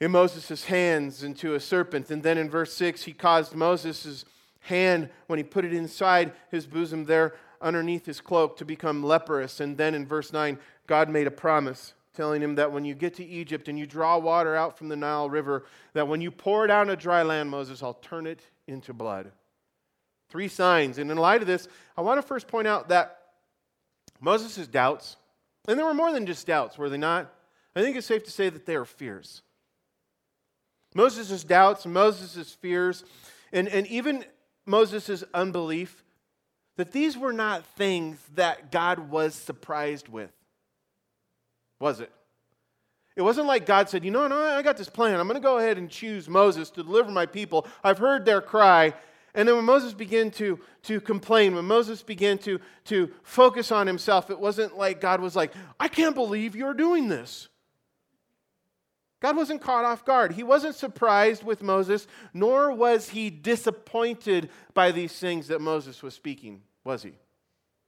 in 0.00 0.10
Moses' 0.10 0.64
hands 0.64 1.22
into 1.22 1.54
a 1.54 1.60
serpent. 1.60 2.10
And 2.10 2.22
then 2.22 2.38
in 2.38 2.50
verse 2.50 2.72
6, 2.74 3.04
he 3.04 3.12
caused 3.12 3.54
Moses' 3.54 4.24
hand, 4.60 5.08
when 5.28 5.38
he 5.38 5.42
put 5.42 5.64
it 5.64 5.72
inside 5.72 6.32
his 6.50 6.66
bosom 6.66 7.04
there 7.04 7.34
underneath 7.60 8.06
his 8.06 8.20
cloak, 8.20 8.56
to 8.58 8.64
become 8.64 9.02
leprous. 9.02 9.60
And 9.60 9.76
then 9.76 9.94
in 9.94 10.06
verse 10.06 10.32
9, 10.32 10.58
God 10.86 11.08
made 11.08 11.26
a 11.26 11.32
promise 11.32 11.94
telling 12.14 12.42
him 12.42 12.56
that 12.56 12.72
when 12.72 12.84
you 12.84 12.96
get 12.96 13.14
to 13.14 13.24
Egypt 13.24 13.68
and 13.68 13.78
you 13.78 13.86
draw 13.86 14.18
water 14.18 14.56
out 14.56 14.76
from 14.76 14.88
the 14.88 14.96
Nile 14.96 15.30
River, 15.30 15.66
that 15.92 16.08
when 16.08 16.20
you 16.20 16.32
pour 16.32 16.64
it 16.64 16.70
on 16.70 16.88
dry 16.96 17.22
land, 17.22 17.48
Moses, 17.48 17.80
I'll 17.80 17.94
turn 17.94 18.26
it 18.26 18.40
into 18.66 18.92
blood. 18.92 19.30
Three 20.28 20.48
signs. 20.48 20.98
And 20.98 21.10
in 21.10 21.16
light 21.16 21.40
of 21.40 21.46
this, 21.46 21.68
I 21.96 22.02
want 22.02 22.18
to 22.18 22.26
first 22.26 22.48
point 22.48 22.68
out 22.68 22.88
that 22.88 23.18
Moses' 24.20 24.66
doubts, 24.66 25.16
and 25.66 25.78
there 25.78 25.86
were 25.86 25.94
more 25.94 26.12
than 26.12 26.26
just 26.26 26.46
doubts, 26.46 26.76
were 26.76 26.88
they 26.88 26.98
not? 26.98 27.32
I 27.74 27.82
think 27.82 27.96
it's 27.96 28.06
safe 28.06 28.24
to 28.24 28.30
say 28.30 28.48
that 28.48 28.66
they 28.66 28.74
are 28.74 28.84
fears. 28.84 29.42
Moses' 30.94 31.44
doubts, 31.44 31.86
Moses' 31.86 32.52
fears, 32.54 33.04
and, 33.52 33.68
and 33.68 33.86
even 33.86 34.24
Moses' 34.66 35.22
unbelief, 35.32 36.02
that 36.76 36.92
these 36.92 37.16
were 37.16 37.32
not 37.32 37.64
things 37.64 38.18
that 38.34 38.70
God 38.70 39.10
was 39.10 39.34
surprised 39.34 40.08
with. 40.08 40.30
Was 41.80 42.00
it? 42.00 42.10
It 43.16 43.22
wasn't 43.22 43.48
like 43.48 43.66
God 43.66 43.88
said, 43.88 44.04
You 44.04 44.12
know, 44.12 44.28
no, 44.28 44.40
I 44.40 44.62
got 44.62 44.76
this 44.76 44.88
plan. 44.88 45.18
I'm 45.18 45.26
going 45.26 45.40
to 45.40 45.44
go 45.44 45.58
ahead 45.58 45.76
and 45.76 45.90
choose 45.90 46.28
Moses 46.28 46.70
to 46.70 46.84
deliver 46.84 47.10
my 47.10 47.26
people. 47.26 47.66
I've 47.82 47.98
heard 47.98 48.24
their 48.24 48.40
cry. 48.40 48.94
And 49.34 49.48
then 49.48 49.56
when 49.56 49.64
Moses 49.64 49.92
began 49.92 50.30
to, 50.32 50.58
to 50.84 51.00
complain, 51.00 51.54
when 51.54 51.66
Moses 51.66 52.02
began 52.02 52.38
to, 52.38 52.60
to 52.86 53.10
focus 53.22 53.70
on 53.70 53.86
himself, 53.86 54.30
it 54.30 54.40
wasn't 54.40 54.76
like 54.76 55.00
God 55.00 55.20
was 55.20 55.36
like, 55.36 55.52
I 55.78 55.88
can't 55.88 56.14
believe 56.14 56.56
you're 56.56 56.74
doing 56.74 57.08
this. 57.08 57.48
God 59.20 59.36
wasn't 59.36 59.60
caught 59.60 59.84
off 59.84 60.04
guard. 60.04 60.32
He 60.32 60.42
wasn't 60.42 60.76
surprised 60.76 61.42
with 61.42 61.62
Moses, 61.62 62.06
nor 62.32 62.72
was 62.72 63.08
he 63.08 63.30
disappointed 63.30 64.48
by 64.74 64.92
these 64.92 65.12
things 65.18 65.48
that 65.48 65.60
Moses 65.60 66.02
was 66.02 66.14
speaking, 66.14 66.62
was 66.84 67.02
he? 67.02 67.14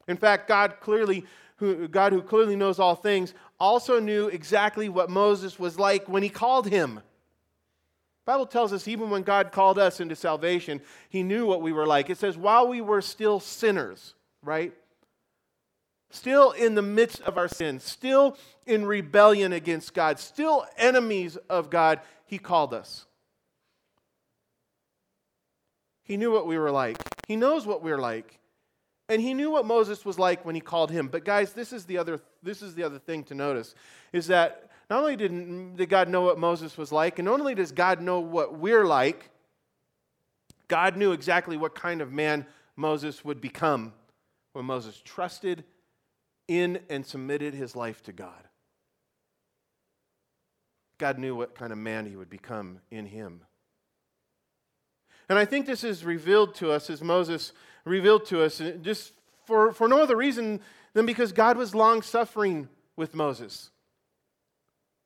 In 0.08 0.16
fact, 0.16 0.48
God 0.48 0.80
clearly, 0.80 1.24
who, 1.56 1.86
God 1.86 2.12
who 2.12 2.22
clearly 2.22 2.56
knows 2.56 2.80
all 2.80 2.96
things, 2.96 3.32
also 3.60 4.00
knew 4.00 4.26
exactly 4.26 4.88
what 4.88 5.08
Moses 5.08 5.58
was 5.58 5.78
like 5.78 6.08
when 6.08 6.24
he 6.24 6.28
called 6.28 6.66
him. 6.68 7.00
Bible 8.30 8.46
tells 8.46 8.72
us 8.72 8.86
even 8.86 9.10
when 9.10 9.22
God 9.22 9.50
called 9.50 9.76
us 9.76 9.98
into 9.98 10.14
salvation, 10.14 10.80
he 11.08 11.24
knew 11.24 11.46
what 11.46 11.62
we 11.62 11.72
were 11.72 11.86
like. 11.86 12.10
It 12.10 12.16
says, 12.16 12.38
while 12.38 12.68
we 12.68 12.80
were 12.80 13.02
still 13.02 13.40
sinners, 13.40 14.14
right? 14.44 14.72
still 16.10 16.52
in 16.52 16.76
the 16.76 16.82
midst 16.82 17.20
of 17.22 17.38
our 17.38 17.48
sins, 17.48 17.82
still 17.82 18.36
in 18.66 18.86
rebellion 18.86 19.52
against 19.52 19.94
God, 19.94 20.20
still 20.20 20.64
enemies 20.76 21.36
of 21.48 21.70
God, 21.70 22.00
He 22.24 22.38
called 22.38 22.72
us. 22.72 23.06
He 26.04 26.16
knew 26.16 26.32
what 26.32 26.46
we 26.46 26.56
were 26.56 26.70
like. 26.70 26.98
He 27.26 27.34
knows 27.34 27.66
what 27.66 27.82
we're 27.82 27.98
like. 27.98 28.38
And 29.08 29.20
he 29.20 29.34
knew 29.34 29.50
what 29.50 29.66
Moses 29.66 30.04
was 30.04 30.20
like 30.20 30.44
when 30.44 30.54
he 30.54 30.60
called 30.60 30.92
him. 30.92 31.08
But 31.08 31.24
guys, 31.24 31.52
this 31.52 31.72
is 31.72 31.84
the 31.84 31.98
other 31.98 32.20
this 32.44 32.62
is 32.62 32.76
the 32.76 32.84
other 32.84 33.00
thing 33.00 33.24
to 33.24 33.34
notice 33.34 33.74
is 34.12 34.28
that 34.28 34.69
not 34.90 35.00
only 35.00 35.14
did, 35.14 35.76
did 35.76 35.88
God 35.88 36.08
know 36.08 36.22
what 36.22 36.38
Moses 36.38 36.76
was 36.76 36.90
like, 36.90 37.20
and 37.20 37.26
not 37.26 37.38
only 37.38 37.54
does 37.54 37.70
God 37.70 38.00
know 38.00 38.18
what 38.18 38.58
we're 38.58 38.84
like, 38.84 39.30
God 40.66 40.96
knew 40.96 41.12
exactly 41.12 41.56
what 41.56 41.76
kind 41.76 42.00
of 42.00 42.12
man 42.12 42.44
Moses 42.74 43.24
would 43.24 43.40
become 43.40 43.92
when 44.52 44.64
Moses 44.64 45.00
trusted 45.04 45.62
in 46.48 46.80
and 46.90 47.06
submitted 47.06 47.54
his 47.54 47.76
life 47.76 48.02
to 48.02 48.12
God. 48.12 48.48
God 50.98 51.18
knew 51.18 51.36
what 51.36 51.54
kind 51.54 51.72
of 51.72 51.78
man 51.78 52.06
he 52.06 52.16
would 52.16 52.28
become 52.28 52.80
in 52.90 53.06
him. 53.06 53.42
And 55.28 55.38
I 55.38 55.44
think 55.44 55.66
this 55.66 55.84
is 55.84 56.04
revealed 56.04 56.56
to 56.56 56.72
us 56.72 56.90
as 56.90 57.00
Moses 57.00 57.52
revealed 57.84 58.26
to 58.26 58.42
us 58.42 58.60
just 58.82 59.12
for, 59.46 59.72
for 59.72 59.86
no 59.86 60.02
other 60.02 60.16
reason 60.16 60.60
than 60.92 61.06
because 61.06 61.32
God 61.32 61.56
was 61.56 61.74
long 61.74 62.02
suffering 62.02 62.68
with 62.96 63.14
Moses. 63.14 63.70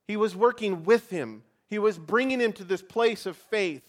He 0.07 0.17
was 0.17 0.35
working 0.35 0.83
with 0.83 1.09
him, 1.09 1.43
he 1.67 1.79
was 1.79 1.97
bringing 1.97 2.39
him 2.39 2.53
to 2.53 2.63
this 2.63 2.81
place 2.81 3.25
of 3.25 3.35
faith 3.35 3.83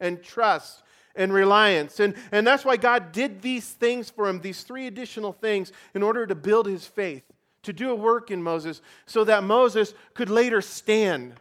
and 0.00 0.22
trust 0.22 0.82
and 1.14 1.32
reliance. 1.32 2.00
And, 2.00 2.14
and 2.30 2.46
that's 2.46 2.64
why 2.64 2.76
God 2.76 3.12
did 3.12 3.42
these 3.42 3.68
things 3.68 4.10
for 4.10 4.28
him, 4.28 4.40
these 4.40 4.62
three 4.62 4.86
additional 4.86 5.32
things, 5.32 5.72
in 5.94 6.02
order 6.02 6.26
to 6.26 6.34
build 6.34 6.66
his 6.66 6.86
faith, 6.86 7.24
to 7.62 7.72
do 7.72 7.90
a 7.90 7.94
work 7.94 8.30
in 8.30 8.42
Moses, 8.42 8.80
so 9.06 9.24
that 9.24 9.44
Moses 9.44 9.94
could 10.14 10.30
later 10.30 10.60
stand 10.60 11.34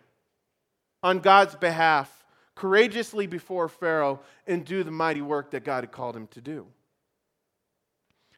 on 1.04 1.20
God's 1.20 1.56
behalf 1.56 2.26
courageously 2.56 3.28
before 3.28 3.67
Pharaoh 3.67 4.20
and 4.46 4.63
do 4.63 4.84
the 4.84 4.91
mighty 4.91 5.22
work 5.22 5.52
that 5.52 5.63
God 5.63 5.84
had 5.84 5.91
called 5.91 6.15
him 6.15 6.28
to 6.28 6.41
do. 6.41 6.67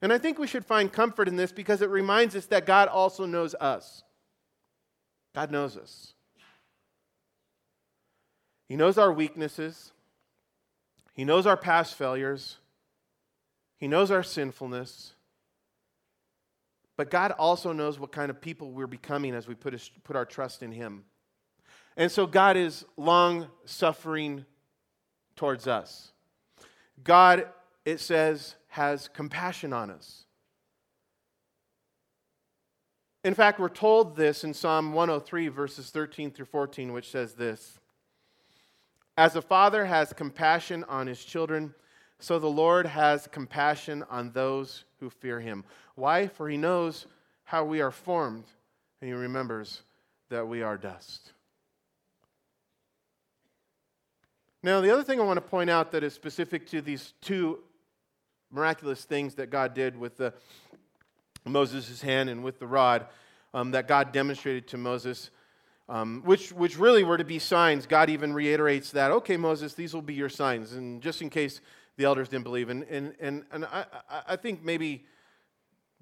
And 0.01 0.11
I 0.11 0.17
think 0.17 0.37
we 0.37 0.47
should 0.47 0.65
find 0.65 0.91
comfort 0.91 1.27
in 1.27 1.35
this 1.35 1.51
because 1.51 1.81
it 1.81 1.89
reminds 1.89 2.35
us 2.35 2.45
that 2.47 2.65
God 2.65 2.87
also 2.89 3.25
knows 3.25 3.55
us. 3.55 4.03
God 5.33 5.51
knows 5.51 5.77
us. 5.77 6.13
He 8.67 8.75
knows 8.75 8.97
our 8.97 9.11
weaknesses. 9.11 9.91
He 11.13 11.25
knows 11.25 11.45
our 11.45 11.57
past 11.57 11.95
failures, 11.95 12.57
He 13.77 13.87
knows 13.87 14.11
our 14.11 14.23
sinfulness. 14.23 15.13
But 16.95 17.09
God 17.09 17.31
also 17.31 17.73
knows 17.73 17.99
what 17.99 18.11
kind 18.11 18.29
of 18.29 18.39
people 18.39 18.71
we're 18.71 18.85
becoming 18.85 19.33
as 19.33 19.47
we 19.47 19.55
put, 19.55 19.73
his, 19.73 19.89
put 20.03 20.15
our 20.15 20.25
trust 20.25 20.61
in 20.61 20.71
Him. 20.71 21.05
And 21.97 22.11
so 22.11 22.27
God 22.27 22.55
is 22.55 22.85
long 22.97 23.47
suffering 23.65 24.45
towards 25.35 25.67
us. 25.67 26.11
God, 27.03 27.47
it 27.83 27.99
says, 27.99 28.55
has 28.67 29.07
compassion 29.07 29.73
on 29.73 29.89
us. 29.89 30.25
In 33.23 33.33
fact, 33.33 33.59
we're 33.59 33.69
told 33.69 34.17
this 34.17 34.43
in 34.43 34.53
Psalm 34.53 34.91
103, 34.91 35.47
verses 35.47 35.89
13 35.91 36.31
through 36.31 36.45
14, 36.45 36.91
which 36.91 37.09
says 37.09 37.33
this 37.33 37.79
as 39.15 39.35
a 39.35 39.41
father 39.41 39.85
has 39.85 40.11
compassion 40.11 40.83
on 40.89 41.07
his 41.07 41.23
children, 41.23 41.73
so 42.19 42.39
the 42.39 42.47
Lord 42.47 42.85
has 42.85 43.27
compassion 43.27 44.03
on 44.09 44.31
those 44.31 44.85
who 44.99 45.09
fear 45.09 45.39
him. 45.39 45.63
Why? 45.95 46.27
For 46.27 46.49
he 46.49 46.57
knows 46.57 47.05
how 47.43 47.63
we 47.63 47.79
are 47.81 47.91
formed, 47.91 48.45
and 48.99 49.07
he 49.07 49.13
remembers 49.13 49.83
that 50.29 50.47
we 50.47 50.63
are 50.63 50.77
dust. 50.77 51.33
Now, 54.63 54.81
the 54.81 54.91
other 54.91 55.03
thing 55.03 55.19
I 55.19 55.23
want 55.23 55.37
to 55.37 55.41
point 55.41 55.69
out 55.69 55.91
that 55.91 56.03
is 56.03 56.13
specific 56.13 56.65
to 56.67 56.81
these 56.81 57.13
two 57.21 57.59
miraculous 58.49 59.03
things 59.03 59.35
that 59.35 59.49
God 59.49 59.73
did 59.73 59.97
with 59.97 60.17
the 60.17 60.33
Moses' 61.45 62.01
hand 62.01 62.29
and 62.29 62.43
with 62.43 62.59
the 62.59 62.67
rod 62.67 63.07
um, 63.53 63.71
that 63.71 63.87
God 63.87 64.11
demonstrated 64.11 64.67
to 64.69 64.77
Moses, 64.77 65.29
um, 65.89 66.21
which, 66.25 66.51
which 66.51 66.77
really 66.77 67.03
were 67.03 67.17
to 67.17 67.25
be 67.25 67.39
signs. 67.39 67.85
God 67.85 68.09
even 68.09 68.33
reiterates 68.33 68.91
that, 68.91 69.11
okay, 69.11 69.37
Moses, 69.37 69.73
these 69.73 69.93
will 69.93 70.01
be 70.01 70.13
your 70.13 70.29
signs. 70.29 70.73
And 70.73 71.01
just 71.01 71.21
in 71.21 71.29
case 71.29 71.61
the 71.97 72.05
elders 72.05 72.29
didn't 72.29 72.45
believe. 72.45 72.69
And, 72.69 72.83
and, 72.83 73.13
and, 73.19 73.43
and 73.51 73.65
I, 73.65 73.85
I 74.27 74.35
think 74.35 74.63
maybe, 74.63 75.05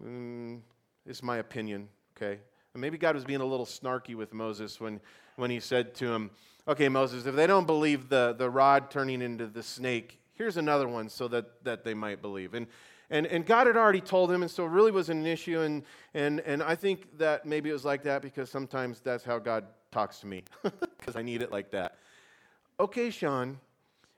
mm, 0.02 0.60
it's 1.06 1.24
my 1.24 1.38
opinion, 1.38 1.90
okay? 2.16 2.40
Maybe 2.76 2.98
God 2.98 3.16
was 3.16 3.26
being 3.26 3.42
a 3.42 3.46
little 3.46 3.66
snarky 3.66 4.16
with 4.16 4.34
Moses 4.34 4.80
when, 4.80 5.02
when 5.36 5.52
he 5.52 5.60
said 5.60 5.94
to 5.96 6.14
him, 6.14 6.32
okay, 6.68 6.88
Moses, 6.88 7.26
if 7.26 7.36
they 7.36 7.48
don't 7.48 7.68
believe 7.68 8.08
the, 8.08 8.34
the 8.38 8.50
rod 8.50 8.92
turning 8.92 9.22
into 9.22 9.48
the 9.48 9.64
snake, 9.64 10.20
here's 10.36 10.56
another 10.56 10.88
one 10.88 11.10
so 11.10 11.28
that, 11.28 11.64
that 11.66 11.84
they 11.84 11.94
might 11.94 12.22
believe. 12.22 12.54
And, 12.54 12.68
and, 13.12 13.28
and 13.28 13.46
God 13.46 13.68
had 13.68 13.76
already 13.76 14.02
told 14.02 14.32
him, 14.32 14.42
and 14.42 14.50
so 14.50 14.66
it 14.66 14.70
really 14.70 14.92
wasn't 14.92 15.20
an 15.20 15.28
issue. 15.28 15.60
And, 15.60 15.84
and, 16.14 16.40
and 16.40 16.64
I 16.64 16.76
think 16.76 17.18
that 17.18 17.46
maybe 17.46 17.70
it 17.70 17.74
was 17.74 17.86
like 17.86 18.04
that 18.04 18.22
because 18.22 18.50
sometimes 18.50 19.02
that's 19.02 19.24
how 19.24 19.38
God 19.38 19.66
talks 19.92 20.20
to 20.22 20.28
me, 20.28 20.44
because 20.64 21.18
I 21.18 21.22
need 21.22 21.42
it 21.42 21.52
like 21.52 21.72
that. 21.72 21.98
Okay, 22.80 23.10
Sean, 23.10 23.60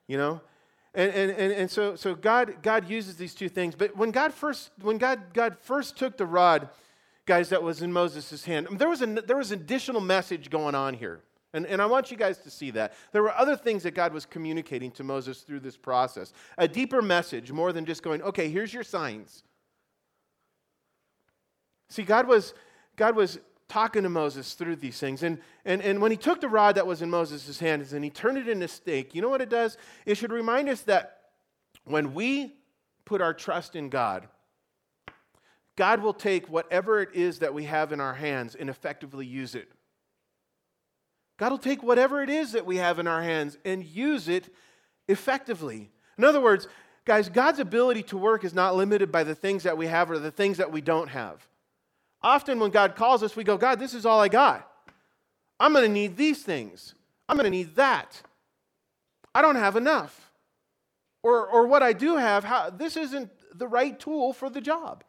you 0.08 0.18
know, 0.18 0.40
and, 0.94 1.12
and, 1.12 1.32
and, 1.32 1.52
and 1.54 1.72
so, 1.72 1.96
so 1.96 2.14
God, 2.14 2.62
God 2.62 2.88
uses 2.88 3.18
these 3.18 3.34
two 3.34 3.50
things. 3.50 3.74
But 3.74 3.98
when 3.98 4.12
God 4.12 4.32
first, 4.32 4.70
when 4.80 5.00
God, 5.00 5.34
God 5.34 5.58
first 5.60 5.98
took 5.98 6.18
the 6.18 6.26
rod, 6.28 6.70
guys, 7.26 7.50
that 7.50 7.64
was 7.64 7.82
in 7.82 7.92
Moses' 7.92 8.46
hand, 8.46 8.68
there 8.74 8.90
was, 8.90 9.02
a, 9.02 9.08
there 9.08 9.38
was 9.38 9.52
an 9.52 9.60
additional 9.60 10.02
message 10.02 10.52
going 10.52 10.76
on 10.76 10.94
here. 10.94 11.22
And, 11.54 11.68
and 11.68 11.82
I 11.82 11.86
want 11.86 12.10
you 12.10 12.18
guys 12.18 12.40
to 12.40 12.50
see 12.50 12.72
that. 12.72 12.94
There 13.12 13.22
were 13.22 13.34
other 13.34 13.56
things 13.56 13.84
that 13.84 13.94
God 13.94 14.12
was 14.12 14.26
communicating 14.26 14.92
to 14.92 15.04
Moses 15.04 15.42
through 15.42 15.60
this 15.60 15.78
process. 15.78 16.34
A 16.58 16.68
deeper 16.68 17.02
message, 17.02 17.52
more 17.52 17.72
than 17.72 17.86
just 17.86 18.02
going, 18.02 18.24
okay, 18.24 18.50
here's 18.50 18.74
your 18.74 18.84
signs. 18.84 19.44
See, 21.90 22.04
God 22.04 22.28
was, 22.28 22.56
God 22.96 23.16
was 23.16 23.40
talking 23.70 24.02
to 24.02 24.10
Moses 24.10 24.56
through 24.56 24.78
these 24.78 24.98
things. 24.98 25.22
And, 25.22 25.38
and, 25.64 25.80
and 25.84 26.02
when 26.02 26.10
he 26.10 26.18
took 26.18 26.42
the 26.42 26.50
rod 26.50 26.76
that 26.76 26.88
was 26.88 27.04
in 27.04 27.10
Moses' 27.12 27.60
hands 27.60 27.94
and 27.94 28.04
he 28.04 28.10
turned 28.10 28.40
it 28.40 28.48
into 28.48 28.66
a 28.66 28.68
stake, 28.68 29.14
you 29.14 29.22
know 29.22 29.30
what 29.30 29.42
it 29.42 29.50
does? 29.50 29.78
It 30.08 30.16
should 30.16 30.32
remind 30.32 30.70
us 30.70 30.82
that 30.82 31.20
when 31.86 32.16
we 32.16 32.54
put 33.06 33.22
our 33.22 33.34
trust 33.34 33.76
in 33.76 33.90
God, 33.90 34.28
God 35.76 36.02
will 36.02 36.14
take 36.14 36.50
whatever 36.50 37.02
it 37.02 37.10
is 37.14 37.40
that 37.40 37.54
we 37.54 37.66
have 37.66 37.92
in 37.92 38.00
our 38.00 38.14
hands 38.14 38.56
and 38.56 38.72
effectively 38.72 39.26
use 39.26 39.54
it 39.54 39.72
God 41.44 41.52
will 41.52 41.58
take 41.58 41.84
whatever 41.84 42.24
it 42.24 42.30
is 42.30 42.54
that 42.54 42.66
we 42.66 42.78
have 42.78 43.00
in 43.00 43.06
our 43.06 43.22
hands 43.22 43.58
and 43.66 43.84
use 43.84 44.30
it 44.30 44.48
effectively. 45.10 45.92
In 46.18 46.24
other 46.24 46.40
words, 46.40 46.70
guys, 47.04 47.28
God's 47.28 47.60
ability 47.60 48.04
to 48.04 48.18
work 48.18 48.46
is 48.46 48.54
not 48.54 48.78
limited 48.78 49.12
by 49.12 49.26
the 49.26 49.36
things 49.36 49.64
that 49.64 49.78
we 49.78 49.88
have 49.88 50.10
or 50.10 50.20
the 50.20 50.32
things 50.32 50.56
that 50.56 50.72
we 50.72 50.80
don't 50.80 51.10
have. 51.10 51.46
Often 52.22 52.62
when 52.62 52.72
God 52.72 52.96
calls 52.96 53.24
us, 53.24 53.36
we 53.36 53.44
go, 53.44 53.58
God, 53.58 53.78
this 53.78 53.94
is 53.94 54.06
all 54.06 54.22
I 54.22 54.30
got. 54.30 54.72
I'm 55.60 55.74
going 55.74 55.84
to 55.84 55.92
need 55.92 56.16
these 56.16 56.44
things. 56.44 56.96
I'm 57.28 57.36
going 57.36 57.44
to 57.44 57.50
need 57.50 57.76
that. 57.76 58.22
I 59.36 59.42
don't 59.42 59.58
have 59.58 59.76
enough. 59.76 60.32
Or, 61.24 61.46
or 61.46 61.68
what 61.68 61.84
I 61.84 61.92
do 61.92 62.16
have, 62.16 62.46
how, 62.46 62.70
this 62.70 62.96
isn't 62.96 63.30
the 63.54 63.68
right 63.68 64.00
tool 64.00 64.32
for 64.32 64.50
the 64.50 64.62
job. 64.62 65.04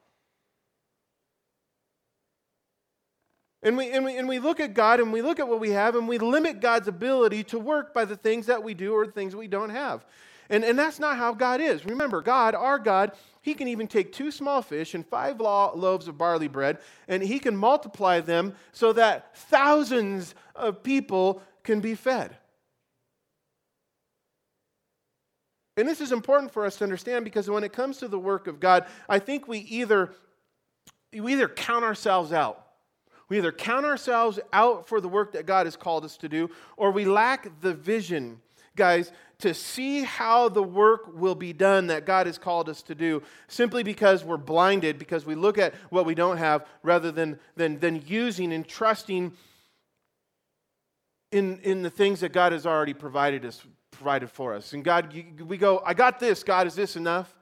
And 3.65 3.79
we, 3.79 3.91
and, 3.91 4.05
we, 4.05 4.19
and 4.19 4.29
we 4.29 4.39
look 4.39 4.61
at 4.61 4.75
God 4.75 5.01
and 5.01 5.11
we 5.11 5.23
look 5.23 5.41
at 5.41 5.49
what 5.49 5.59
we 5.59 5.71
have 5.71 5.97
and 5.97 6.07
we 6.07 6.19
limit 6.19 6.61
God's 6.61 6.87
ability 6.87 7.45
to 7.45 7.59
work 7.59 7.95
by 7.95 8.05
the 8.05 8.17
things 8.17 8.45
that 8.47 8.63
we 8.63 8.75
do 8.75 8.93
or 8.93 9.07
the 9.07 9.13
things 9.13 9.35
we 9.35 9.49
don't 9.49 9.71
have. 9.71 10.05
And, 10.51 10.63
and 10.63 10.79
that's 10.79 11.01
not 11.01 11.17
how 11.17 11.33
God 11.33 11.63
is. 11.63 11.87
Remember, 11.87 12.21
God, 12.21 12.55
our 12.55 12.79
God, 12.79 13.13
He 13.41 13.55
can 13.55 13.67
even 13.67 13.87
take 13.89 14.13
two 14.13 14.31
small 14.31 14.61
fish 14.61 14.95
and 14.95 15.05
five 15.07 15.41
loaves 15.41 16.09
of 16.09 16.19
barley 16.19 16.47
bread 16.47 16.79
and 17.09 17.23
He 17.23 17.39
can 17.39 17.57
multiply 17.57 18.21
them 18.21 18.55
so 18.73 18.93
that 18.93 19.35
thousands 19.35 20.35
of 20.55 20.83
people 20.83 21.43
can 21.63 21.81
be 21.81 21.95
fed. 21.95 22.37
And 25.79 25.89
this 25.89 26.03
is 26.03 26.13
important 26.13 26.53
for 26.53 26.67
us 26.67 26.77
to 26.77 26.85
understand 26.85 27.25
because 27.25 27.49
when 27.49 27.65
it 27.65 27.73
comes 27.73 27.97
to 27.99 28.09
the 28.09 28.19
work 28.19 28.47
of 28.47 28.61
God, 28.61 28.87
I 29.09 29.19
think 29.19 29.49
we 29.49 29.61
either, 29.61 30.13
we 31.19 31.33
either 31.33 31.49
count 31.49 31.83
ourselves 31.83 32.31
out 32.31 32.64
we 33.29 33.39
either 33.39 33.53
count 33.53 33.87
ourselves 33.87 34.39
out 34.53 34.87
for 34.89 35.01
the 35.01 35.09
work 35.09 35.33
that 35.33 35.47
God 35.47 35.67
has 35.67 35.77
called 35.77 36.05
us 36.05 36.17
to 36.19 36.29
do, 36.29 36.51
or 36.77 36.91
we 36.91 37.05
lack 37.05 37.61
the 37.61 37.75
vision, 37.75 38.41
guys, 38.77 39.13
to 39.39 39.55
see 39.55 40.03
how 40.03 40.49
the 40.49 40.63
work 40.63 41.13
will 41.15 41.35
be 41.35 41.53
done 41.53 41.89
that 41.89 42.07
God 42.07 42.27
has 42.27 42.39
called 42.39 42.69
us 42.69 42.83
to 42.83 42.95
do, 42.95 43.23
simply 43.49 43.83
because 43.83 44.25
we're 44.25 44.37
blinded, 44.37 44.99
because 44.99 45.27
we 45.27 45.35
look 45.35 45.59
at 45.59 45.75
what 45.91 46.07
we 46.07 46.15
don't 46.15 46.37
have, 46.37 46.67
rather 46.83 47.11
than, 47.11 47.39
than, 47.57 47.79
than 47.81 48.03
using 48.07 48.53
and 48.53 48.67
trusting 48.67 49.33
in, 51.33 51.59
in 51.61 51.83
the 51.83 51.91
things 51.91 52.21
that 52.21 52.33
God 52.33 52.53
has 52.53 52.65
already 52.67 52.95
provided 52.95 53.45
us 53.45 53.61
provided 53.91 54.31
for 54.31 54.55
us. 54.55 54.73
And 54.73 54.85
God, 54.85 55.15
we 55.41 55.57
go, 55.57 55.83
I 55.85 55.95
got 55.95 56.19
this. 56.19 56.43
God, 56.43 56.67
is 56.67 56.75
this 56.75 56.97
enough? 56.97 57.35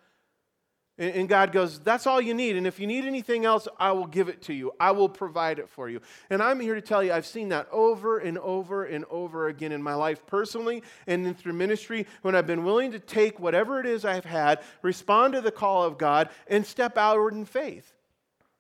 And 0.98 1.26
God 1.26 1.52
goes, 1.52 1.80
That's 1.80 2.06
all 2.06 2.20
you 2.20 2.34
need. 2.34 2.56
And 2.56 2.66
if 2.66 2.78
you 2.78 2.86
need 2.86 3.06
anything 3.06 3.46
else, 3.46 3.66
I 3.78 3.92
will 3.92 4.06
give 4.06 4.28
it 4.28 4.42
to 4.42 4.52
you. 4.52 4.72
I 4.78 4.90
will 4.90 5.08
provide 5.08 5.58
it 5.58 5.70
for 5.70 5.88
you. 5.88 6.00
And 6.28 6.42
I'm 6.42 6.60
here 6.60 6.74
to 6.74 6.82
tell 6.82 7.02
you, 7.02 7.12
I've 7.12 7.26
seen 7.26 7.48
that 7.48 7.66
over 7.72 8.18
and 8.18 8.36
over 8.38 8.84
and 8.84 9.06
over 9.10 9.48
again 9.48 9.72
in 9.72 9.82
my 9.82 9.94
life 9.94 10.26
personally 10.26 10.82
and 11.06 11.24
then 11.24 11.34
through 11.34 11.54
ministry 11.54 12.06
when 12.20 12.34
I've 12.34 12.46
been 12.46 12.62
willing 12.62 12.92
to 12.92 12.98
take 12.98 13.40
whatever 13.40 13.80
it 13.80 13.86
is 13.86 14.04
I've 14.04 14.26
had, 14.26 14.60
respond 14.82 15.32
to 15.32 15.40
the 15.40 15.50
call 15.50 15.84
of 15.84 15.96
God, 15.96 16.28
and 16.46 16.66
step 16.66 16.98
outward 16.98 17.32
in 17.32 17.46
faith. 17.46 17.90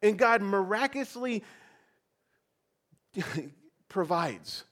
And 0.00 0.18
God 0.18 0.40
miraculously 0.40 1.44
provides. 3.90 4.64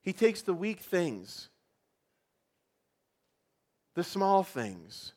He 0.00 0.14
takes 0.14 0.40
the 0.40 0.54
weak 0.54 0.80
things, 0.80 1.50
the 3.94 4.02
small 4.02 4.42
things 4.42 5.12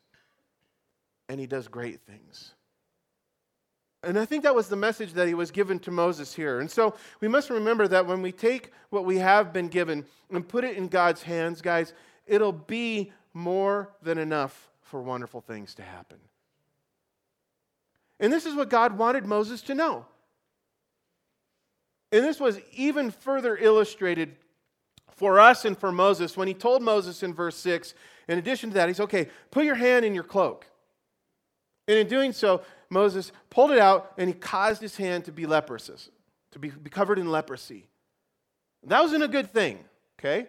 and 1.30 1.40
he 1.40 1.46
does 1.46 1.68
great 1.68 2.02
things. 2.02 2.54
And 4.04 4.18
I 4.18 4.26
think 4.26 4.44
that 4.44 4.56
was 4.56 4.68
the 4.68 4.76
message 4.76 5.14
that 5.14 5.28
he 5.28 5.34
was 5.34 5.52
given 5.52 5.78
to 5.80 5.92
Moses 5.92 6.34
here. 6.34 6.60
And 6.60 6.72
so 6.72 6.96
we 7.22 7.28
must 7.28 7.50
remember 7.50 7.88
that 7.88 8.08
when 8.08 8.22
we 8.22 8.32
take 8.32 8.72
what 8.90 9.06
we 9.06 9.18
have 9.18 9.54
been 9.54 9.68
given 9.68 10.06
and 10.32 10.48
put 10.48 10.64
it 10.64 10.76
in 10.78 10.88
God's 10.88 11.22
hands, 11.22 11.62
guys, 11.62 11.94
it'll 12.26 12.54
be 12.54 13.12
more 13.34 13.90
than 14.02 14.18
enough 14.18 14.70
for 14.82 15.02
wonderful 15.02 15.42
things 15.42 15.76
to 15.76 15.84
happen. 15.84 16.18
And 18.22 18.34
this 18.34 18.46
is 18.46 18.56
what 18.56 18.70
God 18.70 18.98
wanted 18.98 19.26
Moses 19.26 19.62
to 19.64 19.76
know. 19.76 20.06
And 22.12 22.24
this 22.24 22.40
was 22.40 22.60
even 22.74 23.12
further 23.12 23.56
illustrated 23.56 24.36
for 25.12 25.40
us 25.40 25.66
and 25.66 25.78
for 25.78 25.92
Moses 25.92 26.36
when 26.36 26.48
he 26.48 26.54
told 26.54 26.82
Moses 26.82 27.22
in 27.22 27.34
verse 27.34 27.58
6, 27.58 27.94
in 28.30 28.38
addition 28.38 28.70
to 28.70 28.76
that, 28.76 28.88
he's 28.88 29.00
okay, 29.02 29.28
put 29.52 29.66
your 29.66 29.76
hand 29.76 30.06
in 30.06 30.16
your 30.16 30.24
cloak. 30.24 30.66
And 31.90 31.98
in 31.98 32.08
doing 32.08 32.34
so, 32.34 32.62
Moses 32.92 33.32
pulled 33.50 33.72
it 33.72 33.80
out 33.80 34.14
and 34.16 34.30
he 34.30 34.34
caused 34.36 34.80
his 34.80 34.96
hand 34.96 35.26
to 35.26 35.32
be 35.32 35.48
leprous, 35.48 36.10
to 36.52 36.60
be, 36.60 36.70
be 36.70 36.90
covered 36.92 37.18
in 37.18 37.32
leprosy. 37.32 37.88
That 38.84 39.02
wasn't 39.02 39.24
a 39.24 39.28
good 39.28 39.52
thing, 39.52 39.80
okay? 40.20 40.46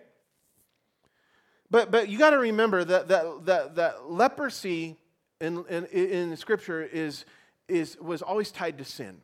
But, 1.70 1.90
but 1.90 2.11
you 2.11 2.18
got 2.18 2.31
to 2.31 2.38
remember 2.38 2.85
that, 2.85 3.09
that, 3.09 3.46
that, 3.46 3.74
that 3.76 4.11
leprosy 4.11 4.98
in, 5.40 5.64
in, 5.70 5.87
in 5.87 6.37
Scripture 6.37 6.83
is, 6.83 7.24
is, 7.68 7.96
was 7.98 8.20
always 8.20 8.53
tied 8.53 8.76
to 8.76 8.85
sin, 8.85 9.22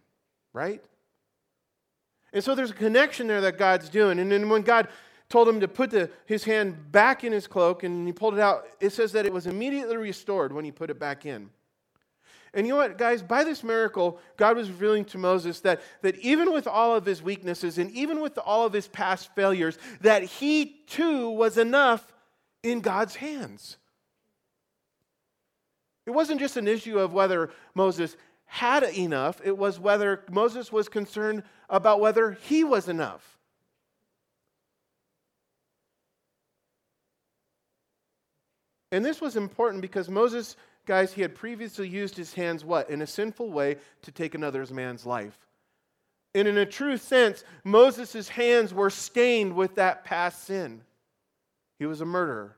right? 0.55 0.83
And 2.33 2.43
so 2.43 2.55
there's 2.55 2.71
a 2.71 2.75
connection 2.75 3.27
there 3.27 3.43
that 3.43 3.59
God's 3.59 3.91
doing. 3.91 4.19
And 4.21 4.33
then 4.33 4.49
when 4.49 4.63
God 4.63 4.89
told 5.29 5.51
him 5.51 5.61
to 5.61 5.69
put 5.69 5.91
the, 5.91 6.09
his 6.25 6.45
hand 6.45 6.91
back 6.91 7.25
in 7.25 7.33
his 7.33 7.47
cloak 7.47 7.83
and 7.83 8.07
he 8.07 8.13
pulled 8.15 8.33
it 8.33 8.41
out, 8.41 8.67
it 8.81 8.95
says 8.95 9.13
that 9.13 9.27
it 9.27 9.35
was 9.35 9.47
immediately 9.47 9.99
restored 9.99 10.55
when 10.55 10.65
he 10.65 10.73
put 10.73 10.89
it 10.89 10.99
back 10.99 11.27
in. 11.27 11.51
And 12.55 12.67
you 12.67 12.73
know 12.73 12.79
what, 12.79 12.99
guys? 12.99 13.23
By 13.23 13.45
this 13.45 13.63
miracle, 13.63 14.19
God 14.37 14.57
was 14.57 14.71
revealing 14.71 15.05
to 15.07 15.19
Moses 15.19 15.61
that, 15.61 15.83
that 16.03 16.17
even 16.19 16.53
with 16.53 16.67
all 16.67 16.95
of 16.95 17.05
his 17.05 17.23
weaknesses 17.23 17.79
and 17.79 17.91
even 17.91 18.21
with 18.21 18.39
all 18.39 18.65
of 18.65 18.73
his 18.73 18.89
past 18.89 19.35
failures, 19.35 19.79
that 20.01 20.23
he 20.23 20.77
too 20.87 21.31
was 21.31 21.59
enough 21.59 22.13
in 22.63 22.81
God's 22.81 23.17
hands. 23.17 23.77
It 26.07 26.13
wasn't 26.13 26.41
just 26.41 26.57
an 26.57 26.69
issue 26.69 26.99
of 26.99 27.13
whether 27.13 27.51
Moses 27.75 28.17
had 28.47 28.85
enough, 28.85 29.41
it 29.45 29.59
was 29.59 29.81
whether 29.81 30.23
Moses 30.31 30.71
was 30.71 30.89
concerned 30.89 31.43
about 31.69 32.01
whether 32.01 32.33
he 32.33 32.63
was 32.63 32.89
enough. 32.89 33.37
And 38.93 39.05
this 39.05 39.21
was 39.21 39.37
important 39.37 39.83
because 39.83 40.09
Moses 40.09 40.57
guys, 40.87 41.13
he 41.13 41.23
had 41.23 41.35
previously 41.35 41.89
used 41.89 42.17
his 42.17 42.33
hands 42.35 42.65
what? 42.65 42.89
In 42.89 43.03
a 43.03 43.07
sinful 43.07 43.51
way 43.51 43.77
to 44.03 44.11
take 44.11 44.35
another 44.35 44.65
man's 44.73 45.05
life. 45.05 45.37
And 46.35 46.47
in 46.47 46.59
a 46.59 46.67
true 46.67 46.97
sense, 46.97 47.45
Moses' 47.65 48.29
hands 48.29 48.73
were 48.73 48.91
stained 48.91 49.55
with 49.55 49.75
that 49.77 50.05
past 50.05 50.45
sin. 50.45 50.83
He 51.79 51.87
was 51.87 52.01
a 52.01 52.07
murderer. 52.07 52.57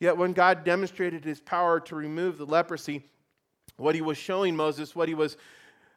Yet 0.00 0.16
when 0.16 0.32
God 0.32 0.64
demonstrated 0.64 1.24
his 1.24 1.40
power 1.40 1.80
to 1.80 1.96
remove 1.96 2.38
the 2.38 2.46
leprosy, 2.46 3.04
what 3.76 3.94
he 3.94 4.00
was 4.00 4.16
showing 4.16 4.56
Moses, 4.56 4.94
what 4.94 5.08
he 5.08 5.14
was, 5.14 5.36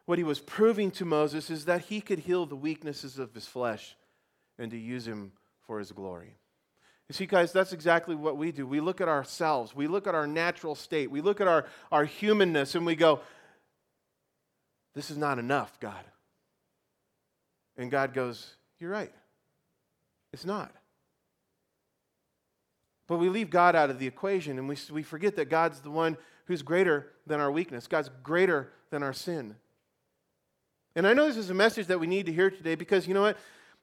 what 0.06 0.17
he 0.17 0.23
was 0.23 0.39
proving 0.39 0.91
to 0.91 1.06
Moses, 1.06 1.49
is 1.49 1.65
that 1.65 1.86
he 1.86 2.01
could 2.01 2.19
heal 2.19 2.45
the 2.45 2.56
weaknesses 2.56 3.19
of 3.19 3.34
his 3.34 3.45
flesh 3.45 3.95
and 4.58 4.71
to 4.71 4.77
use 4.77 5.08
him 5.08 5.32
for 5.65 5.80
his 5.80 5.91
glory. 5.91 6.36
You 7.12 7.13
see, 7.13 7.26
guys, 7.26 7.52
that's 7.52 7.74
exactly 7.74 8.15
what 8.15 8.38
we 8.38 8.54
do. 8.54 8.65
We 8.65 8.80
look 8.80 9.02
at 9.02 9.10
ourselves, 9.10 9.76
we 9.76 9.88
look 9.88 10.08
at 10.08 10.15
our 10.15 10.26
natural 10.26 10.76
state, 10.76 11.12
we 11.12 11.19
look 11.19 11.41
at 11.41 11.47
our, 11.50 11.65
our 11.91 12.06
humanness, 12.06 12.74
and 12.74 12.86
we 12.86 12.95
go, 12.95 13.19
This 14.95 15.12
is 15.12 15.17
not 15.17 15.38
enough, 15.38 15.78
God. 15.82 16.06
And 17.76 17.91
God 17.91 18.13
goes, 18.13 18.56
You're 18.80 18.91
right. 18.91 19.12
It's 20.32 20.45
not. 20.45 20.71
But 23.10 23.17
we 23.17 23.28
leave 23.28 23.50
God 23.50 23.76
out 23.76 23.89
of 23.89 24.00
the 24.00 24.08
equation 24.08 24.58
and 24.58 24.69
we, 24.69 24.78
we 24.89 25.04
forget 25.04 25.36
that 25.36 25.50
God's 25.50 25.82
the 25.82 25.91
one 25.91 26.15
who's 26.45 26.62
greater 26.62 27.12
than 27.28 27.41
our 27.41 27.52
weakness, 27.52 27.88
God's 27.88 28.10
greater 28.24 28.71
than 28.89 29.04
our 29.04 29.12
sin. 29.12 29.58
And 30.95 31.06
I 31.06 31.13
know 31.13 31.28
this 31.28 31.36
is 31.36 31.50
a 31.50 31.54
message 31.54 31.88
that 31.88 32.00
we 32.00 32.08
need 32.08 32.28
to 32.28 32.32
hear 32.32 32.50
today 32.50 32.76
because 32.76 33.06
you 33.06 33.13
know 33.13 33.24
what? 33.24 33.38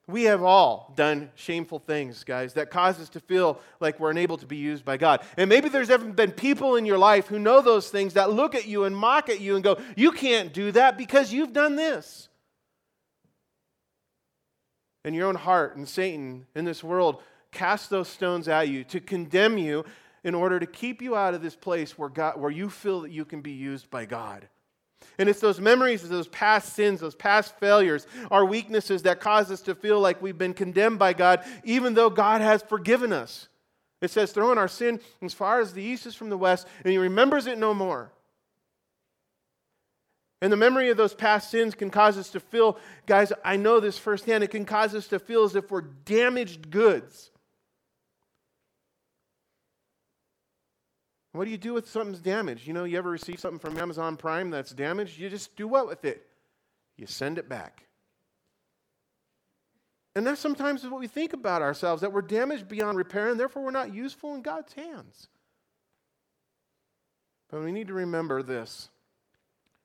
We 0.08 0.24
have 0.24 0.42
all 0.42 0.94
done 0.96 1.30
shameful 1.34 1.80
things, 1.80 2.24
guys, 2.24 2.54
that 2.54 2.70
cause 2.70 2.98
us 2.98 3.10
to 3.10 3.20
feel 3.20 3.60
like 3.78 4.00
we're 4.00 4.10
unable 4.10 4.38
to 4.38 4.46
be 4.46 4.56
used 4.56 4.82
by 4.82 4.96
God. 4.96 5.20
And 5.36 5.50
maybe 5.50 5.68
there's 5.68 5.90
ever 5.90 6.06
been 6.06 6.32
people 6.32 6.76
in 6.76 6.86
your 6.86 6.96
life 6.96 7.26
who 7.26 7.38
know 7.38 7.60
those 7.60 7.90
things 7.90 8.14
that 8.14 8.32
look 8.32 8.54
at 8.54 8.66
you 8.66 8.84
and 8.84 8.96
mock 8.96 9.28
at 9.28 9.40
you 9.40 9.54
and 9.54 9.62
go, 9.62 9.76
You 9.96 10.10
can't 10.10 10.54
do 10.54 10.72
that 10.72 10.96
because 10.96 11.30
you've 11.30 11.52
done 11.52 11.76
this. 11.76 12.30
And 15.04 15.14
your 15.14 15.28
own 15.28 15.34
heart 15.34 15.76
and 15.76 15.86
Satan 15.86 16.46
in 16.54 16.64
this 16.64 16.82
world 16.82 17.22
cast 17.52 17.90
those 17.90 18.08
stones 18.08 18.48
at 18.48 18.68
you 18.68 18.84
to 18.84 19.00
condemn 19.00 19.58
you 19.58 19.84
in 20.24 20.34
order 20.34 20.58
to 20.58 20.66
keep 20.66 21.02
you 21.02 21.16
out 21.16 21.34
of 21.34 21.42
this 21.42 21.54
place 21.54 21.98
where, 21.98 22.08
God, 22.08 22.40
where 22.40 22.50
you 22.50 22.70
feel 22.70 23.02
that 23.02 23.10
you 23.10 23.26
can 23.26 23.42
be 23.42 23.52
used 23.52 23.90
by 23.90 24.06
God. 24.06 24.48
And 25.16 25.28
it's 25.28 25.40
those 25.40 25.60
memories 25.60 26.04
of 26.04 26.10
those 26.10 26.28
past 26.28 26.74
sins, 26.74 27.00
those 27.00 27.14
past 27.14 27.58
failures, 27.58 28.06
our 28.30 28.44
weaknesses 28.44 29.02
that 29.02 29.20
cause 29.20 29.50
us 29.50 29.62
to 29.62 29.74
feel 29.74 30.00
like 30.00 30.20
we've 30.20 30.38
been 30.38 30.54
condemned 30.54 30.98
by 30.98 31.12
God, 31.12 31.44
even 31.64 31.94
though 31.94 32.10
God 32.10 32.40
has 32.40 32.62
forgiven 32.62 33.12
us. 33.12 33.48
It 34.00 34.10
says, 34.10 34.32
throwing 34.32 34.58
our 34.58 34.68
sin 34.68 35.00
as 35.22 35.34
far 35.34 35.60
as 35.60 35.72
the 35.72 35.82
east 35.82 36.06
is 36.06 36.14
from 36.14 36.30
the 36.30 36.38
west, 36.38 36.68
and 36.84 36.92
He 36.92 36.98
remembers 36.98 37.46
it 37.46 37.58
no 37.58 37.74
more. 37.74 38.12
And 40.40 40.52
the 40.52 40.56
memory 40.56 40.90
of 40.90 40.96
those 40.96 41.14
past 41.14 41.50
sins 41.50 41.74
can 41.74 41.90
cause 41.90 42.16
us 42.16 42.30
to 42.30 42.40
feel, 42.40 42.78
guys, 43.06 43.32
I 43.44 43.56
know 43.56 43.80
this 43.80 43.98
firsthand, 43.98 44.44
it 44.44 44.52
can 44.52 44.64
cause 44.64 44.94
us 44.94 45.08
to 45.08 45.18
feel 45.18 45.42
as 45.42 45.56
if 45.56 45.70
we're 45.70 45.80
damaged 45.80 46.70
goods. 46.70 47.30
What 51.38 51.44
do 51.44 51.52
you 51.52 51.56
do 51.56 51.72
with 51.72 51.88
something's 51.88 52.18
damaged? 52.18 52.66
You 52.66 52.72
know, 52.72 52.82
you 52.82 52.98
ever 52.98 53.10
receive 53.10 53.38
something 53.38 53.60
from 53.60 53.78
Amazon 53.78 54.16
Prime 54.16 54.50
that's 54.50 54.72
damaged? 54.72 55.20
You 55.20 55.30
just 55.30 55.54
do 55.54 55.68
what 55.68 55.86
with 55.86 56.04
it? 56.04 56.26
You 56.96 57.06
send 57.06 57.38
it 57.38 57.48
back. 57.48 57.84
And 60.16 60.26
that's 60.26 60.40
sometimes 60.40 60.82
is 60.82 60.90
what 60.90 60.98
we 60.98 61.06
think 61.06 61.34
about 61.34 61.62
ourselves 61.62 62.02
that 62.02 62.12
we're 62.12 62.22
damaged 62.22 62.66
beyond 62.66 62.98
repair 62.98 63.30
and 63.30 63.38
therefore 63.38 63.62
we're 63.62 63.70
not 63.70 63.94
useful 63.94 64.34
in 64.34 64.42
God's 64.42 64.72
hands. 64.72 65.28
But 67.50 67.62
we 67.62 67.70
need 67.70 67.86
to 67.86 67.94
remember 67.94 68.42
this 68.42 68.88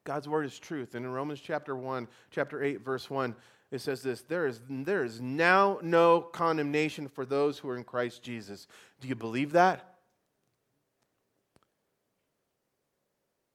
God's 0.06 0.28
word 0.28 0.48
is 0.48 0.58
truth. 0.58 0.96
And 0.96 1.06
in 1.06 1.12
Romans 1.12 1.40
chapter 1.40 1.76
1, 1.76 2.08
chapter 2.32 2.64
8, 2.64 2.84
verse 2.84 3.12
1, 3.12 3.36
it 3.70 3.82
says 3.82 4.02
this 4.02 4.24
there 4.24 4.48
is, 4.48 4.60
there 4.68 5.04
is 5.04 5.22
now 5.22 5.78
no 5.84 6.20
condemnation 6.20 7.08
for 7.08 7.28
those 7.28 7.60
who 7.60 7.70
are 7.70 7.78
in 7.78 7.84
Christ 7.84 8.24
Jesus. 8.24 8.66
Do 9.02 9.08
you 9.08 9.14
believe 9.14 9.52
that? 9.52 9.93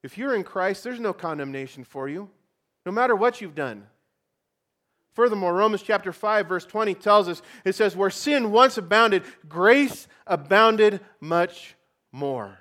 If 0.03 0.17
you're 0.17 0.35
in 0.35 0.45
Christ, 0.45 0.85
there's 0.85 1.01
no 1.01 1.13
condemnation 1.13 1.85
for 1.85 2.09
you, 2.09 2.31
no 2.87 2.93
matter 2.93 3.17
what 3.17 3.41
you've 3.41 3.55
done. 3.55 3.87
Furthermore, 5.15 5.53
Romans 5.53 5.83
chapter 5.83 6.13
5, 6.13 6.47
verse 6.47 6.65
20 6.65 6.95
tells 6.95 7.29
us 7.29 7.43
it 7.65 7.75
says, 7.75 7.97
Where 7.97 8.11
sin 8.11 8.53
once 8.53 8.79
abounded, 8.79 9.25
grace 9.49 10.07
abounded 10.27 11.01
much 11.21 11.75
more. 12.13 12.59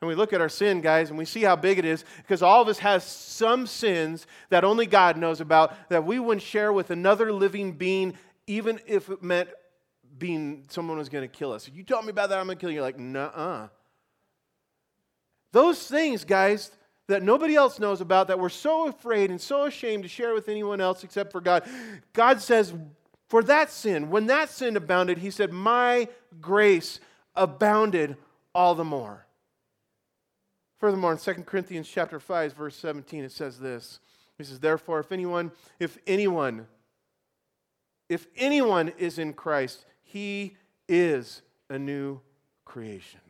And 0.00 0.08
we 0.08 0.14
look 0.14 0.32
at 0.32 0.40
our 0.40 0.48
sin, 0.48 0.80
guys, 0.80 1.08
and 1.08 1.18
we 1.18 1.24
see 1.24 1.42
how 1.42 1.56
big 1.56 1.78
it 1.78 1.84
is 1.84 2.04
because 2.18 2.42
all 2.42 2.60
of 2.60 2.68
us 2.68 2.78
has 2.80 3.04
some 3.04 3.66
sins 3.66 4.26
that 4.50 4.64
only 4.64 4.86
God 4.86 5.16
knows 5.16 5.40
about 5.40 5.88
that 5.88 6.04
we 6.04 6.18
wouldn't 6.18 6.42
share 6.42 6.72
with 6.72 6.90
another 6.90 7.32
living 7.32 7.72
being, 7.72 8.14
even 8.46 8.80
if 8.86 9.08
it 9.08 9.22
meant 9.22 9.48
being 10.18 10.64
someone 10.68 10.98
was 10.98 11.08
going 11.08 11.22
to 11.22 11.28
kill 11.28 11.52
us. 11.52 11.70
You 11.72 11.82
tell 11.82 12.02
me 12.02 12.10
about 12.10 12.30
that, 12.30 12.38
I'm 12.38 12.46
going 12.46 12.58
to 12.58 12.60
kill 12.60 12.70
you. 12.70 12.76
You're 12.76 12.82
like, 12.82 12.98
nah. 12.98 13.68
Those 15.52 15.86
things, 15.86 16.24
guys, 16.24 16.70
that 17.08 17.22
nobody 17.22 17.54
else 17.54 17.78
knows 17.78 18.00
about, 18.00 18.28
that 18.28 18.38
we're 18.38 18.48
so 18.48 18.88
afraid 18.88 19.30
and 19.30 19.40
so 19.40 19.64
ashamed 19.64 20.02
to 20.02 20.08
share 20.08 20.34
with 20.34 20.48
anyone 20.48 20.80
else 20.80 21.04
except 21.04 21.32
for 21.32 21.40
God. 21.40 21.64
God 22.12 22.40
says, 22.40 22.74
for 23.28 23.42
that 23.44 23.70
sin, 23.70 24.10
when 24.10 24.26
that 24.26 24.50
sin 24.50 24.76
abounded, 24.76 25.18
He 25.18 25.30
said, 25.30 25.52
My 25.52 26.08
grace 26.40 27.00
abounded 27.34 28.16
all 28.54 28.74
the 28.74 28.84
more. 28.84 29.26
Furthermore, 30.78 31.12
in 31.12 31.18
2 31.18 31.34
Corinthians 31.42 31.88
chapter 31.88 32.20
5, 32.20 32.52
verse 32.52 32.76
17, 32.76 33.24
it 33.24 33.32
says 33.32 33.58
this. 33.58 33.98
He 34.38 34.44
says, 34.44 34.60
Therefore, 34.60 35.00
if 35.00 35.10
anyone, 35.10 35.50
if 35.80 35.98
anyone, 36.06 36.66
if 38.08 38.26
anyone 38.36 38.92
is 38.98 39.18
in 39.18 39.32
Christ, 39.32 39.86
he 40.02 40.56
is 40.88 41.42
a 41.68 41.78
new 41.78 42.20
creation. 42.64 43.20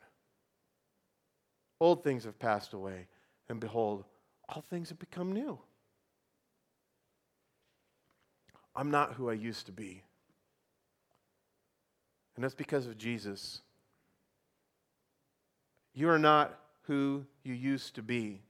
Old 1.81 2.03
things 2.03 2.25
have 2.25 2.39
passed 2.39 2.73
away, 2.73 3.07
and 3.49 3.61
behold, 3.61 4.05
all 4.49 4.65
things 4.71 4.89
have 4.89 4.99
become 4.99 5.33
new. 5.33 5.59
I'm 8.75 8.91
not 8.91 9.15
who 9.15 9.31
I 9.31 9.35
used 9.35 9.67
to 9.67 9.73
be. 9.73 10.03
And 12.35 12.45
that's 12.45 12.55
because 12.55 12.87
of 12.87 12.99
Jesus. 12.99 13.63
You 15.95 16.11
are 16.11 16.19
not 16.19 16.59
who 16.83 17.25
you 17.43 17.55
used 17.55 17.95
to 17.95 18.03
be. 18.03 18.43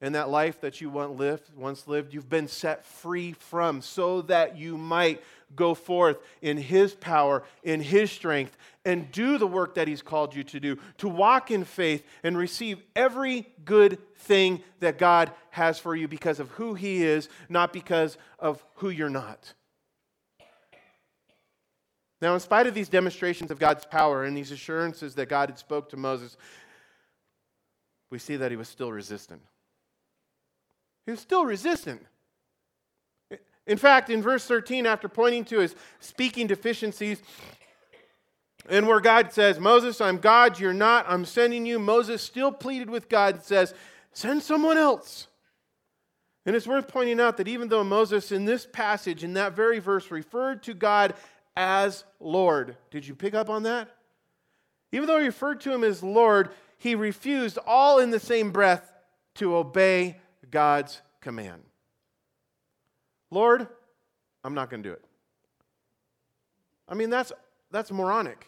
And 0.00 0.14
that 0.14 0.28
life 0.28 0.60
that 0.60 0.80
you 0.80 0.90
once 0.90 1.88
lived, 1.88 2.14
you've 2.14 2.30
been 2.30 2.46
set 2.46 2.84
free 2.84 3.32
from 3.32 3.82
so 3.82 4.22
that 4.22 4.56
you 4.56 4.78
might 4.78 5.20
go 5.56 5.74
forth 5.74 6.18
in 6.40 6.56
His 6.56 6.94
power, 6.94 7.42
in 7.64 7.80
His 7.80 8.12
strength, 8.12 8.56
and 8.84 9.10
do 9.10 9.38
the 9.38 9.46
work 9.46 9.74
that 9.74 9.88
He's 9.88 10.02
called 10.02 10.36
you 10.36 10.44
to 10.44 10.60
do, 10.60 10.78
to 10.98 11.08
walk 11.08 11.50
in 11.50 11.64
faith 11.64 12.04
and 12.22 12.38
receive 12.38 12.80
every 12.94 13.48
good 13.64 13.98
thing 14.18 14.62
that 14.78 14.98
God 14.98 15.32
has 15.50 15.80
for 15.80 15.96
you 15.96 16.06
because 16.06 16.38
of 16.38 16.48
who 16.50 16.74
He 16.74 17.02
is, 17.02 17.28
not 17.48 17.72
because 17.72 18.16
of 18.38 18.64
who 18.74 18.90
you're 18.90 19.10
not. 19.10 19.52
Now, 22.20 22.34
in 22.34 22.40
spite 22.40 22.66
of 22.66 22.74
these 22.74 22.88
demonstrations 22.88 23.50
of 23.50 23.58
God's 23.58 23.84
power 23.84 24.24
and 24.24 24.36
these 24.36 24.50
assurances 24.50 25.14
that 25.16 25.28
God 25.28 25.50
had 25.50 25.58
spoke 25.58 25.88
to 25.90 25.96
Moses, 25.96 26.36
we 28.10 28.18
see 28.18 28.36
that 28.36 28.50
he 28.50 28.56
was 28.56 28.68
still 28.68 28.92
resistant. 28.92 29.42
He 31.08 31.12
was 31.12 31.20
still 31.20 31.46
resistant. 31.46 32.04
In 33.66 33.78
fact, 33.78 34.10
in 34.10 34.20
verse 34.20 34.44
13, 34.44 34.84
after 34.84 35.08
pointing 35.08 35.46
to 35.46 35.60
his 35.60 35.74
speaking 36.00 36.46
deficiencies, 36.46 37.22
and 38.68 38.86
where 38.86 39.00
God 39.00 39.32
says, 39.32 39.58
Moses, 39.58 40.02
I'm 40.02 40.18
God, 40.18 40.60
you're 40.60 40.74
not, 40.74 41.06
I'm 41.08 41.24
sending 41.24 41.64
you, 41.64 41.78
Moses 41.78 42.20
still 42.20 42.52
pleaded 42.52 42.90
with 42.90 43.08
God 43.08 43.36
and 43.36 43.42
says, 43.42 43.72
Send 44.12 44.42
someone 44.42 44.76
else. 44.76 45.28
And 46.44 46.54
it's 46.54 46.66
worth 46.66 46.88
pointing 46.88 47.20
out 47.20 47.38
that 47.38 47.48
even 47.48 47.68
though 47.68 47.84
Moses, 47.84 48.30
in 48.30 48.44
this 48.44 48.66
passage, 48.70 49.24
in 49.24 49.32
that 49.32 49.56
very 49.56 49.78
verse, 49.78 50.10
referred 50.10 50.62
to 50.64 50.74
God 50.74 51.14
as 51.56 52.04
Lord, 52.20 52.76
did 52.90 53.06
you 53.06 53.14
pick 53.14 53.32
up 53.32 53.48
on 53.48 53.62
that? 53.62 53.88
Even 54.92 55.06
though 55.06 55.20
he 55.20 55.24
referred 55.24 55.62
to 55.62 55.72
him 55.72 55.84
as 55.84 56.02
Lord, 56.02 56.50
he 56.76 56.94
refused 56.94 57.56
all 57.66 57.98
in 57.98 58.10
the 58.10 58.20
same 58.20 58.50
breath 58.52 58.92
to 59.36 59.56
obey 59.56 60.18
God's 60.50 61.00
command. 61.20 61.62
Lord, 63.30 63.66
I'm 64.44 64.54
not 64.54 64.70
going 64.70 64.82
to 64.82 64.88
do 64.88 64.92
it. 64.92 65.04
I 66.88 66.94
mean, 66.94 67.10
that's, 67.10 67.32
that's 67.70 67.90
moronic, 67.90 68.46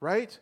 right? 0.00 0.36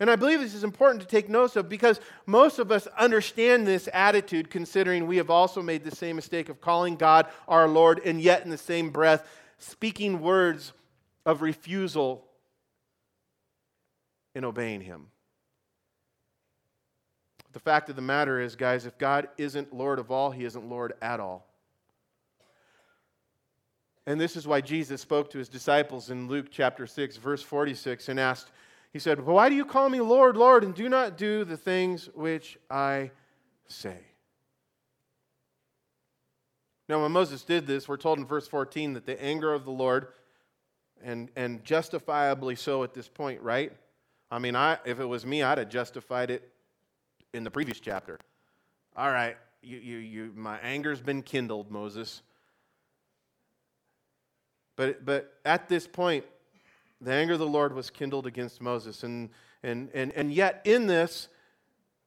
And 0.00 0.10
I 0.10 0.16
believe 0.16 0.40
this 0.40 0.54
is 0.54 0.64
important 0.64 1.02
to 1.02 1.06
take 1.06 1.28
note 1.28 1.56
of 1.56 1.68
because 1.68 2.00
most 2.26 2.58
of 2.58 2.72
us 2.72 2.86
understand 2.98 3.66
this 3.66 3.88
attitude, 3.92 4.50
considering 4.50 5.06
we 5.06 5.18
have 5.18 5.30
also 5.30 5.62
made 5.62 5.84
the 5.84 5.94
same 5.94 6.16
mistake 6.16 6.48
of 6.48 6.60
calling 6.60 6.96
God 6.96 7.26
our 7.46 7.68
Lord 7.68 8.00
and 8.04 8.20
yet 8.20 8.42
in 8.42 8.50
the 8.50 8.58
same 8.58 8.90
breath 8.90 9.28
speaking 9.58 10.20
words 10.20 10.72
of 11.26 11.42
refusal 11.42 12.24
in 14.34 14.44
obeying 14.44 14.80
him. 14.80 15.08
The 17.52 17.60
fact 17.60 17.90
of 17.90 17.96
the 17.96 18.02
matter 18.02 18.40
is, 18.40 18.54
guys, 18.54 18.86
if 18.86 18.96
God 18.96 19.28
isn't 19.36 19.74
Lord 19.74 19.98
of 19.98 20.10
all, 20.10 20.30
he 20.30 20.44
isn't 20.44 20.68
Lord 20.68 20.92
at 21.02 21.18
all. 21.18 21.46
And 24.06 24.20
this 24.20 24.36
is 24.36 24.46
why 24.46 24.60
Jesus 24.60 25.00
spoke 25.00 25.30
to 25.30 25.38
his 25.38 25.48
disciples 25.48 26.10
in 26.10 26.28
Luke 26.28 26.46
chapter 26.50 26.86
6, 26.86 27.16
verse 27.16 27.42
46, 27.42 28.08
and 28.08 28.20
asked, 28.20 28.50
He 28.92 28.98
said, 28.98 29.24
Why 29.24 29.48
do 29.48 29.54
you 29.54 29.64
call 29.64 29.88
me 29.88 30.00
Lord, 30.00 30.36
Lord, 30.36 30.64
and 30.64 30.74
do 30.74 30.88
not 30.88 31.16
do 31.16 31.44
the 31.44 31.56
things 31.56 32.08
which 32.14 32.56
I 32.70 33.10
say? 33.66 33.98
Now, 36.88 37.02
when 37.02 37.12
Moses 37.12 37.42
did 37.44 37.66
this, 37.66 37.88
we're 37.88 37.96
told 37.96 38.18
in 38.18 38.26
verse 38.26 38.48
14 38.48 38.94
that 38.94 39.06
the 39.06 39.22
anger 39.22 39.52
of 39.52 39.64
the 39.64 39.70
Lord, 39.70 40.08
and, 41.02 41.30
and 41.36 41.64
justifiably 41.64 42.56
so 42.56 42.82
at 42.82 42.94
this 42.94 43.06
point, 43.06 43.42
right? 43.42 43.72
I 44.30 44.38
mean, 44.38 44.56
I, 44.56 44.78
if 44.84 44.98
it 44.98 45.04
was 45.04 45.26
me, 45.26 45.42
I'd 45.42 45.58
have 45.58 45.68
justified 45.68 46.30
it 46.30 46.49
in 47.32 47.44
the 47.44 47.50
previous 47.50 47.80
chapter. 47.80 48.18
All 48.96 49.10
right, 49.10 49.36
you, 49.62 49.78
you, 49.78 49.98
you, 49.98 50.32
my 50.34 50.58
anger's 50.58 51.00
been 51.00 51.22
kindled, 51.22 51.70
Moses. 51.70 52.22
But, 54.76 55.04
but 55.04 55.34
at 55.44 55.68
this 55.68 55.86
point, 55.86 56.24
the 57.00 57.12
anger 57.12 57.34
of 57.34 57.38
the 57.38 57.46
Lord 57.46 57.74
was 57.74 57.90
kindled 57.90 58.26
against 58.26 58.60
Moses. 58.60 59.02
And, 59.04 59.30
and, 59.62 59.90
and, 59.94 60.12
and 60.12 60.32
yet, 60.32 60.62
in 60.64 60.86
this, 60.86 61.28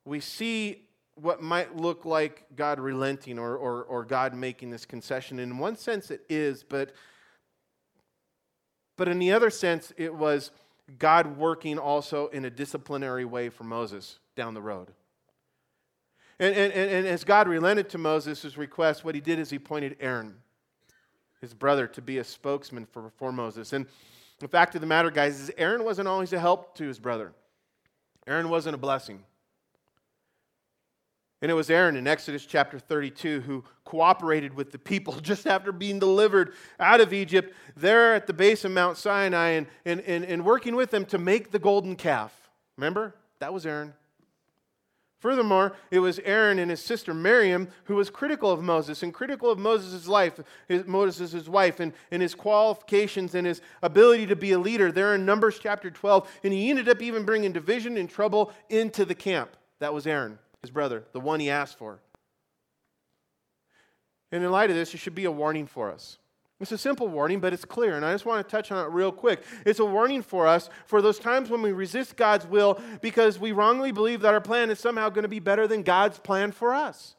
we 0.06 0.20
see 0.20 0.82
what 1.16 1.42
might 1.42 1.76
look 1.76 2.06
like 2.06 2.46
God 2.56 2.80
relenting 2.80 3.38
or, 3.38 3.56
or, 3.56 3.84
or 3.84 4.04
God 4.04 4.34
making 4.34 4.72
this 4.72 4.86
concession. 4.86 5.40
In 5.40 5.58
one 5.58 5.76
sense, 5.76 6.10
it 6.10 6.26
is, 6.30 6.64
but, 6.64 6.94
but 8.98 9.08
in 9.08 9.20
the 9.20 9.32
other 9.32 9.50
sense, 9.50 9.94
it 9.96 10.14
was 10.14 10.52
God 10.98 11.38
working 11.38 11.78
also 11.78 12.28
in 12.28 12.46
a 12.46 12.50
disciplinary 12.50 13.26
way 13.26 13.50
for 13.50 13.64
Moses 13.64 14.20
down 14.36 14.54
the 14.54 14.62
road. 14.62 14.92
And, 16.44 16.54
and, 16.54 16.74
and 16.74 17.08
as 17.08 17.24
God 17.24 17.48
relented 17.48 17.88
to 17.92 17.98
Moses' 17.98 18.58
request, 18.58 19.06
what 19.06 19.16
he 19.16 19.22
did 19.22 19.40
is 19.40 19.50
he 19.50 19.56
appointed 19.56 19.96
Aaron, 20.02 20.36
his 21.40 21.54
brother, 21.54 21.88
to 21.88 22.02
be 22.02 22.18
a 22.18 22.24
spokesman 22.26 22.86
for, 22.86 23.14
for 23.16 23.32
Moses. 23.32 23.72
And 23.72 23.86
the 24.40 24.50
fact 24.50 24.76
of 24.76 24.82
the 24.82 24.88
matter, 24.88 25.10
guys, 25.10 25.40
is 25.40 25.52
Aaron 25.58 25.86
wasn't 25.86 26.10
always 26.10 26.34
a 26.34 26.40
help 26.40 26.76
to 26.76 26.84
his 26.86 27.00
brother. 27.00 27.32
Aaron 28.28 28.50
wasn't 28.50 28.76
a 28.76 28.78
blessing. 28.78 29.24
And 31.42 31.50
it 31.50 31.54
was 31.54 31.70
Aaron 31.70 31.96
in 31.96 32.08
Exodus 32.08 32.46
chapter 32.46 32.78
32 32.78 33.40
who 33.40 33.64
cooperated 33.86 34.54
with 34.54 34.74
the 34.74 34.80
people 34.80 35.14
just 35.22 35.48
after 35.48 35.72
being 35.72 35.98
delivered 35.98 36.56
out 36.78 37.00
of 37.00 37.14
Egypt 37.14 37.56
there 37.78 38.16
at 38.16 38.28
the 38.28 38.34
base 38.34 38.66
of 38.66 38.72
Mount 38.72 38.98
Sinai 38.98 39.52
and, 39.52 39.68
and, 39.86 40.02
and, 40.02 40.26
and 40.26 40.44
working 40.44 40.76
with 40.76 40.92
them 40.92 41.06
to 41.06 41.18
make 41.18 41.52
the 41.52 41.60
golden 41.60 41.96
calf. 41.96 42.34
Remember? 42.76 43.16
That 43.40 43.54
was 43.54 43.66
Aaron. 43.66 43.94
Furthermore, 45.24 45.72
it 45.90 46.00
was 46.00 46.20
Aaron 46.26 46.60
and 46.60 46.70
his 46.70 46.82
sister 46.82 47.14
Miriam 47.14 47.70
who 47.86 47.96
was 47.96 48.10
critical 48.10 48.52
of 48.52 48.62
Moses 48.62 49.04
and 49.04 49.14
critical 49.14 49.50
of 49.50 49.58
Moses' 49.58 50.06
life, 50.06 50.38
his, 50.68 50.86
Moses' 50.86 51.48
wife, 51.48 51.80
and, 51.80 51.94
and 52.12 52.22
his 52.22 52.36
qualifications 52.36 53.34
and 53.34 53.48
his 53.48 53.62
ability 53.82 54.26
to 54.26 54.36
be 54.36 54.52
a 54.52 54.60
leader 54.60 54.92
there 54.92 55.16
in 55.16 55.26
Numbers 55.26 55.60
chapter 55.60 55.90
12. 55.90 56.30
And 56.44 56.52
he 56.52 56.70
ended 56.70 56.90
up 56.90 57.02
even 57.02 57.24
bringing 57.24 57.54
division 57.54 57.96
and 57.96 58.10
trouble 58.10 58.52
into 58.70 59.06
the 59.06 59.16
camp. 59.16 59.56
That 59.80 59.94
was 59.94 60.06
Aaron, 60.06 60.40
his 60.62 60.72
brother, 60.72 61.06
the 61.14 61.22
one 61.22 61.40
he 61.40 61.50
asked 61.50 61.78
for. 61.78 62.00
And 64.30 64.44
in 64.44 64.52
light 64.52 64.72
of 64.72 64.76
this, 64.76 64.94
it 64.94 64.98
should 64.98 65.16
be 65.16 65.24
a 65.24 65.32
warning 65.32 65.68
for 65.68 65.90
us. 65.90 66.18
It's 66.64 66.72
a 66.72 66.78
simple 66.78 67.10
warning, 67.10 67.42
but 67.42 67.52
it's 67.52 67.66
clear, 67.66 67.98
and 67.98 68.06
I 68.06 68.14
just 68.14 68.26
want 68.26 68.48
to 68.48 68.50
touch 68.50 68.72
on 68.72 68.86
it 68.86 68.90
real 68.90 69.12
quick. 69.12 69.44
It's 69.66 69.80
a 69.80 69.86
warning 69.86 70.22
for 70.22 70.48
us 70.48 70.70
for 70.86 71.02
those 71.02 71.20
times 71.20 71.50
when 71.50 71.62
we 71.62 71.74
resist 71.74 72.16
God's 72.16 72.48
will 72.48 72.80
because 73.02 73.38
we 73.38 73.52
wrongly 73.52 73.92
believe 73.92 74.22
that 74.22 74.34
our 74.34 74.40
plan 74.40 74.72
is 74.72 74.80
somehow 74.80 75.10
going 75.10 75.24
to 75.24 75.30
be 75.30 75.40
better 75.40 75.68
than 75.68 75.84
God's 75.84 76.20
plan 76.20 76.54
for 76.54 76.74
us. 76.74 77.16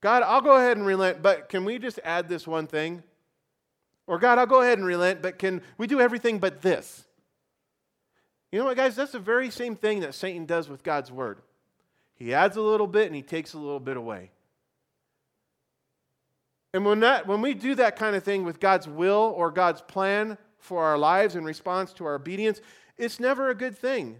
God, 0.00 0.22
I'll 0.22 0.40
go 0.40 0.56
ahead 0.56 0.78
and 0.78 0.86
relent, 0.86 1.20
but 1.20 1.50
can 1.50 1.66
we 1.66 1.78
just 1.78 2.00
add 2.02 2.30
this 2.30 2.46
one 2.46 2.66
thing? 2.66 3.02
Or, 4.06 4.18
God, 4.18 4.38
I'll 4.38 4.46
go 4.46 4.62
ahead 4.62 4.78
and 4.78 4.86
relent, 4.86 5.20
but 5.20 5.38
can 5.38 5.60
we 5.76 5.86
do 5.86 6.00
everything 6.00 6.38
but 6.38 6.62
this? 6.62 7.04
You 8.50 8.58
know 8.58 8.64
what, 8.64 8.78
guys? 8.78 8.96
That's 8.96 9.12
the 9.12 9.18
very 9.18 9.50
same 9.50 9.76
thing 9.76 10.00
that 10.00 10.14
Satan 10.14 10.46
does 10.46 10.66
with 10.66 10.82
God's 10.82 11.12
word. 11.12 11.42
He 12.14 12.32
adds 12.32 12.56
a 12.56 12.62
little 12.62 12.86
bit 12.86 13.06
and 13.06 13.14
he 13.14 13.20
takes 13.20 13.52
a 13.52 13.58
little 13.58 13.80
bit 13.80 13.98
away. 13.98 14.30
And 16.72 16.84
when, 16.84 17.00
that, 17.00 17.26
when 17.26 17.40
we 17.40 17.54
do 17.54 17.74
that 17.76 17.96
kind 17.96 18.14
of 18.14 18.22
thing 18.22 18.44
with 18.44 18.60
God's 18.60 18.86
will 18.86 19.34
or 19.36 19.50
God's 19.50 19.82
plan 19.82 20.38
for 20.58 20.84
our 20.84 20.98
lives 20.98 21.34
in 21.34 21.44
response 21.44 21.92
to 21.94 22.04
our 22.04 22.14
obedience, 22.14 22.60
it's 22.96 23.18
never 23.18 23.50
a 23.50 23.54
good 23.54 23.76
thing. 23.76 24.18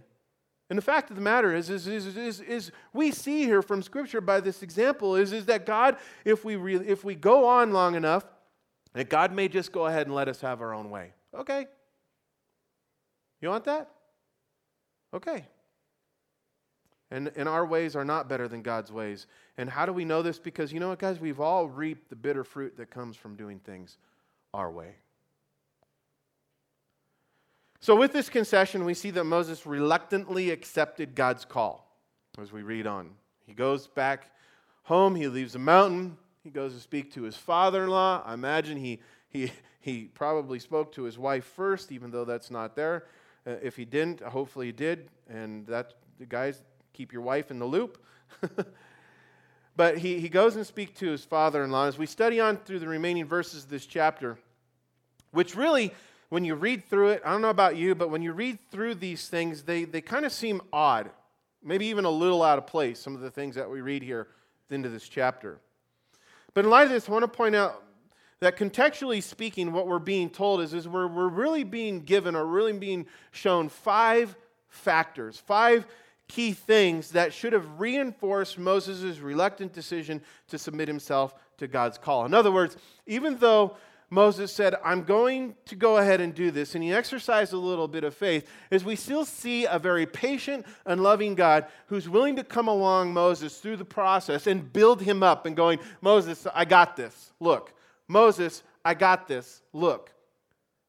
And 0.69 0.77
the 0.77 0.81
fact 0.81 1.09
of 1.09 1.15
the 1.15 1.21
matter 1.21 1.53
is, 1.53 1.69
is, 1.69 1.87
is, 1.87 2.15
is, 2.15 2.39
is 2.39 2.71
we 2.93 3.11
see 3.11 3.43
here 3.43 3.61
from 3.61 3.81
Scripture 3.83 4.21
by 4.21 4.39
this 4.39 4.63
example 4.63 5.15
is, 5.15 5.33
is 5.33 5.45
that 5.47 5.65
God, 5.65 5.97
if 6.23 6.45
we, 6.45 6.55
re, 6.55 6.75
if 6.75 7.03
we 7.03 7.13
go 7.13 7.45
on 7.45 7.73
long 7.73 7.95
enough, 7.95 8.25
that 8.93 9.09
God 9.09 9.33
may 9.33 9.47
just 9.47 9.71
go 9.71 9.85
ahead 9.87 10.07
and 10.07 10.15
let 10.15 10.27
us 10.27 10.41
have 10.41 10.61
our 10.61 10.73
own 10.73 10.89
way. 10.89 11.13
Okay. 11.37 11.65
You 13.41 13.49
want 13.49 13.65
that? 13.65 13.89
Okay. 15.13 15.45
And, 17.09 17.31
and 17.35 17.49
our 17.49 17.65
ways 17.65 17.95
are 17.95 18.05
not 18.05 18.29
better 18.29 18.47
than 18.47 18.61
God's 18.61 18.91
ways. 18.91 19.27
And 19.61 19.69
how 19.69 19.85
do 19.85 19.93
we 19.93 20.05
know 20.05 20.23
this? 20.23 20.39
Because 20.39 20.73
you 20.73 20.79
know 20.79 20.89
what, 20.89 20.97
guys? 20.97 21.19
We've 21.19 21.39
all 21.39 21.67
reaped 21.67 22.09
the 22.09 22.15
bitter 22.15 22.43
fruit 22.43 22.77
that 22.77 22.89
comes 22.89 23.15
from 23.15 23.35
doing 23.35 23.59
things 23.59 23.99
our 24.55 24.71
way. 24.71 24.95
So, 27.79 27.95
with 27.95 28.11
this 28.11 28.27
concession, 28.27 28.85
we 28.85 28.95
see 28.95 29.11
that 29.11 29.23
Moses 29.23 29.67
reluctantly 29.67 30.49
accepted 30.49 31.13
God's 31.13 31.45
call 31.45 31.95
as 32.41 32.51
we 32.51 32.63
read 32.63 32.87
on. 32.87 33.11
He 33.45 33.53
goes 33.53 33.85
back 33.85 34.31
home, 34.81 35.13
he 35.13 35.27
leaves 35.27 35.53
the 35.53 35.59
mountain, 35.59 36.17
he 36.43 36.49
goes 36.49 36.73
to 36.73 36.79
speak 36.79 37.13
to 37.13 37.21
his 37.21 37.35
father 37.35 37.83
in 37.83 37.91
law. 37.91 38.23
I 38.25 38.33
imagine 38.33 38.77
he, 38.77 38.99
he, 39.29 39.51
he 39.79 40.05
probably 40.05 40.57
spoke 40.57 40.91
to 40.93 41.03
his 41.03 41.19
wife 41.19 41.45
first, 41.45 41.91
even 41.91 42.09
though 42.09 42.25
that's 42.25 42.49
not 42.49 42.75
there. 42.75 43.05
Uh, 43.45 43.51
if 43.61 43.77
he 43.77 43.85
didn't, 43.85 44.21
hopefully 44.21 44.65
he 44.65 44.71
did. 44.71 45.07
And 45.29 45.67
that, 45.67 45.93
guys, 46.29 46.63
keep 46.93 47.13
your 47.13 47.21
wife 47.21 47.51
in 47.51 47.59
the 47.59 47.67
loop. 47.67 48.03
but 49.75 49.97
he, 49.97 50.19
he 50.19 50.29
goes 50.29 50.55
and 50.55 50.65
speaks 50.65 50.99
to 50.99 51.09
his 51.09 51.23
father 51.23 51.63
in 51.63 51.71
law. 51.71 51.87
As 51.87 51.97
we 51.97 52.05
study 52.05 52.39
on 52.39 52.57
through 52.57 52.79
the 52.79 52.87
remaining 52.87 53.25
verses 53.25 53.63
of 53.63 53.69
this 53.69 53.85
chapter, 53.85 54.37
which 55.31 55.55
really, 55.55 55.93
when 56.29 56.45
you 56.45 56.55
read 56.55 56.83
through 56.85 57.09
it, 57.09 57.21
I 57.25 57.31
don't 57.31 57.41
know 57.41 57.49
about 57.49 57.77
you, 57.77 57.95
but 57.95 58.09
when 58.09 58.21
you 58.21 58.33
read 58.33 58.59
through 58.69 58.95
these 58.95 59.27
things, 59.27 59.63
they, 59.63 59.85
they 59.85 60.01
kind 60.01 60.25
of 60.25 60.31
seem 60.31 60.61
odd, 60.73 61.09
maybe 61.63 61.87
even 61.87 62.05
a 62.05 62.09
little 62.09 62.43
out 62.43 62.57
of 62.57 62.67
place, 62.67 62.99
some 62.99 63.15
of 63.15 63.21
the 63.21 63.31
things 63.31 63.55
that 63.55 63.69
we 63.69 63.81
read 63.81 64.03
here 64.03 64.27
into 64.69 64.89
this 64.89 65.07
chapter. 65.07 65.59
But 66.53 66.65
in 66.65 66.71
light 66.71 66.83
of 66.83 66.89
this, 66.89 67.07
I 67.07 67.11
want 67.11 67.23
to 67.23 67.27
point 67.27 67.55
out 67.55 67.83
that 68.41 68.57
contextually 68.57 69.21
speaking, 69.21 69.71
what 69.71 69.87
we're 69.87 69.99
being 69.99 70.29
told 70.29 70.61
is, 70.61 70.73
is 70.73 70.87
we're, 70.87 71.07
we're 71.07 71.29
really 71.29 71.63
being 71.63 72.01
given 72.01 72.35
or 72.35 72.45
really 72.45 72.73
being 72.73 73.05
shown 73.31 73.69
five 73.69 74.35
factors, 74.67 75.37
five 75.37 75.85
key 76.31 76.53
things 76.53 77.11
that 77.11 77.33
should 77.33 77.51
have 77.51 77.79
reinforced 77.79 78.57
Moses' 78.57 79.19
reluctant 79.19 79.73
decision 79.73 80.21
to 80.47 80.57
submit 80.57 80.87
himself 80.87 81.33
to 81.57 81.67
God's 81.67 81.97
call. 81.97 82.25
In 82.25 82.33
other 82.33 82.53
words, 82.53 82.77
even 83.05 83.37
though 83.37 83.75
Moses 84.09 84.51
said, 84.53 84.75
I'm 84.83 85.03
going 85.03 85.55
to 85.65 85.75
go 85.75 85.97
ahead 85.97 86.21
and 86.21 86.33
do 86.33 86.49
this, 86.49 86.73
and 86.73 86.83
he 86.83 86.93
exercised 86.93 87.51
a 87.51 87.57
little 87.57 87.87
bit 87.87 88.05
of 88.05 88.13
faith, 88.13 88.49
is 88.69 88.85
we 88.85 88.95
still 88.95 89.25
see 89.25 89.65
a 89.65 89.77
very 89.77 90.05
patient 90.05 90.65
and 90.85 91.03
loving 91.03 91.35
God 91.35 91.65
who's 91.87 92.07
willing 92.07 92.37
to 92.37 92.45
come 92.45 92.69
along 92.69 93.13
Moses 93.13 93.57
through 93.57 93.77
the 93.77 93.85
process 93.85 94.47
and 94.47 94.71
build 94.71 95.01
him 95.01 95.23
up 95.23 95.45
and 95.45 95.55
going, 95.55 95.79
Moses, 95.99 96.47
I 96.53 96.63
got 96.63 96.95
this. 96.95 97.33
Look. 97.41 97.73
Moses, 98.07 98.63
I 98.85 98.93
got 98.93 99.27
this. 99.27 99.61
Look. 99.73 100.11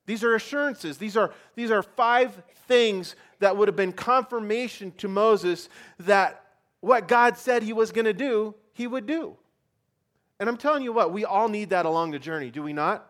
These 0.07 0.25
are 0.25 0.35
assurances. 0.35 0.99
These 0.99 1.17
are, 1.17 1.33
these 1.55 1.71
are 1.71 1.83
five 1.83 2.43
things 2.67 3.15
that 3.39 3.57
would 3.57 3.69
have 3.69 3.77
been 3.77 3.93
confirmation 3.93 4.93
to 4.99 5.09
Moses 5.09 5.69
that 6.01 6.45
what 6.81 7.07
God 7.09 7.37
said 7.37 7.63
he 7.63 7.73
was 7.73 7.93
going 7.93 8.07
to 8.07 8.13
do, 8.13 8.55
he 8.73 8.87
would 8.87 9.07
do. 9.07 9.37
And 10.41 10.49
I'm 10.49 10.57
telling 10.57 10.83
you 10.83 10.93
what, 10.93 11.13
we 11.13 11.25
all 11.25 11.49
need 11.49 11.71
that 11.71 11.87
along 11.87 12.11
the 12.11 12.19
journey, 12.19 12.51
do 12.51 12.63
we 12.63 12.73
not? 12.73 13.09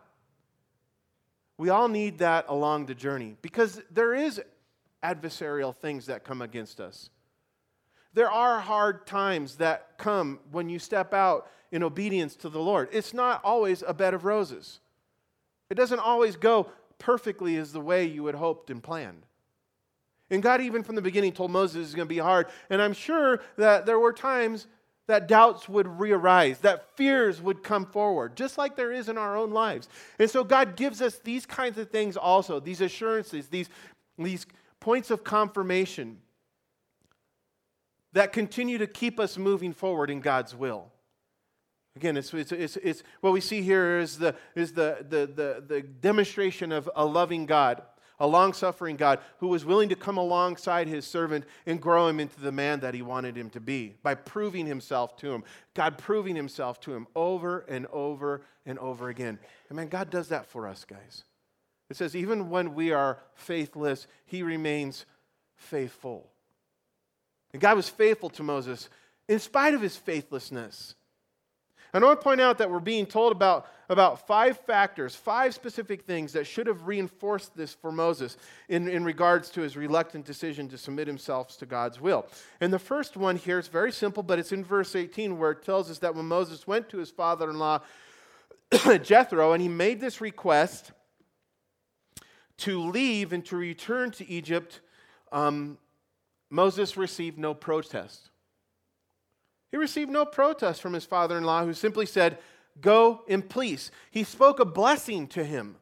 We 1.57 1.69
all 1.69 1.87
need 1.87 2.19
that 2.19 2.45
along 2.47 2.85
the 2.85 2.95
journey 2.95 3.37
because 3.41 3.81
there 3.89 4.13
is 4.13 4.41
adversarial 5.03 5.75
things 5.75 6.05
that 6.07 6.23
come 6.23 6.41
against 6.41 6.79
us. 6.79 7.09
There 8.13 8.29
are 8.29 8.59
hard 8.59 9.07
times 9.07 9.55
that 9.55 9.97
come 9.97 10.39
when 10.51 10.69
you 10.69 10.77
step 10.77 11.13
out 11.13 11.47
in 11.71 11.81
obedience 11.81 12.35
to 12.37 12.49
the 12.49 12.59
Lord. 12.59 12.89
It's 12.91 13.13
not 13.13 13.43
always 13.43 13.83
a 13.85 13.93
bed 13.93 14.13
of 14.13 14.25
roses. 14.25 14.79
It 15.69 15.75
doesn't 15.75 15.99
always 15.99 16.35
go 16.35 16.69
perfectly 16.99 17.57
as 17.57 17.71
the 17.71 17.81
way 17.81 18.05
you 18.05 18.25
had 18.25 18.35
hoped 18.35 18.69
and 18.69 18.81
planned. 18.81 19.25
And 20.29 20.41
God, 20.41 20.61
even 20.61 20.83
from 20.83 20.95
the 20.95 21.01
beginning, 21.01 21.33
told 21.33 21.51
Moses 21.51 21.85
it's 21.85 21.95
going 21.95 22.07
to 22.07 22.13
be 22.13 22.19
hard. 22.19 22.47
And 22.69 22.81
I'm 22.81 22.93
sure 22.93 23.41
that 23.57 23.85
there 23.85 23.99
were 23.99 24.13
times 24.13 24.67
that 25.07 25.27
doubts 25.27 25.67
would 25.67 25.99
re-arise, 25.99 26.59
that 26.59 26.95
fears 26.95 27.41
would 27.41 27.61
come 27.61 27.85
forward, 27.85 28.37
just 28.37 28.57
like 28.57 28.75
there 28.75 28.93
is 28.93 29.09
in 29.09 29.17
our 29.17 29.35
own 29.35 29.51
lives. 29.51 29.89
And 30.17 30.29
so 30.29 30.43
God 30.45 30.77
gives 30.77 31.01
us 31.01 31.19
these 31.19 31.45
kinds 31.45 31.77
of 31.77 31.89
things 31.89 32.15
also, 32.15 32.59
these 32.61 32.79
assurances, 32.79 33.47
these, 33.49 33.69
these 34.17 34.45
points 34.79 35.11
of 35.11 35.23
confirmation 35.23 36.19
that 38.13 38.31
continue 38.31 38.77
to 38.77 38.87
keep 38.87 39.19
us 39.19 39.37
moving 39.37 39.73
forward 39.73 40.09
in 40.09 40.21
God's 40.21 40.55
will. 40.55 40.92
Again, 41.95 42.17
it's, 42.17 42.33
it's, 42.33 42.51
it's, 42.51 42.77
it's, 42.77 43.03
what 43.21 43.33
we 43.33 43.41
see 43.41 43.61
here 43.61 43.99
is, 43.99 44.17
the, 44.17 44.35
is 44.55 44.73
the, 44.73 45.05
the, 45.07 45.27
the, 45.27 45.63
the 45.65 45.81
demonstration 45.81 46.71
of 46.71 46.89
a 46.95 47.05
loving 47.05 47.45
God, 47.45 47.83
a 48.19 48.25
long 48.25 48.53
suffering 48.53 48.95
God 48.95 49.19
who 49.37 49.47
was 49.47 49.63
willing 49.63 49.89
to 49.89 49.95
come 49.95 50.17
alongside 50.17 50.87
his 50.87 51.05
servant 51.05 51.45
and 51.67 51.79
grow 51.79 52.07
him 52.07 52.19
into 52.19 52.39
the 52.39 52.51
man 52.51 52.79
that 52.79 52.95
he 52.95 53.03
wanted 53.03 53.37
him 53.37 53.51
to 53.51 53.59
be 53.59 53.95
by 54.01 54.15
proving 54.15 54.65
himself 54.65 55.15
to 55.17 55.31
him. 55.31 55.43
God 55.75 55.99
proving 55.99 56.35
himself 56.35 56.79
to 56.81 56.93
him 56.93 57.05
over 57.15 57.59
and 57.67 57.85
over 57.87 58.41
and 58.65 58.79
over 58.79 59.09
again. 59.09 59.37
And 59.69 59.75
man, 59.75 59.87
God 59.89 60.09
does 60.09 60.29
that 60.29 60.47
for 60.47 60.67
us, 60.67 60.85
guys. 60.85 61.23
It 61.91 61.97
says, 61.97 62.15
even 62.15 62.49
when 62.49 62.73
we 62.73 62.91
are 62.91 63.19
faithless, 63.35 64.07
he 64.25 64.41
remains 64.41 65.05
faithful. 65.55 66.27
And 67.51 67.61
God 67.61 67.75
was 67.77 67.87
faithful 67.87 68.31
to 68.31 68.41
Moses 68.41 68.89
in 69.27 69.37
spite 69.37 69.75
of 69.75 69.81
his 69.81 69.95
faithlessness. 69.95 70.95
And 71.93 72.03
I 72.03 72.07
want 72.07 72.21
to 72.21 72.23
point 72.23 72.41
out 72.41 72.57
that 72.57 72.71
we're 72.71 72.79
being 72.79 73.05
told 73.05 73.31
about, 73.31 73.67
about 73.87 74.25
five 74.25 74.57
factors, 74.57 75.15
five 75.15 75.53
specific 75.53 76.01
things 76.01 76.33
that 76.33 76.47
should 76.47 76.65
have 76.65 76.87
reinforced 76.87 77.55
this 77.55 77.73
for 77.73 77.91
Moses 77.91 78.35
in, 78.67 78.87
in 78.87 79.03
regards 79.03 79.49
to 79.51 79.61
his 79.61 79.77
reluctant 79.77 80.25
decision 80.25 80.67
to 80.69 80.77
submit 80.77 81.05
himself 81.05 81.55
to 81.59 81.67
God's 81.67 82.01
will. 82.01 82.25
And 82.61 82.73
the 82.73 82.79
first 82.79 83.15
one 83.15 83.35
here 83.35 83.59
is 83.59 83.67
very 83.67 83.91
simple, 83.91 84.23
but 84.23 84.39
it's 84.39 84.51
in 84.51 84.63
verse 84.65 84.95
18 84.95 85.37
where 85.37 85.51
it 85.51 85.63
tells 85.63 85.91
us 85.91 85.99
that 85.99 86.15
when 86.15 86.25
Moses 86.25 86.65
went 86.65 86.89
to 86.89 86.97
his 86.97 87.11
father 87.11 87.51
in 87.51 87.59
law, 87.59 87.81
Jethro, 89.03 89.53
and 89.53 89.61
he 89.61 89.69
made 89.69 90.01
this 90.01 90.19
request 90.19 90.93
to 92.57 92.81
leave 92.81 93.33
and 93.33 93.45
to 93.45 93.55
return 93.55 94.09
to 94.11 94.27
Egypt, 94.27 94.79
um, 95.31 95.77
Moses 96.49 96.97
received 96.97 97.37
no 97.37 97.53
protest. 97.53 98.31
He 99.73 99.77
received 99.77 100.11
no 100.11 100.23
protest 100.23 100.83
from 100.83 100.93
his 100.93 101.03
father 101.03 101.35
in 101.35 101.45
law, 101.45 101.65
who 101.65 101.73
simply 101.73 102.05
said, 102.05 102.37
Go 102.79 103.23
in 103.27 103.41
peace. 103.41 103.89
He 104.11 104.23
spoke 104.23 104.59
a 104.59 104.65
blessing 104.65 105.25
to 105.29 105.43
him. 105.43 105.77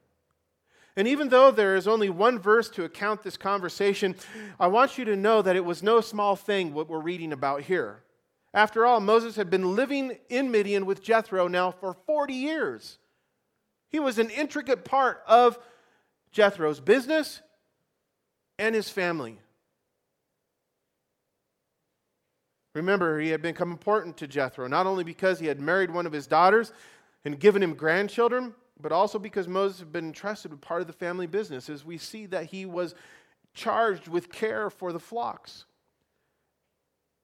And 0.96 1.10
even 1.10 1.28
though 1.28 1.52
there 1.52 1.76
is 1.76 1.90
only 1.90 2.10
one 2.10 2.40
verse 2.40 2.70
to 2.70 2.86
account 2.86 3.22
this 3.22 3.36
conversation, 3.36 4.16
I 4.58 4.68
want 4.68 4.98
you 4.98 5.04
to 5.04 5.18
know 5.18 5.42
that 5.42 5.58
it 5.58 5.66
was 5.66 5.84
no 5.84 6.00
small 6.00 6.38
thing 6.38 6.74
what 6.74 6.88
we're 6.88 7.02
reading 7.02 7.34
about 7.34 7.64
here. 7.64 8.02
After 8.54 8.86
all, 8.86 9.02
Moses 9.02 9.36
had 9.36 9.50
been 9.50 9.76
living 9.76 10.18
in 10.30 10.52
Midian 10.52 10.86
with 10.86 11.04
Jethro 11.04 11.50
now 11.50 11.72
for 11.72 11.94
40 11.94 12.34
years. 12.34 12.98
He 13.90 14.00
was 14.00 14.18
an 14.20 14.30
intricate 14.30 14.86
part 14.86 15.22
of 15.28 15.60
Jethro's 16.32 16.80
business 16.80 17.42
and 18.58 18.74
his 18.74 18.90
family. 18.90 19.42
Remember, 22.74 23.20
he 23.20 23.30
had 23.30 23.42
become 23.42 23.72
important 23.72 24.18
to 24.18 24.28
Jethro, 24.28 24.68
not 24.68 24.88
only 24.88 25.04
because 25.04 25.40
he 25.40 25.48
had 25.48 25.60
married 25.60 25.92
one 25.92 26.06
of 26.06 26.14
his 26.14 26.28
daughters 26.28 26.72
and 27.26 27.40
given 27.40 27.62
him 27.62 27.74
grandchildren, 27.74 28.54
but 28.80 28.92
also 28.92 29.20
because 29.20 29.48
Moses 29.48 29.80
had 29.80 29.92
been 29.92 30.06
entrusted 30.06 30.52
with 30.52 30.62
part 30.62 30.82
of 30.82 30.88
the 30.88 30.94
family 30.94 31.28
business, 31.28 31.70
as 31.70 31.86
we 31.86 31.98
see 31.98 32.26
that 32.28 32.46
he 32.46 32.66
was 32.66 32.96
charged 33.54 34.08
with 34.08 34.32
care 34.32 34.70
for 34.70 34.94
the 34.94 35.00
flocks. 35.00 35.66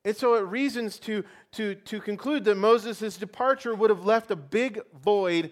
And 0.06 0.16
so 0.16 0.36
it 0.36 0.42
reasons 0.42 1.00
to, 1.00 1.24
to, 1.54 1.76
to 1.76 2.00
conclude 2.00 2.46
that 2.46 2.56
Moses' 2.56 3.18
departure 3.18 3.74
would 3.74 3.90
have 3.90 4.06
left 4.06 4.32
a 4.32 4.36
big 4.36 4.82
void 5.02 5.52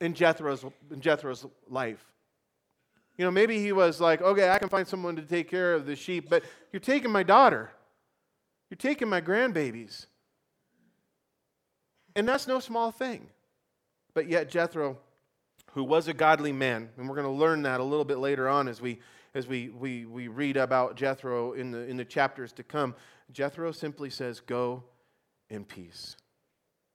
in 0.00 0.14
Jethro's, 0.14 0.64
in 0.90 1.00
Jethro's 1.00 1.46
life. 1.68 2.04
You 3.16 3.24
know, 3.24 3.30
maybe 3.30 3.58
he 3.58 3.72
was 3.72 4.00
like, 4.00 4.22
okay, 4.22 4.50
I 4.50 4.58
can 4.58 4.68
find 4.68 4.86
someone 4.86 5.16
to 5.16 5.22
take 5.22 5.50
care 5.50 5.74
of 5.74 5.86
the 5.86 5.96
sheep, 5.96 6.28
but 6.28 6.44
you're 6.72 6.80
taking 6.80 7.10
my 7.10 7.22
daughter. 7.22 7.70
You're 8.70 8.76
taking 8.76 9.08
my 9.08 9.20
grandbabies. 9.20 10.06
And 12.14 12.28
that's 12.28 12.46
no 12.46 12.60
small 12.60 12.90
thing. 12.90 13.28
But 14.14 14.28
yet, 14.28 14.50
Jethro, 14.50 14.98
who 15.72 15.84
was 15.84 16.08
a 16.08 16.14
godly 16.14 16.52
man, 16.52 16.88
and 16.96 17.08
we're 17.08 17.14
going 17.14 17.26
to 17.26 17.32
learn 17.32 17.62
that 17.62 17.80
a 17.80 17.84
little 17.84 18.04
bit 18.04 18.18
later 18.18 18.48
on 18.48 18.68
as 18.68 18.80
we, 18.80 18.98
as 19.34 19.46
we, 19.46 19.68
we, 19.68 20.04
we 20.06 20.28
read 20.28 20.56
about 20.56 20.96
Jethro 20.96 21.52
in 21.52 21.70
the, 21.70 21.80
in 21.80 21.96
the 21.96 22.04
chapters 22.04 22.52
to 22.54 22.62
come, 22.62 22.94
Jethro 23.30 23.72
simply 23.72 24.10
says, 24.10 24.40
Go 24.40 24.82
in 25.50 25.64
peace. 25.64 26.16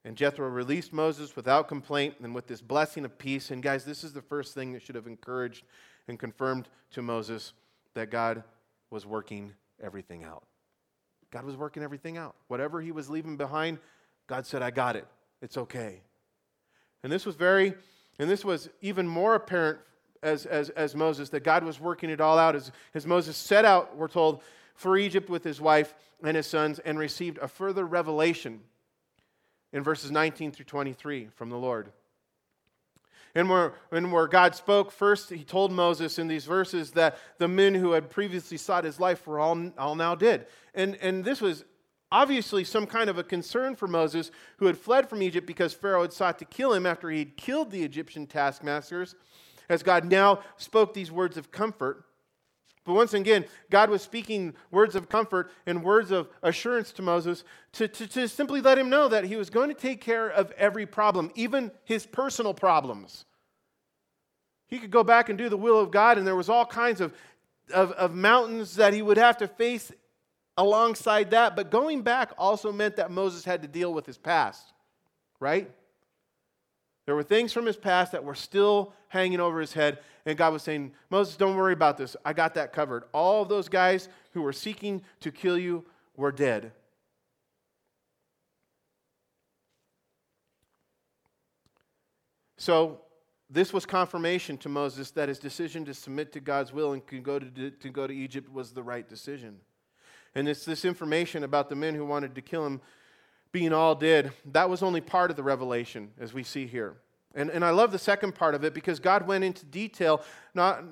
And 0.05 0.17
Jethro 0.17 0.49
released 0.49 0.91
Moses 0.91 1.35
without 1.35 1.69
complaint 1.69 2.15
and 2.21 2.35
with 2.35 2.47
this 2.47 2.61
blessing 2.61 3.05
of 3.05 3.17
peace. 3.17 3.51
And 3.51 3.63
guys, 3.63 3.85
this 3.85 4.03
is 4.03 4.11
the 4.11 4.21
first 4.21 4.53
thing 4.53 4.73
that 4.73 4.81
should 4.81 4.95
have 4.95 5.07
encouraged 5.07 5.63
and 6.07 6.19
confirmed 6.19 6.67
to 6.91 7.01
Moses 7.01 7.53
that 7.93 8.11
God 8.11 8.43
was 8.89 9.05
working 9.05 9.53
everything 9.81 10.25
out. 10.25 10.43
God 11.33 11.45
was 11.45 11.57
working 11.57 11.81
everything 11.81 12.15
out. 12.15 12.35
Whatever 12.47 12.79
he 12.79 12.91
was 12.91 13.09
leaving 13.09 13.37
behind, 13.37 13.79
God 14.27 14.45
said, 14.45 14.61
I 14.61 14.69
got 14.69 14.95
it. 14.95 15.07
It's 15.41 15.57
okay. 15.57 16.01
And 17.01 17.11
this 17.11 17.25
was 17.25 17.35
very, 17.35 17.73
and 18.19 18.29
this 18.29 18.45
was 18.45 18.69
even 18.81 19.07
more 19.07 19.33
apparent 19.33 19.79
as, 20.21 20.45
as, 20.45 20.69
as 20.69 20.95
Moses, 20.95 21.29
that 21.29 21.43
God 21.43 21.63
was 21.63 21.79
working 21.79 22.11
it 22.11 22.21
all 22.21 22.37
out. 22.37 22.55
As, 22.55 22.71
as 22.93 23.07
Moses 23.07 23.35
set 23.35 23.65
out, 23.65 23.97
we're 23.97 24.07
told, 24.07 24.43
for 24.75 24.95
Egypt 24.95 25.27
with 25.27 25.43
his 25.43 25.59
wife 25.59 25.95
and 26.23 26.37
his 26.37 26.45
sons 26.45 26.77
and 26.77 26.99
received 26.99 27.39
a 27.39 27.47
further 27.47 27.83
revelation 27.83 28.61
in 29.73 29.81
verses 29.81 30.11
19 30.11 30.51
through 30.51 30.65
23 30.65 31.29
from 31.35 31.49
the 31.49 31.57
Lord. 31.57 31.91
And 33.35 33.49
where, 33.49 33.73
and 33.91 34.11
where 34.11 34.27
God 34.27 34.53
spoke, 34.53 34.91
first 34.91 35.29
he 35.29 35.43
told 35.43 35.71
Moses 35.71 36.19
in 36.19 36.27
these 36.27 36.45
verses 36.45 36.91
that 36.91 37.17
the 37.39 37.47
men 37.47 37.73
who 37.73 37.93
had 37.93 38.11
previously 38.11 38.57
sought 38.57 38.83
his 38.83 38.99
life 38.99 39.25
were 39.25 39.39
all, 39.39 39.71
all 39.77 39.95
now 39.95 40.13
dead. 40.13 40.45
And, 40.75 40.95
and 41.01 41.25
this 41.25 41.41
was 41.41 41.65
obviously 42.11 42.63
some 42.63 42.85
kind 42.85 43.09
of 43.09 43.17
a 43.17 43.23
concern 43.23 43.75
for 43.75 43.87
Moses, 43.87 44.29
who 44.57 44.67
had 44.67 44.77
fled 44.77 45.09
from 45.09 45.23
Egypt 45.23 45.47
because 45.47 45.73
Pharaoh 45.73 46.03
had 46.03 46.13
sought 46.13 46.37
to 46.39 46.45
kill 46.45 46.71
him 46.71 46.85
after 46.85 47.09
he 47.09 47.19
had 47.19 47.35
killed 47.35 47.71
the 47.71 47.83
Egyptian 47.83 48.27
taskmasters, 48.27 49.15
as 49.67 49.81
God 49.81 50.05
now 50.05 50.39
spoke 50.57 50.93
these 50.93 51.11
words 51.11 51.37
of 51.37 51.51
comfort. 51.51 52.05
But 52.85 52.93
once 52.93 53.13
again, 53.13 53.45
God 53.69 53.89
was 53.89 54.01
speaking 54.01 54.53
words 54.69 54.95
of 54.95 55.07
comfort 55.07 55.51
and 55.65 55.83
words 55.83 56.11
of 56.11 56.27
assurance 56.41 56.91
to 56.93 57.01
Moses 57.01 57.43
to, 57.73 57.87
to, 57.87 58.07
to, 58.07 58.27
simply 58.27 58.59
let 58.59 58.77
him 58.77 58.89
know 58.89 59.07
that 59.07 59.23
he 59.23 59.37
was 59.37 59.49
going 59.49 59.69
to 59.69 59.75
take 59.75 60.01
care 60.01 60.27
of 60.27 60.51
every 60.51 60.85
problem, 60.85 61.31
even 61.35 61.71
his 61.85 62.05
personal 62.05 62.53
problems. 62.53 63.23
He 64.67 64.79
could 64.79 64.91
go 64.91 65.03
back 65.03 65.29
and 65.29 65.37
do 65.37 65.47
the 65.47 65.57
will 65.57 65.79
of 65.79 65.91
God, 65.91 66.17
and 66.17 66.27
there 66.27 66.35
was 66.35 66.49
all 66.49 66.65
kinds 66.65 66.99
of, 66.99 67.13
of, 67.73 67.91
of 67.93 68.13
mountains 68.13 68.75
that 68.75 68.93
he 68.93 69.01
would 69.01 69.17
have 69.17 69.37
to 69.37 69.47
face 69.47 69.91
alongside 70.57 71.31
that. 71.31 71.55
But 71.55 71.71
going 71.71 72.01
back 72.01 72.31
also 72.37 72.71
meant 72.71 72.97
that 72.97 73.11
Moses 73.11 73.45
had 73.45 73.61
to 73.61 73.67
deal 73.67 73.93
with 73.93 74.05
his 74.05 74.17
past, 74.17 74.73
right? 75.39 75.71
There 77.05 77.15
were 77.15 77.23
things 77.23 77.51
from 77.51 77.65
his 77.65 77.75
past 77.75 78.13
that 78.13 78.23
were 78.23 78.35
still 78.35 78.93
hanging 79.09 79.39
over 79.39 79.59
his 79.59 79.73
head, 79.73 79.99
and 80.25 80.37
God 80.37 80.53
was 80.53 80.63
saying, 80.63 80.93
Moses, 81.09 81.35
don't 81.35 81.57
worry 81.57 81.73
about 81.73 81.97
this. 81.97 82.15
I 82.23 82.33
got 82.33 82.53
that 82.53 82.71
covered. 82.71 83.03
All 83.11 83.41
of 83.41 83.49
those 83.49 83.67
guys 83.67 84.07
who 84.31 84.41
were 84.41 84.53
seeking 84.53 85.01
to 85.19 85.31
kill 85.31 85.57
you 85.57 85.83
were 86.15 86.31
dead. 86.31 86.71
So, 92.57 93.01
this 93.49 93.73
was 93.73 93.85
confirmation 93.85 94.57
to 94.59 94.69
Moses 94.69 95.11
that 95.11 95.29
his 95.29 95.37
decision 95.37 95.85
to 95.85 95.93
submit 95.93 96.31
to 96.31 96.39
God's 96.39 96.73
will 96.73 96.93
and 96.93 97.03
go 97.23 97.37
to, 97.37 97.69
to, 97.69 97.89
go 97.89 98.07
to 98.07 98.13
Egypt 98.13 98.51
was 98.51 98.71
the 98.71 98.81
right 98.81 99.07
decision. 99.07 99.57
And 100.33 100.47
it's 100.47 100.65
this 100.65 100.85
information 100.85 101.43
about 101.43 101.69
the 101.69 101.75
men 101.75 101.93
who 101.93 102.05
wanted 102.05 102.33
to 102.33 102.41
kill 102.41 102.65
him 102.65 102.81
being 103.53 103.71
all 103.71 103.95
did, 103.95 104.33
that 104.51 104.69
was 104.69 104.83
only 104.83 104.99
part 104.99 105.29
of 105.29 105.37
the 105.37 105.43
revelation, 105.43 106.11
as 106.19 106.33
we 106.33 106.43
see 106.43 106.67
here. 106.67 106.95
And, 107.35 107.49
and 107.49 107.63
I 107.63 107.69
love 107.69 107.91
the 107.91 107.99
second 107.99 108.35
part 108.35 108.55
of 108.55 108.63
it 108.63 108.73
because 108.73 108.99
God 108.99 109.25
went 109.25 109.43
into 109.43 109.65
detail, 109.65 110.21
not 110.53 110.83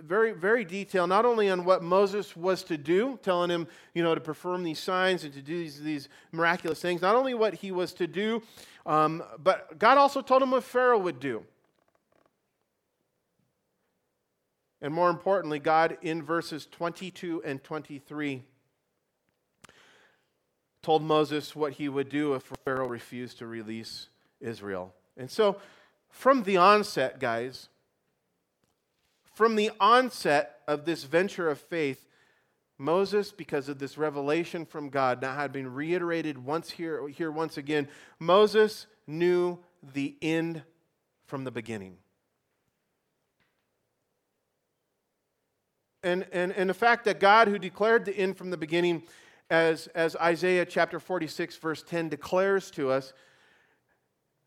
very, 0.00 0.32
very 0.32 0.64
detail, 0.64 1.06
not 1.06 1.24
only 1.24 1.48
on 1.48 1.64
what 1.64 1.82
Moses 1.82 2.36
was 2.36 2.64
to 2.64 2.76
do, 2.76 3.18
telling 3.22 3.50
him, 3.50 3.68
you 3.94 4.02
know, 4.02 4.14
to 4.14 4.20
perform 4.20 4.64
these 4.64 4.80
signs 4.80 5.22
and 5.24 5.32
to 5.32 5.40
do 5.40 5.56
these, 5.56 5.80
these 5.80 6.08
miraculous 6.32 6.80
things, 6.80 7.00
not 7.00 7.14
only 7.14 7.34
what 7.34 7.54
he 7.54 7.70
was 7.70 7.92
to 7.94 8.08
do, 8.08 8.42
um, 8.84 9.22
but 9.38 9.78
God 9.78 9.96
also 9.96 10.20
told 10.20 10.42
him 10.42 10.50
what 10.50 10.64
Pharaoh 10.64 10.98
would 10.98 11.20
do. 11.20 11.44
And 14.80 14.92
more 14.92 15.08
importantly, 15.08 15.60
God 15.60 15.98
in 16.02 16.20
verses 16.20 16.66
22 16.66 17.42
and 17.44 17.62
23 17.62 18.42
told 20.82 21.02
Moses 21.02 21.54
what 21.54 21.74
he 21.74 21.88
would 21.88 22.08
do 22.08 22.34
if 22.34 22.52
Pharaoh 22.64 22.88
refused 22.88 23.38
to 23.38 23.46
release 23.46 24.08
Israel. 24.40 24.92
And 25.16 25.30
so, 25.30 25.56
from 26.08 26.42
the 26.42 26.56
onset, 26.56 27.20
guys, 27.20 27.68
from 29.34 29.56
the 29.56 29.70
onset 29.80 30.60
of 30.66 30.84
this 30.84 31.04
venture 31.04 31.48
of 31.48 31.58
faith, 31.58 32.06
Moses, 32.78 33.30
because 33.30 33.68
of 33.68 33.78
this 33.78 33.96
revelation 33.96 34.66
from 34.66 34.88
God, 34.88 35.22
now 35.22 35.34
had 35.34 35.52
been 35.52 35.72
reiterated 35.72 36.44
once 36.44 36.70
here, 36.70 37.08
here 37.08 37.30
once 37.30 37.56
again. 37.56 37.88
Moses 38.18 38.86
knew 39.06 39.58
the 39.94 40.16
end 40.20 40.62
from 41.26 41.44
the 41.44 41.50
beginning. 41.50 41.96
And, 46.02 46.26
and, 46.32 46.52
and 46.52 46.68
the 46.68 46.74
fact 46.74 47.04
that 47.04 47.20
God, 47.20 47.46
who 47.46 47.58
declared 47.58 48.04
the 48.04 48.16
end 48.16 48.36
from 48.36 48.50
the 48.50 48.56
beginning, 48.56 49.04
as, 49.52 49.86
as 49.88 50.16
Isaiah 50.16 50.64
chapter 50.64 50.98
46, 50.98 51.56
verse 51.56 51.82
10 51.82 52.08
declares 52.08 52.70
to 52.72 52.90
us, 52.90 53.12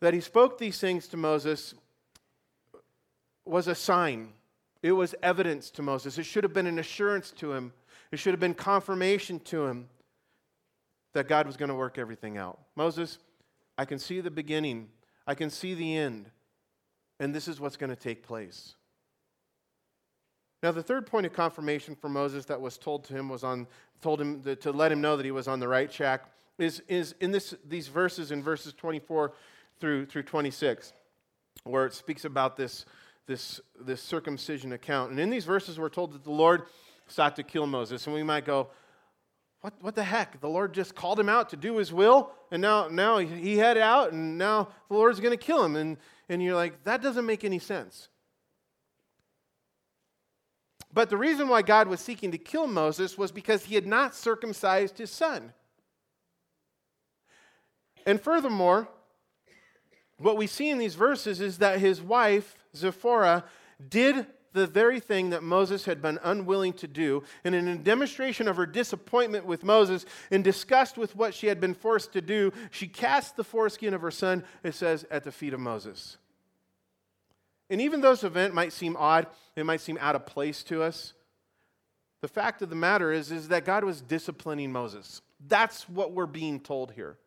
that 0.02 0.16
he 0.16 0.20
spoke 0.20 0.58
these 0.58 0.80
things 0.80 1.08
to 1.10 1.18
Moses 1.18 1.76
was 3.46 3.68
a 3.68 3.76
sign. 3.76 4.34
It 4.82 4.94
was 4.94 5.14
evidence 5.22 5.70
to 5.72 5.84
Moses. 5.84 6.18
It 6.18 6.24
should 6.24 6.44
have 6.44 6.54
been 6.54 6.66
an 6.66 6.80
assurance 6.80 7.30
to 7.34 7.54
him. 7.54 7.72
It 8.12 8.18
should 8.18 8.34
have 8.34 8.40
been 8.40 8.56
confirmation 8.56 9.40
to 9.42 9.68
him 9.68 9.90
that 11.14 11.28
God 11.28 11.46
was 11.46 11.56
going 11.56 11.70
to 11.70 11.76
work 11.76 12.00
everything 12.00 12.40
out. 12.40 12.60
Moses, 12.76 13.20
I 13.78 13.86
can 13.86 14.00
see 14.00 14.22
the 14.22 14.32
beginning, 14.32 14.90
I 15.28 15.36
can 15.36 15.52
see 15.52 15.76
the 15.76 15.96
end, 15.96 16.32
and 17.20 17.34
this 17.34 17.48
is 17.48 17.60
what's 17.60 17.78
going 17.78 17.92
to 17.92 17.96
take 17.96 18.24
place. 18.24 18.74
Now, 20.66 20.72
the 20.72 20.82
third 20.82 21.06
point 21.06 21.28
of 21.28 21.32
confirmation 21.32 21.94
for 21.94 22.10
Moses 22.10 22.46
that 22.46 22.60
was 22.60 22.80
told 22.80 23.04
to 23.04 23.14
him 23.14 23.30
was 23.30 23.44
on, 23.44 23.68
told 24.02 24.20
him 24.20 24.42
to, 24.42 24.56
to 24.56 24.72
let 24.72 24.92
him 24.92 25.00
know 25.00 25.16
that 25.16 25.24
he 25.24 25.32
was 25.32 25.48
on 25.48 25.60
the 25.60 25.68
right 25.68 25.92
track, 25.92 26.24
is, 26.58 26.82
is 26.88 27.14
in 27.20 27.30
this, 27.30 27.54
these 27.70 27.88
verses, 27.88 28.32
in 28.32 28.42
verses 28.42 28.74
24 28.74 29.34
through, 29.80 30.08
through 30.08 30.24
26, 30.24 30.92
where 31.66 31.86
it 31.86 31.94
speaks 31.94 32.26
about 32.26 32.58
this, 32.58 32.88
this, 33.28 33.62
this 33.80 34.02
circumcision 34.02 34.74
account. 34.74 35.12
And 35.12 35.20
in 35.20 35.30
these 35.30 35.46
verses, 35.46 35.78
we're 35.78 35.88
told 35.88 36.14
that 36.14 36.24
the 36.24 36.32
Lord 36.32 36.64
sought 37.06 37.36
to 37.36 37.44
kill 37.44 37.68
Moses. 37.68 38.08
And 38.08 38.16
we 38.16 38.24
might 38.24 38.46
go, 38.46 38.72
what, 39.62 39.76
what 39.82 39.94
the 39.94 40.04
heck? 40.04 40.42
The 40.42 40.50
Lord 40.50 40.74
just 40.74 40.96
called 40.96 41.20
him 41.20 41.30
out 41.30 41.52
to 41.52 41.58
do 41.58 41.78
his 41.78 41.94
will, 41.94 42.32
and 42.50 42.60
now, 42.60 42.88
now 42.88 43.20
he 43.20 43.60
had 43.60 43.78
out, 43.78 44.14
and 44.14 44.40
now 44.40 44.70
the 44.90 44.96
Lord's 44.96 45.20
going 45.20 45.38
to 45.38 45.46
kill 45.46 45.64
him. 45.64 45.76
And, 45.76 45.98
and 46.28 46.42
you're 46.42 46.56
like, 46.56 46.86
that 46.86 47.04
doesn't 47.04 47.28
make 47.28 47.44
any 47.44 47.60
sense. 47.60 48.10
But 50.96 51.10
the 51.10 51.18
reason 51.18 51.50
why 51.50 51.62
God 51.62 51.90
was 51.90 52.00
seeking 52.00 52.32
to 52.32 52.38
kill 52.38 52.68
Moses 52.68 53.18
was 53.18 53.30
because 53.30 53.66
he 53.66 53.76
had 53.76 53.86
not 53.86 54.16
circumcised 54.16 54.98
his 54.98 55.12
son. 55.12 55.52
And 58.06 58.20
furthermore, 58.20 58.88
what 60.18 60.38
we 60.38 60.48
see 60.48 60.70
in 60.70 60.78
these 60.78 60.96
verses 60.96 61.42
is 61.42 61.58
that 61.58 61.80
his 61.80 62.02
wife, 62.02 62.56
Zipporah, 62.74 63.44
did 63.90 64.26
the 64.54 64.68
very 64.68 65.02
thing 65.02 65.32
that 65.32 65.44
Moses 65.44 65.84
had 65.84 66.02
been 66.02 66.18
unwilling 66.24 66.72
to 66.74 66.88
do. 66.88 67.24
And 67.44 67.54
in 67.54 67.68
a 67.68 67.76
demonstration 67.78 68.48
of 68.48 68.56
her 68.56 68.66
disappointment 68.66 69.46
with 69.46 69.66
Moses, 69.66 70.06
and 70.32 70.46
disgust 70.46 70.98
with 70.98 71.14
what 71.14 71.34
she 71.34 71.48
had 71.48 71.60
been 71.60 71.74
forced 71.74 72.14
to 72.14 72.22
do, 72.22 72.54
she 72.72 72.88
cast 72.88 73.36
the 73.36 73.44
foreskin 73.44 73.94
of 73.94 74.02
her 74.02 74.12
son, 74.12 74.46
it 74.64 74.76
says, 74.76 75.06
at 75.12 75.26
the 75.26 75.32
feet 75.34 75.54
of 75.54 75.60
Moses. 75.60 76.16
And 77.70 77.82
even 77.82 78.02
though 78.02 78.12
this 78.12 78.24
event 78.24 78.54
might 78.54 78.74
seem 78.74 78.96
odd, 78.98 79.28
it 79.56 79.66
might 79.66 79.82
seem 79.82 79.98
out 80.00 80.16
of 80.16 80.26
place 80.26 80.64
to 80.64 80.84
us, 80.84 81.14
the 82.22 82.28
fact 82.28 82.62
of 82.62 82.70
the 82.70 82.76
matter 82.76 83.12
is, 83.12 83.32
is 83.32 83.50
that 83.50 83.66
God 83.66 83.84
was 83.84 84.02
disciplining 84.02 84.72
Moses. 84.72 85.22
That's 85.48 85.88
what 85.90 86.12
we're 86.12 86.26
being 86.26 86.60
told 86.60 86.92
here. 86.92 87.18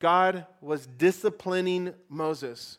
God 0.00 0.46
was 0.60 0.86
disciplining 0.86 1.94
Moses. 2.08 2.78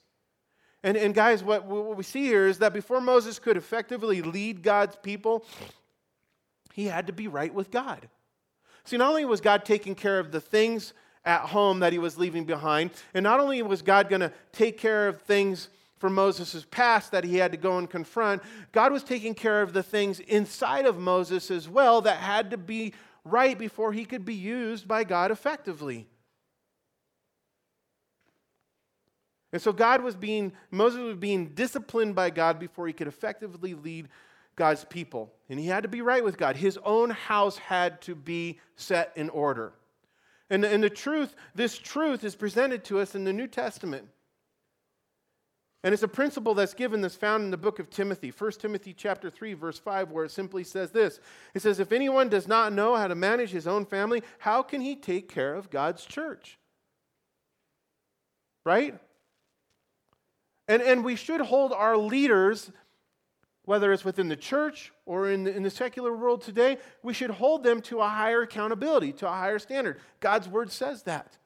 And, 0.83 0.97
and 0.97 1.13
guys, 1.13 1.43
what, 1.43 1.65
what 1.65 1.95
we 1.95 2.03
see 2.03 2.25
here 2.25 2.47
is 2.47 2.57
that 2.59 2.73
before 2.73 2.99
Moses 2.99 3.37
could 3.39 3.57
effectively 3.57 4.21
lead 4.21 4.63
God's 4.63 4.95
people, 4.95 5.45
he 6.73 6.85
had 6.85 7.07
to 7.07 7.13
be 7.13 7.27
right 7.27 7.53
with 7.53 7.69
God. 7.69 8.09
See, 8.83 8.97
not 8.97 9.09
only 9.09 9.25
was 9.25 9.41
God 9.41 9.63
taking 9.63 9.93
care 9.93 10.17
of 10.17 10.31
the 10.31 10.41
things 10.41 10.93
at 11.25 11.41
home 11.41 11.79
that 11.79 11.93
he 11.93 11.99
was 11.99 12.17
leaving 12.17 12.45
behind. 12.45 12.91
And 13.13 13.23
not 13.23 13.39
only 13.39 13.61
was 13.61 13.81
God 13.81 14.09
going 14.09 14.21
to 14.21 14.33
take 14.51 14.77
care 14.77 15.07
of 15.07 15.21
things 15.21 15.69
from 15.97 16.15
Moses' 16.15 16.65
past 16.71 17.11
that 17.11 17.23
he 17.23 17.37
had 17.37 17.51
to 17.51 17.57
go 17.57 17.77
and 17.77 17.89
confront, 17.89 18.41
God 18.71 18.91
was 18.91 19.03
taking 19.03 19.35
care 19.35 19.61
of 19.61 19.73
the 19.73 19.83
things 19.83 20.19
inside 20.19 20.85
of 20.85 20.97
Moses 20.97 21.51
as 21.51 21.69
well 21.69 22.01
that 22.01 22.17
had 22.17 22.51
to 22.51 22.57
be 22.57 22.93
right 23.23 23.57
before 23.57 23.93
he 23.93 24.03
could 24.03 24.25
be 24.25 24.33
used 24.33 24.87
by 24.87 25.03
God 25.03 25.29
effectively. 25.29 26.07
And 29.53 29.61
so 29.61 29.73
God 29.73 30.01
was 30.01 30.15
being, 30.15 30.53
Moses 30.71 31.01
was 31.01 31.17
being 31.17 31.49
disciplined 31.49 32.15
by 32.15 32.29
God 32.29 32.57
before 32.57 32.87
he 32.87 32.93
could 32.93 33.07
effectively 33.07 33.73
lead 33.73 34.07
God's 34.55 34.85
people. 34.85 35.31
And 35.49 35.59
he 35.59 35.67
had 35.67 35.83
to 35.83 35.89
be 35.89 36.01
right 36.01 36.23
with 36.23 36.37
God. 36.37 36.55
His 36.55 36.79
own 36.83 37.09
house 37.09 37.57
had 37.57 38.01
to 38.03 38.15
be 38.15 38.59
set 38.75 39.11
in 39.15 39.29
order. 39.29 39.73
And, 40.51 40.65
and 40.65 40.83
the 40.83 40.89
truth, 40.89 41.33
this 41.55 41.77
truth 41.77 42.25
is 42.25 42.35
presented 42.35 42.83
to 42.83 42.99
us 42.99 43.15
in 43.15 43.23
the 43.23 43.31
New 43.31 43.47
Testament. 43.47 44.09
And 45.81 45.93
it's 45.93 46.03
a 46.03 46.09
principle 46.09 46.53
that's 46.53 46.73
given 46.73 46.99
that's 46.99 47.15
found 47.15 47.45
in 47.45 47.51
the 47.51 47.57
book 47.57 47.79
of 47.79 47.89
Timothy, 47.89 48.31
1 48.37 48.51
Timothy 48.59 48.93
chapter 48.93 49.29
3, 49.29 49.53
verse 49.53 49.79
5, 49.79 50.11
where 50.11 50.25
it 50.25 50.31
simply 50.31 50.65
says 50.65 50.91
this. 50.91 51.21
It 51.53 51.61
says, 51.61 51.79
If 51.79 51.93
anyone 51.93 52.27
does 52.27 52.49
not 52.49 52.73
know 52.73 52.97
how 52.97 53.07
to 53.07 53.15
manage 53.15 53.51
his 53.51 53.65
own 53.65 53.85
family, 53.85 54.23
how 54.39 54.61
can 54.61 54.81
he 54.81 54.97
take 54.97 55.29
care 55.33 55.55
of 55.55 55.69
God's 55.69 56.05
church? 56.05 56.59
Right? 58.65 58.99
And, 60.67 60.81
and 60.81 61.05
we 61.05 61.15
should 61.15 61.41
hold 61.41 61.71
our 61.71 61.95
leaders 61.95 62.71
whether 63.65 63.93
it's 63.93 64.05
within 64.05 64.27
the 64.27 64.35
church 64.35 64.91
or 65.05 65.29
in 65.29 65.43
the, 65.43 65.55
in 65.55 65.63
the 65.63 65.69
secular 65.69 66.15
world 66.15 66.41
today, 66.41 66.77
we 67.03 67.13
should 67.13 67.29
hold 67.29 67.63
them 67.63 67.81
to 67.81 67.99
a 67.99 68.07
higher 68.07 68.41
accountability, 68.41 69.13
to 69.13 69.27
a 69.27 69.31
higher 69.31 69.59
standard. 69.59 69.99
God's 70.19 70.47
word 70.47 70.71
says 70.71 71.03
that. 71.03 71.37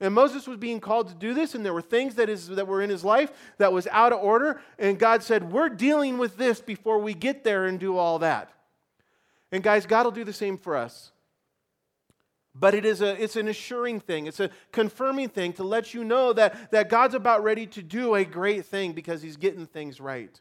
And 0.00 0.14
Moses 0.14 0.46
was 0.46 0.56
being 0.56 0.80
called 0.80 1.08
to 1.08 1.14
do 1.14 1.34
this, 1.34 1.54
and 1.54 1.64
there 1.64 1.74
were 1.74 1.82
things 1.82 2.14
that, 2.14 2.30
is, 2.30 2.48
that 2.48 2.66
were 2.66 2.80
in 2.80 2.88
his 2.88 3.04
life 3.04 3.30
that 3.58 3.72
was 3.72 3.86
out 3.88 4.12
of 4.12 4.20
order. 4.20 4.60
And 4.78 4.98
God 4.98 5.22
said, 5.22 5.52
We're 5.52 5.68
dealing 5.68 6.16
with 6.16 6.38
this 6.38 6.60
before 6.60 6.98
we 6.98 7.12
get 7.12 7.44
there 7.44 7.66
and 7.66 7.78
do 7.78 7.98
all 7.98 8.18
that. 8.20 8.50
And 9.52 9.62
guys, 9.62 9.84
God 9.84 10.04
will 10.04 10.12
do 10.12 10.24
the 10.24 10.32
same 10.32 10.56
for 10.56 10.76
us. 10.76 11.12
But 12.54 12.74
it 12.74 12.84
is 12.84 13.02
a, 13.02 13.22
it's 13.22 13.36
an 13.36 13.48
assuring 13.48 14.00
thing, 14.00 14.26
it's 14.26 14.40
a 14.40 14.50
confirming 14.72 15.28
thing 15.28 15.52
to 15.54 15.64
let 15.64 15.92
you 15.92 16.02
know 16.02 16.32
that, 16.32 16.70
that 16.72 16.88
God's 16.88 17.14
about 17.14 17.44
ready 17.44 17.66
to 17.66 17.82
do 17.82 18.14
a 18.14 18.24
great 18.24 18.64
thing 18.64 18.92
because 18.92 19.22
he's 19.22 19.36
getting 19.36 19.66
things 19.66 20.00
right. 20.00 20.40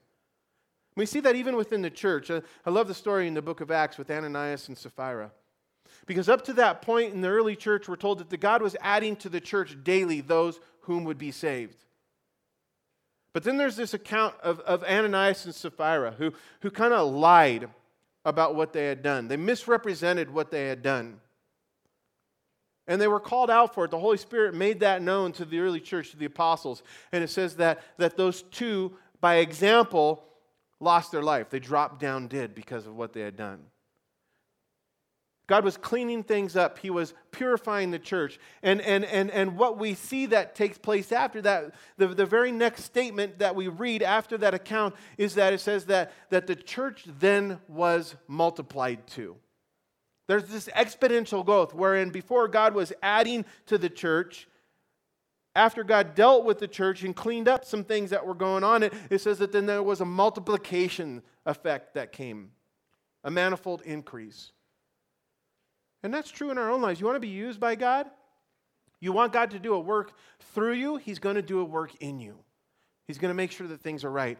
We 1.00 1.06
see 1.06 1.22
that 1.22 1.38
even 1.38 1.56
within 1.56 1.82
the 1.82 1.90
church. 1.90 2.30
I, 2.30 2.70
love 2.70 2.90
the 2.90 2.94
story 2.94 3.26
in 3.26 3.34
the 3.34 3.42
book 3.42 3.62
of 3.62 3.72
Acts 3.72 3.98
with 3.98 4.12
Ananias 4.12 4.68
and 4.68 4.78
Sapphira. 4.78 5.32
Because 6.06 6.28
up 6.28 6.44
to 6.44 6.54
that 6.56 6.82
point 6.82 7.14
in 7.14 7.22
the 7.22 7.30
early 7.30 7.56
church, 7.56 7.88
we're 7.88 7.96
told 7.96 8.18
that 8.18 8.30
the 8.30 8.36
God 8.36 8.62
was 8.62 8.76
adding 8.82 9.16
to 9.16 9.30
the 9.30 9.40
church 9.40 9.78
daily 9.82 10.20
those 10.20 10.60
whom 10.82 11.06
would 11.06 11.18
be 11.18 11.32
saved. 11.32 11.78
But 13.32 13.44
then 13.46 13.56
there's 13.56 13.78
this 13.78 13.94
account 13.94 14.36
of, 14.44 14.60
of 14.60 14.84
Ananias 14.84 15.46
and 15.46 15.56
Sapphira 15.56 16.16
who, 16.18 16.34
who 16.64 16.70
kind 16.70 16.94
of 16.94 17.10
lied 17.14 17.70
about 18.26 18.56
what 18.56 18.74
they 18.74 18.88
had 18.88 19.02
done. 19.02 19.30
They 19.30 19.38
misrepresented 19.38 20.30
what 20.30 20.52
they 20.52 20.68
had 20.68 20.82
done. 20.82 21.22
And 22.88 23.00
they 23.00 23.08
were 23.08 23.22
called 23.22 23.50
out 23.50 23.74
for 23.74 23.86
it. 23.86 23.92
The 23.92 24.00
Holy 24.00 24.18
Spirit 24.18 24.54
made 24.54 24.82
that 24.82 25.02
known 25.02 25.32
to 25.34 25.46
the 25.46 25.62
early 25.62 25.80
church, 25.80 26.12
to 26.12 26.18
the 26.18 26.26
apostles. 26.26 26.84
And 27.14 27.24
it 27.24 27.30
says 27.30 27.56
that, 27.56 27.82
that 28.00 28.18
those 28.18 28.42
two, 28.42 28.98
by 29.22 29.36
example, 29.36 30.26
lost 30.80 31.12
their 31.12 31.24
life. 31.24 31.50
They 31.50 31.60
dropped 31.60 32.00
down 32.00 32.28
dead 32.28 32.56
because 32.56 32.86
of 32.86 32.96
what 32.96 33.14
they 33.14 33.22
had 33.22 33.36
done. 33.36 33.60
God 35.50 35.64
was 35.64 35.78
cleaning 35.78 36.22
things 36.22 36.56
up. 36.56 36.78
He 36.78 36.92
was 36.92 37.16
purifying 37.32 37.90
the 37.90 37.98
church. 37.98 38.40
And, 38.62 38.82
and, 38.82 39.04
and, 39.04 39.32
and 39.32 39.58
what 39.58 39.80
we 39.80 39.96
see 39.96 40.28
that 40.28 40.54
takes 40.54 40.78
place 40.78 41.12
after 41.12 41.42
that, 41.42 41.74
the, 41.98 42.08
the 42.08 42.28
very 42.28 42.52
next 42.52 42.84
statement 42.84 43.40
that 43.40 43.56
we 43.56 43.68
read 43.68 44.04
after 44.04 44.38
that 44.38 44.54
account 44.54 44.94
is 45.18 45.34
that 45.36 45.52
it 45.52 45.60
says 45.60 45.86
that, 45.86 46.12
that 46.30 46.46
the 46.46 46.56
church 46.56 47.04
then 47.20 47.60
was 47.68 48.16
multiplied 48.28 49.08
to. 49.08 49.38
There's 50.28 50.44
this 50.44 50.70
exponential 50.76 51.44
growth 51.44 51.74
wherein 51.74 52.12
before 52.12 52.48
God 52.48 52.76
was 52.76 52.94
adding 53.02 53.44
to 53.66 53.80
the 53.80 53.90
church, 53.90 54.48
after 55.60 55.84
God 55.84 56.16
dealt 56.16 56.46
with 56.46 56.60
the 56.60 56.70
church 56.70 57.04
and 57.04 57.14
cleaned 57.14 57.50
up 57.50 57.66
some 57.66 57.84
things 57.84 58.12
that 58.12 58.26
were 58.26 58.34
going 58.34 58.64
on, 58.64 58.82
it, 58.82 58.94
it 59.10 59.20
says 59.20 59.40
that 59.40 59.52
then 59.52 59.66
there 59.66 59.84
was 59.84 60.00
a 60.00 60.06
multiplication 60.06 61.22
effect 61.46 61.96
that 61.96 62.14
came, 62.14 62.52
a 63.26 63.30
manifold 63.30 63.82
increase. 63.82 64.54
And 66.02 66.14
that's 66.14 66.32
true 66.32 66.50
in 66.50 66.58
our 66.58 66.72
own 66.72 66.82
lives. 66.82 67.02
You 67.02 67.06
want 67.06 67.18
to 67.18 67.20
be 67.20 67.28
used 67.28 67.60
by 67.60 67.76
God? 67.76 68.06
You 69.02 69.12
want 69.12 69.34
God 69.34 69.52
to 69.52 69.60
do 69.60 69.74
a 69.74 69.80
work 69.80 70.14
through 70.54 70.74
you? 70.74 70.96
He's 70.96 71.20
going 71.20 71.36
to 71.36 71.42
do 71.42 71.60
a 71.60 71.66
work 71.66 71.92
in 72.00 72.22
you. 72.22 72.38
He's 73.06 73.18
going 73.18 73.30
to 73.30 73.36
make 73.36 73.52
sure 73.52 73.68
that 73.68 73.82
things 73.82 74.06
are 74.06 74.12
right. 74.12 74.38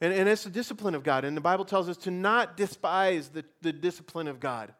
And, 0.00 0.12
and 0.12 0.28
it's 0.28 0.44
the 0.44 0.50
discipline 0.50 0.94
of 0.94 1.02
God. 1.02 1.24
And 1.24 1.36
the 1.36 1.40
Bible 1.40 1.64
tells 1.64 1.88
us 1.88 1.96
to 1.98 2.12
not 2.12 2.56
despise 2.56 3.28
the, 3.30 3.44
the 3.60 3.72
discipline 3.72 4.28
of 4.28 4.38
God 4.38 4.72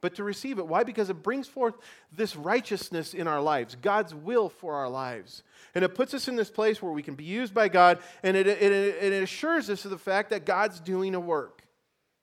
but 0.00 0.14
to 0.14 0.24
receive 0.24 0.58
it. 0.58 0.66
Why? 0.66 0.82
Because 0.82 1.10
it 1.10 1.22
brings 1.22 1.46
forth 1.46 1.74
this 2.12 2.36
righteousness 2.36 3.14
in 3.14 3.26
our 3.26 3.40
lives, 3.40 3.76
God's 3.80 4.14
will 4.14 4.48
for 4.48 4.74
our 4.74 4.88
lives. 4.88 5.42
And 5.74 5.84
it 5.84 5.94
puts 5.94 6.14
us 6.14 6.28
in 6.28 6.36
this 6.36 6.50
place 6.50 6.82
where 6.82 6.92
we 6.92 7.02
can 7.02 7.14
be 7.14 7.24
used 7.24 7.54
by 7.54 7.68
God, 7.68 7.98
and 8.22 8.36
it, 8.36 8.46
it, 8.46 8.62
it 8.62 9.22
assures 9.22 9.68
us 9.70 9.84
of 9.84 9.90
the 9.90 9.98
fact 9.98 10.30
that 10.30 10.44
God's 10.46 10.80
doing 10.80 11.14
a 11.14 11.20
work. 11.20 11.62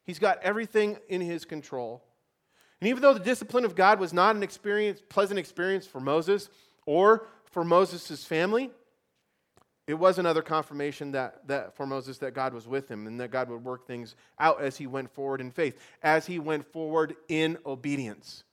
He's 0.04 0.20
got 0.20 0.42
everything 0.42 0.98
in 1.10 1.22
his 1.22 1.46
control. 1.46 2.04
And 2.80 2.90
even 2.90 3.02
though 3.02 3.14
the 3.14 3.20
discipline 3.20 3.66
of 3.66 3.76
God 3.76 4.00
was 4.00 4.14
not 4.14 4.36
an 4.36 4.44
experience, 4.44 5.02
pleasant 5.10 5.40
experience 5.40 5.88
for 5.88 6.00
Moses 6.00 6.50
or 6.86 7.28
for 7.52 7.64
Moses' 7.64 8.24
family, 8.24 8.70
it 9.88 9.94
was 9.94 10.20
another 10.20 10.42
confirmation 10.42 11.14
that, 11.14 11.48
that 11.48 11.76
for 11.76 11.88
Moses 11.88 12.18
that 12.18 12.34
God 12.34 12.54
was 12.54 12.68
with 12.68 12.92
him 12.92 13.08
and 13.08 13.20
that 13.22 13.32
God 13.32 13.50
would 13.50 13.64
work 13.64 13.88
things 13.88 14.16
out 14.38 14.62
as 14.62 14.76
he 14.76 14.86
went 14.86 15.10
forward 15.10 15.40
in 15.40 15.50
faith, 15.50 15.80
as 16.04 16.26
he 16.26 16.40
went 16.40 16.66
forward 16.66 17.16
in 17.30 17.58
obedience. 17.66 18.44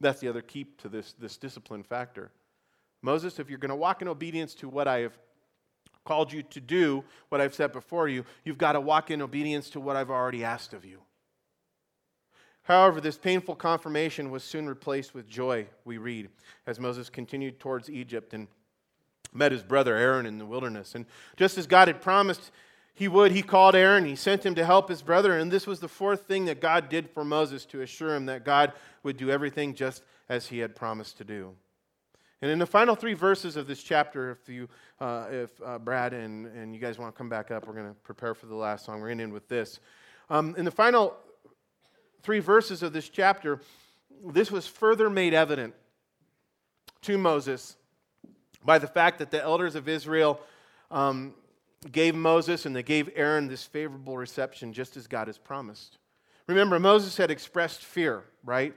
That's 0.00 0.20
the 0.20 0.28
other 0.28 0.42
key 0.42 0.66
to 0.78 0.88
this, 0.88 1.12
this 1.18 1.36
discipline 1.36 1.82
factor. 1.82 2.30
Moses, 3.02 3.40
if 3.40 3.50
you're 3.50 3.58
going 3.58 3.70
to 3.70 3.76
walk 3.76 4.00
in 4.00 4.06
obedience 4.06 4.54
to 4.56 4.68
what 4.68 4.86
I 4.86 5.00
have 5.00 5.18
called 6.04 6.32
you 6.32 6.44
to 6.44 6.60
do, 6.60 7.02
what 7.30 7.40
I've 7.40 7.54
set 7.54 7.72
before 7.72 8.08
you, 8.08 8.24
you've 8.44 8.58
got 8.58 8.72
to 8.72 8.80
walk 8.80 9.10
in 9.10 9.20
obedience 9.20 9.70
to 9.70 9.80
what 9.80 9.96
I've 9.96 10.10
already 10.10 10.44
asked 10.44 10.72
of 10.72 10.84
you. 10.84 11.00
However, 12.62 13.00
this 13.00 13.18
painful 13.18 13.56
confirmation 13.56 14.30
was 14.30 14.44
soon 14.44 14.68
replaced 14.68 15.14
with 15.14 15.28
joy, 15.28 15.66
we 15.84 15.98
read, 15.98 16.28
as 16.66 16.78
Moses 16.78 17.10
continued 17.10 17.58
towards 17.58 17.90
Egypt 17.90 18.34
and 18.34 18.46
met 19.32 19.52
his 19.52 19.62
brother 19.62 19.96
Aaron 19.96 20.26
in 20.26 20.38
the 20.38 20.46
wilderness. 20.46 20.94
And 20.94 21.06
just 21.36 21.58
as 21.58 21.66
God 21.66 21.88
had 21.88 22.00
promised 22.00 22.50
he 22.94 23.06
would, 23.06 23.30
he 23.30 23.42
called 23.42 23.76
Aaron, 23.76 24.04
he 24.04 24.16
sent 24.16 24.44
him 24.44 24.56
to 24.56 24.64
help 24.64 24.88
his 24.88 25.02
brother. 25.02 25.38
And 25.38 25.52
this 25.52 25.68
was 25.68 25.78
the 25.78 25.86
fourth 25.86 26.22
thing 26.22 26.46
that 26.46 26.60
God 26.60 26.88
did 26.88 27.08
for 27.08 27.24
Moses 27.24 27.64
to 27.66 27.80
assure 27.80 28.16
him 28.16 28.26
that 28.26 28.44
God 28.44 28.72
would 29.04 29.16
do 29.16 29.30
everything 29.30 29.74
just 29.74 30.02
as 30.28 30.48
he 30.48 30.58
had 30.58 30.74
promised 30.74 31.16
to 31.18 31.24
do. 31.24 31.54
And 32.42 32.50
in 32.50 32.58
the 32.58 32.66
final 32.66 32.96
three 32.96 33.14
verses 33.14 33.56
of 33.56 33.68
this 33.68 33.82
chapter, 33.82 34.32
if 34.32 34.48
you, 34.48 34.68
uh, 35.00 35.26
if 35.30 35.50
uh, 35.64 35.78
Brad 35.78 36.12
and, 36.12 36.46
and 36.46 36.74
you 36.74 36.80
guys 36.80 36.98
want 36.98 37.14
to 37.14 37.16
come 37.16 37.28
back 37.28 37.50
up, 37.50 37.68
we're 37.68 37.74
going 37.74 37.88
to 37.88 37.94
prepare 38.02 38.34
for 38.34 38.46
the 38.46 38.54
last 38.54 38.84
song. 38.84 39.00
We're 39.00 39.08
going 39.08 39.18
to 39.18 39.24
end 39.24 39.32
with 39.32 39.48
this. 39.48 39.78
Um, 40.28 40.54
in 40.58 40.64
the 40.64 40.70
final 40.72 41.16
three 42.22 42.40
verses 42.40 42.82
of 42.82 42.92
this 42.92 43.08
chapter, 43.08 43.60
this 44.24 44.50
was 44.50 44.66
further 44.66 45.08
made 45.08 45.34
evident 45.34 45.74
to 47.02 47.16
Moses 47.16 47.76
by 48.68 48.78
the 48.78 48.86
fact 48.86 49.18
that 49.20 49.30
the 49.30 49.42
elders 49.42 49.74
of 49.76 49.88
Israel 49.88 50.38
um, 50.90 51.32
gave 51.90 52.14
Moses 52.14 52.66
and 52.66 52.76
they 52.76 52.82
gave 52.82 53.08
Aaron 53.16 53.48
this 53.48 53.64
favorable 53.64 54.18
reception 54.18 54.74
just 54.74 54.94
as 54.98 55.06
God 55.06 55.26
has 55.26 55.38
promised. 55.38 55.96
Remember, 56.46 56.78
Moses 56.78 57.16
had 57.16 57.30
expressed 57.30 57.82
fear, 57.82 58.24
right? 58.44 58.74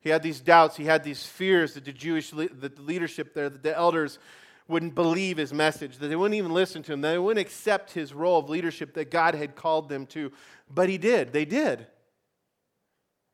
He 0.00 0.10
had 0.10 0.24
these 0.24 0.40
doubts, 0.40 0.76
he 0.76 0.86
had 0.86 1.04
these 1.04 1.24
fears 1.24 1.74
that 1.74 1.84
the 1.84 1.92
Jewish 1.92 2.32
le- 2.32 2.48
that 2.48 2.74
the 2.74 2.82
leadership 2.82 3.32
there, 3.32 3.48
that 3.48 3.62
the 3.62 3.76
elders 3.76 4.18
wouldn't 4.66 4.96
believe 4.96 5.36
his 5.36 5.52
message, 5.52 5.98
that 5.98 6.08
they 6.08 6.16
wouldn't 6.16 6.36
even 6.36 6.52
listen 6.52 6.82
to 6.82 6.92
him, 6.92 7.00
that 7.02 7.12
they 7.12 7.18
wouldn't 7.18 7.46
accept 7.46 7.92
his 7.92 8.12
role 8.12 8.40
of 8.40 8.50
leadership 8.50 8.92
that 8.94 9.12
God 9.12 9.36
had 9.36 9.54
called 9.54 9.88
them 9.88 10.04
to. 10.06 10.32
But 10.68 10.88
he 10.88 10.98
did. 10.98 11.32
They 11.32 11.44
did. 11.44 11.86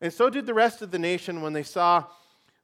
And 0.01 0.13
so 0.13 0.29
did 0.29 0.45
the 0.45 0.53
rest 0.53 0.83
of 0.83 0.91
the 0.91 0.99
nation 0.99 1.41
when 1.41 1.53
they 1.53 1.63
saw 1.63 2.03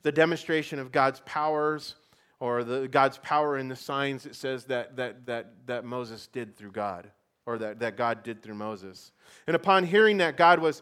the 0.03 0.11
demonstration 0.11 0.77
of 0.77 0.91
God's 0.91 1.23
powers 1.25 1.95
or 2.39 2.63
the, 2.63 2.87
God's 2.87 3.17
power 3.19 3.57
in 3.57 3.67
the 3.67 3.75
signs 3.75 4.25
it 4.25 4.35
says 4.35 4.65
that, 4.65 4.95
that, 4.97 5.25
that, 5.25 5.53
that 5.67 5.85
Moses 5.85 6.27
did 6.27 6.55
through 6.55 6.71
God, 6.71 7.09
or 7.45 7.57
that, 7.57 7.79
that 7.79 7.97
God 7.97 8.23
did 8.23 8.41
through 8.41 8.55
Moses. 8.55 9.11
And 9.47 9.55
upon 9.55 9.85
hearing 9.85 10.17
that 10.17 10.37
God 10.37 10.59
was 10.59 10.81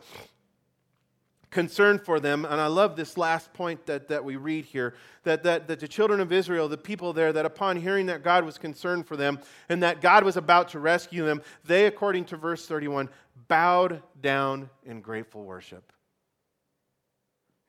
concerned 1.51 2.01
for 2.01 2.19
them, 2.19 2.45
and 2.45 2.59
I 2.59 2.67
love 2.67 2.95
this 2.95 3.15
last 3.17 3.53
point 3.53 3.85
that, 3.85 4.07
that 4.07 4.25
we 4.25 4.35
read 4.35 4.65
here 4.65 4.95
that, 5.23 5.43
that, 5.43 5.67
that 5.67 5.79
the 5.79 5.87
children 5.87 6.19
of 6.19 6.31
Israel, 6.31 6.67
the 6.67 6.77
people 6.77 7.13
there, 7.13 7.31
that 7.31 7.45
upon 7.45 7.77
hearing 7.77 8.07
that 8.07 8.23
God 8.23 8.43
was 8.43 8.57
concerned 8.57 9.05
for 9.05 9.15
them 9.15 9.39
and 9.69 9.83
that 9.83 10.01
God 10.01 10.23
was 10.23 10.35
about 10.35 10.69
to 10.69 10.79
rescue 10.79 11.25
them, 11.25 11.41
they, 11.63 11.85
according 11.85 12.25
to 12.25 12.37
verse 12.37 12.65
31, 12.65 13.07
bowed 13.47 14.01
down 14.19 14.69
in 14.85 15.01
grateful 15.01 15.43
worship. 15.43 15.93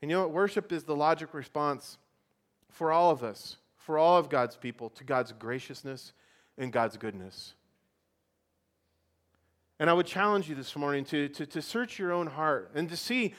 And 0.01 0.11
you 0.11 0.17
know 0.17 0.23
what? 0.23 0.33
Worship 0.33 0.73
is 0.73 0.85
the 0.85 0.97
logic 0.97 1.33
response 1.33 1.99
for 2.71 2.91
all 2.91 3.11
of 3.11 3.23
us, 3.23 3.57
for 3.85 3.99
all 3.99 4.17
of 4.17 4.31
God's 4.31 4.57
people, 4.57 4.89
to 4.91 5.05
God's 5.05 5.33
graciousness 5.33 6.13
and 6.57 6.73
God's 6.73 6.97
goodness. 6.97 7.55
And 9.79 9.91
I 9.91 9.93
would 9.93 10.07
challenge 10.07 10.49
you 10.49 10.55
this 10.55 10.75
morning 10.75 11.05
to, 11.07 11.29
to, 11.29 11.47
to 11.47 11.61
search 11.61 11.99
your 11.99 12.13
own 12.13 12.29
heart 12.29 12.71
and 12.75 12.89
to 12.89 12.97
see 12.97 13.35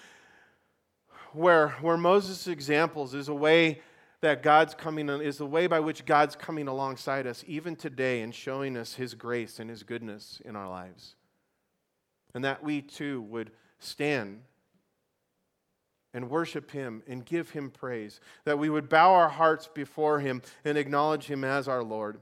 where, 1.34 1.70
where 1.82 1.98
Moses' 1.98 2.48
examples 2.48 3.16
is 3.16 3.28
a 3.28 3.34
way 3.34 3.82
that 4.22 4.43
God's 4.43 4.76
coming, 4.76 5.10
is 5.10 5.38
the 5.38 5.46
way 5.48 5.66
by 5.66 5.80
which 5.80 6.06
God's 6.06 6.36
coming 6.36 6.68
alongside 6.68 7.26
us 7.26 7.43
even 7.48 7.76
today 7.76 8.22
and 8.22 8.34
showing 8.34 8.78
us 8.78 8.96
his 8.96 9.16
grace 9.16 9.60
and 9.60 9.70
his 9.70 9.82
goodness 9.82 10.41
in 10.46 10.56
our 10.56 10.70
lives. 10.70 11.16
And 12.36 12.43
that 12.43 12.64
we 12.64 12.82
too 12.82 13.22
would 13.24 13.52
stand 13.80 14.41
and 16.16 16.30
worship 16.30 16.72
Him 16.72 17.03
and 17.07 17.26
give 17.26 17.49
Him 17.49 17.70
praise, 17.70 18.22
that 18.45 18.57
we 18.57 18.70
would 18.70 18.88
bow 18.88 19.13
our 19.13 19.28
hearts 19.28 19.68
before 19.72 20.22
Him 20.22 20.41
and 20.63 20.78
acknowledge 20.78 21.26
Him 21.26 21.43
as 21.43 21.68
our 21.68 21.84
Lord, 21.84 22.22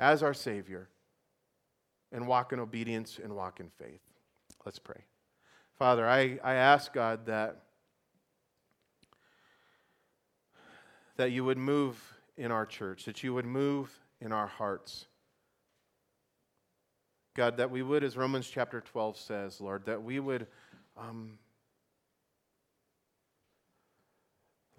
as 0.00 0.20
our 0.20 0.34
Savior, 0.34 0.88
and 2.10 2.26
walk 2.26 2.52
in 2.52 2.58
obedience 2.58 3.20
and 3.22 3.36
walk 3.36 3.60
in 3.60 3.70
faith. 3.78 4.00
Let's 4.66 4.80
pray. 4.80 5.02
Father, 5.78 6.04
I, 6.06 6.40
I 6.42 6.54
ask 6.54 6.92
God 6.92 7.26
that, 7.26 7.62
that 11.18 11.30
you 11.30 11.44
would 11.44 11.56
move 11.56 11.96
in 12.36 12.50
our 12.50 12.66
church, 12.66 13.04
that 13.04 13.22
you 13.22 13.32
would 13.32 13.46
move 13.46 13.96
in 14.20 14.32
our 14.32 14.48
hearts. 14.48 15.06
God, 17.36 17.58
that 17.58 17.70
we 17.70 17.82
would, 17.82 18.02
as 18.02 18.16
Romans 18.16 18.50
chapter 18.50 18.80
12 18.80 19.16
says, 19.16 19.60
Lord, 19.60 19.86
that 19.86 20.02
we 20.02 20.18
would. 20.18 20.48
Um, 20.98 21.38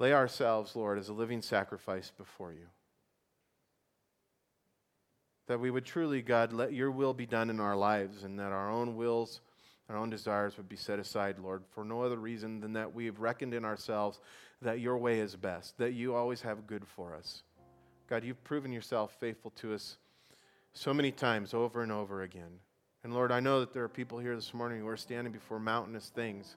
lay 0.02 0.14
ourselves, 0.14 0.76
Lord, 0.76 0.97
as 0.97 1.10
a 1.10 1.14
living 1.14 1.43
sacrifice 1.43 2.12
before 2.18 2.52
you. 2.52 2.66
That 5.45 5.60
we 5.60 5.70
would 5.70 5.86
truly, 5.86 6.24
God, 6.24 6.52
let 6.52 6.74
your 6.74 6.89
will 6.89 7.14
be 7.14 7.28
done 7.28 7.52
in 7.52 7.60
our 7.60 7.76
lives 7.76 8.24
and 8.24 8.39
that 8.39 8.52
our 8.52 8.72
own 8.72 8.95
wills, 8.95 9.41
our 9.89 9.95
own 9.95 10.10
desires 10.10 10.58
would 10.58 10.68
be 10.68 10.76
set 10.76 10.97
aside, 10.97 11.38
Lord, 11.38 11.62
for 11.70 11.84
no 11.84 12.02
other 12.02 12.18
reason 12.18 12.62
than 12.62 12.74
that 12.74 12.95
we 12.95 13.06
have 13.06 13.20
reckoned 13.20 13.54
in 13.54 13.64
ourselves 13.64 14.20
that 14.64 14.80
your 14.80 14.97
way 14.97 15.20
is 15.20 15.36
best, 15.36 15.78
that 15.78 15.93
you 15.93 16.16
always 16.16 16.41
have 16.41 16.66
good 16.66 16.88
for 16.88 17.14
us. 17.14 17.43
God, 18.10 18.24
you've 18.24 18.43
proven 18.43 18.72
yourself 18.72 19.16
faithful 19.20 19.52
to 19.58 19.76
us 19.76 19.97
so 20.74 20.95
many 20.95 21.12
times 21.12 21.54
over 21.54 21.84
and 21.84 21.91
over 21.91 22.24
again. 22.24 22.60
And 23.04 23.14
Lord, 23.14 23.32
I 23.32 23.39
know 23.39 23.60
that 23.60 23.72
there 23.72 23.84
are 23.84 23.89
people 23.89 24.18
here 24.18 24.36
this 24.36 24.54
morning 24.54 24.80
who 24.80 24.88
are 24.88 24.97
standing 24.97 25.32
before 25.32 25.60
mountainous 25.60 26.10
things, 26.10 26.56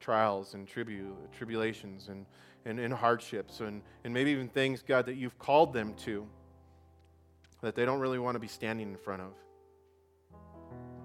trials 0.00 0.54
and 0.54 0.66
tribu- 0.66 1.14
tribulations 1.36 2.08
and 2.08 2.26
and, 2.64 2.78
and 2.78 2.92
hardships 2.92 3.60
and, 3.60 3.82
and 4.04 4.12
maybe 4.12 4.30
even 4.30 4.48
things, 4.48 4.82
God, 4.82 5.06
that 5.06 5.16
you've 5.16 5.38
called 5.38 5.72
them 5.72 5.94
to 6.04 6.26
that 7.62 7.74
they 7.74 7.84
don't 7.84 8.00
really 8.00 8.18
want 8.18 8.34
to 8.34 8.38
be 8.38 8.48
standing 8.48 8.88
in 8.88 8.96
front 8.96 9.22
of. 9.22 9.32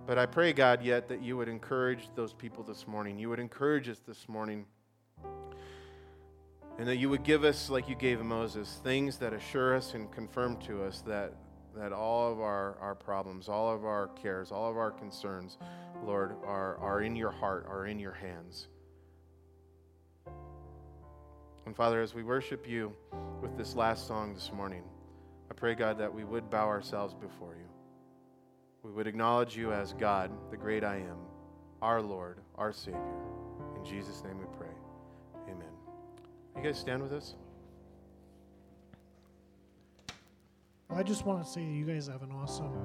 But 0.08 0.18
I 0.18 0.26
pray, 0.26 0.54
God, 0.54 0.84
yet 0.84 1.10
that 1.10 1.22
you 1.22 1.36
would 1.38 1.50
encourage 1.50 2.10
those 2.16 2.32
people 2.32 2.64
this 2.64 2.88
morning. 2.88 3.18
You 3.18 3.30
would 3.30 3.40
encourage 3.40 3.90
us 3.90 4.00
this 4.08 4.30
morning. 4.30 4.66
And 6.78 6.88
that 6.88 6.98
you 6.98 7.10
would 7.10 7.24
give 7.24 7.44
us, 7.44 7.70
like 7.70 7.90
you 7.90 7.96
gave 7.96 8.22
Moses, 8.22 8.80
things 8.84 9.18
that 9.18 9.34
assure 9.34 9.76
us 9.76 9.94
and 9.94 10.12
confirm 10.12 10.58
to 10.58 10.84
us 10.84 11.02
that, 11.08 11.34
that 11.76 11.92
all 11.92 12.32
of 12.32 12.40
our, 12.40 12.78
our 12.80 12.94
problems, 12.94 13.50
all 13.50 13.74
of 13.74 13.86
our 13.86 14.08
cares, 14.10 14.52
all 14.52 14.70
of 14.70 14.78
our 14.78 14.92
concerns, 14.92 15.58
Lord, 16.04 16.36
are, 16.46 16.78
are 16.78 17.02
in 17.02 17.16
your 17.16 17.32
heart, 17.32 17.66
are 17.68 17.88
in 17.88 17.98
your 17.98 18.12
hands. 18.12 18.68
And 21.66 21.76
Father, 21.76 22.02
as 22.02 22.14
we 22.14 22.24
worship 22.24 22.68
you 22.68 22.94
with 23.42 23.58
this 23.58 23.76
last 23.76 24.08
song 24.08 24.34
this 24.36 24.52
morning, 24.54 24.84
I 25.50 25.56
pray, 25.56 25.74
God, 25.74 25.98
that 25.98 26.14
we 26.14 26.24
would 26.24 26.50
bow 26.50 26.68
ourselves 26.68 27.14
before 27.16 27.56
you. 27.56 27.68
We 28.84 28.92
would 28.92 29.08
acknowledge 29.08 29.58
you 29.58 29.74
as 29.74 29.94
God, 29.94 30.30
the 30.52 30.58
great 30.58 30.84
I 30.84 30.98
am, 30.98 31.18
our 31.82 32.02
Lord, 32.02 32.38
our 32.56 32.72
Savior. 32.72 33.02
In 33.76 33.84
Jesus' 33.84 34.24
name 34.24 34.38
we 34.38 34.46
pray. 34.58 34.70
Amen. 35.50 35.72
You 36.56 36.62
guys 36.62 36.78
stand 36.78 37.02
with 37.02 37.14
us? 37.14 37.36
I 40.90 41.02
just 41.02 41.26
want 41.26 41.44
to 41.44 41.50
say 41.50 41.64
you 41.64 41.86
guys 41.86 42.08
have 42.08 42.22
an 42.22 42.32
awesome 42.32 42.84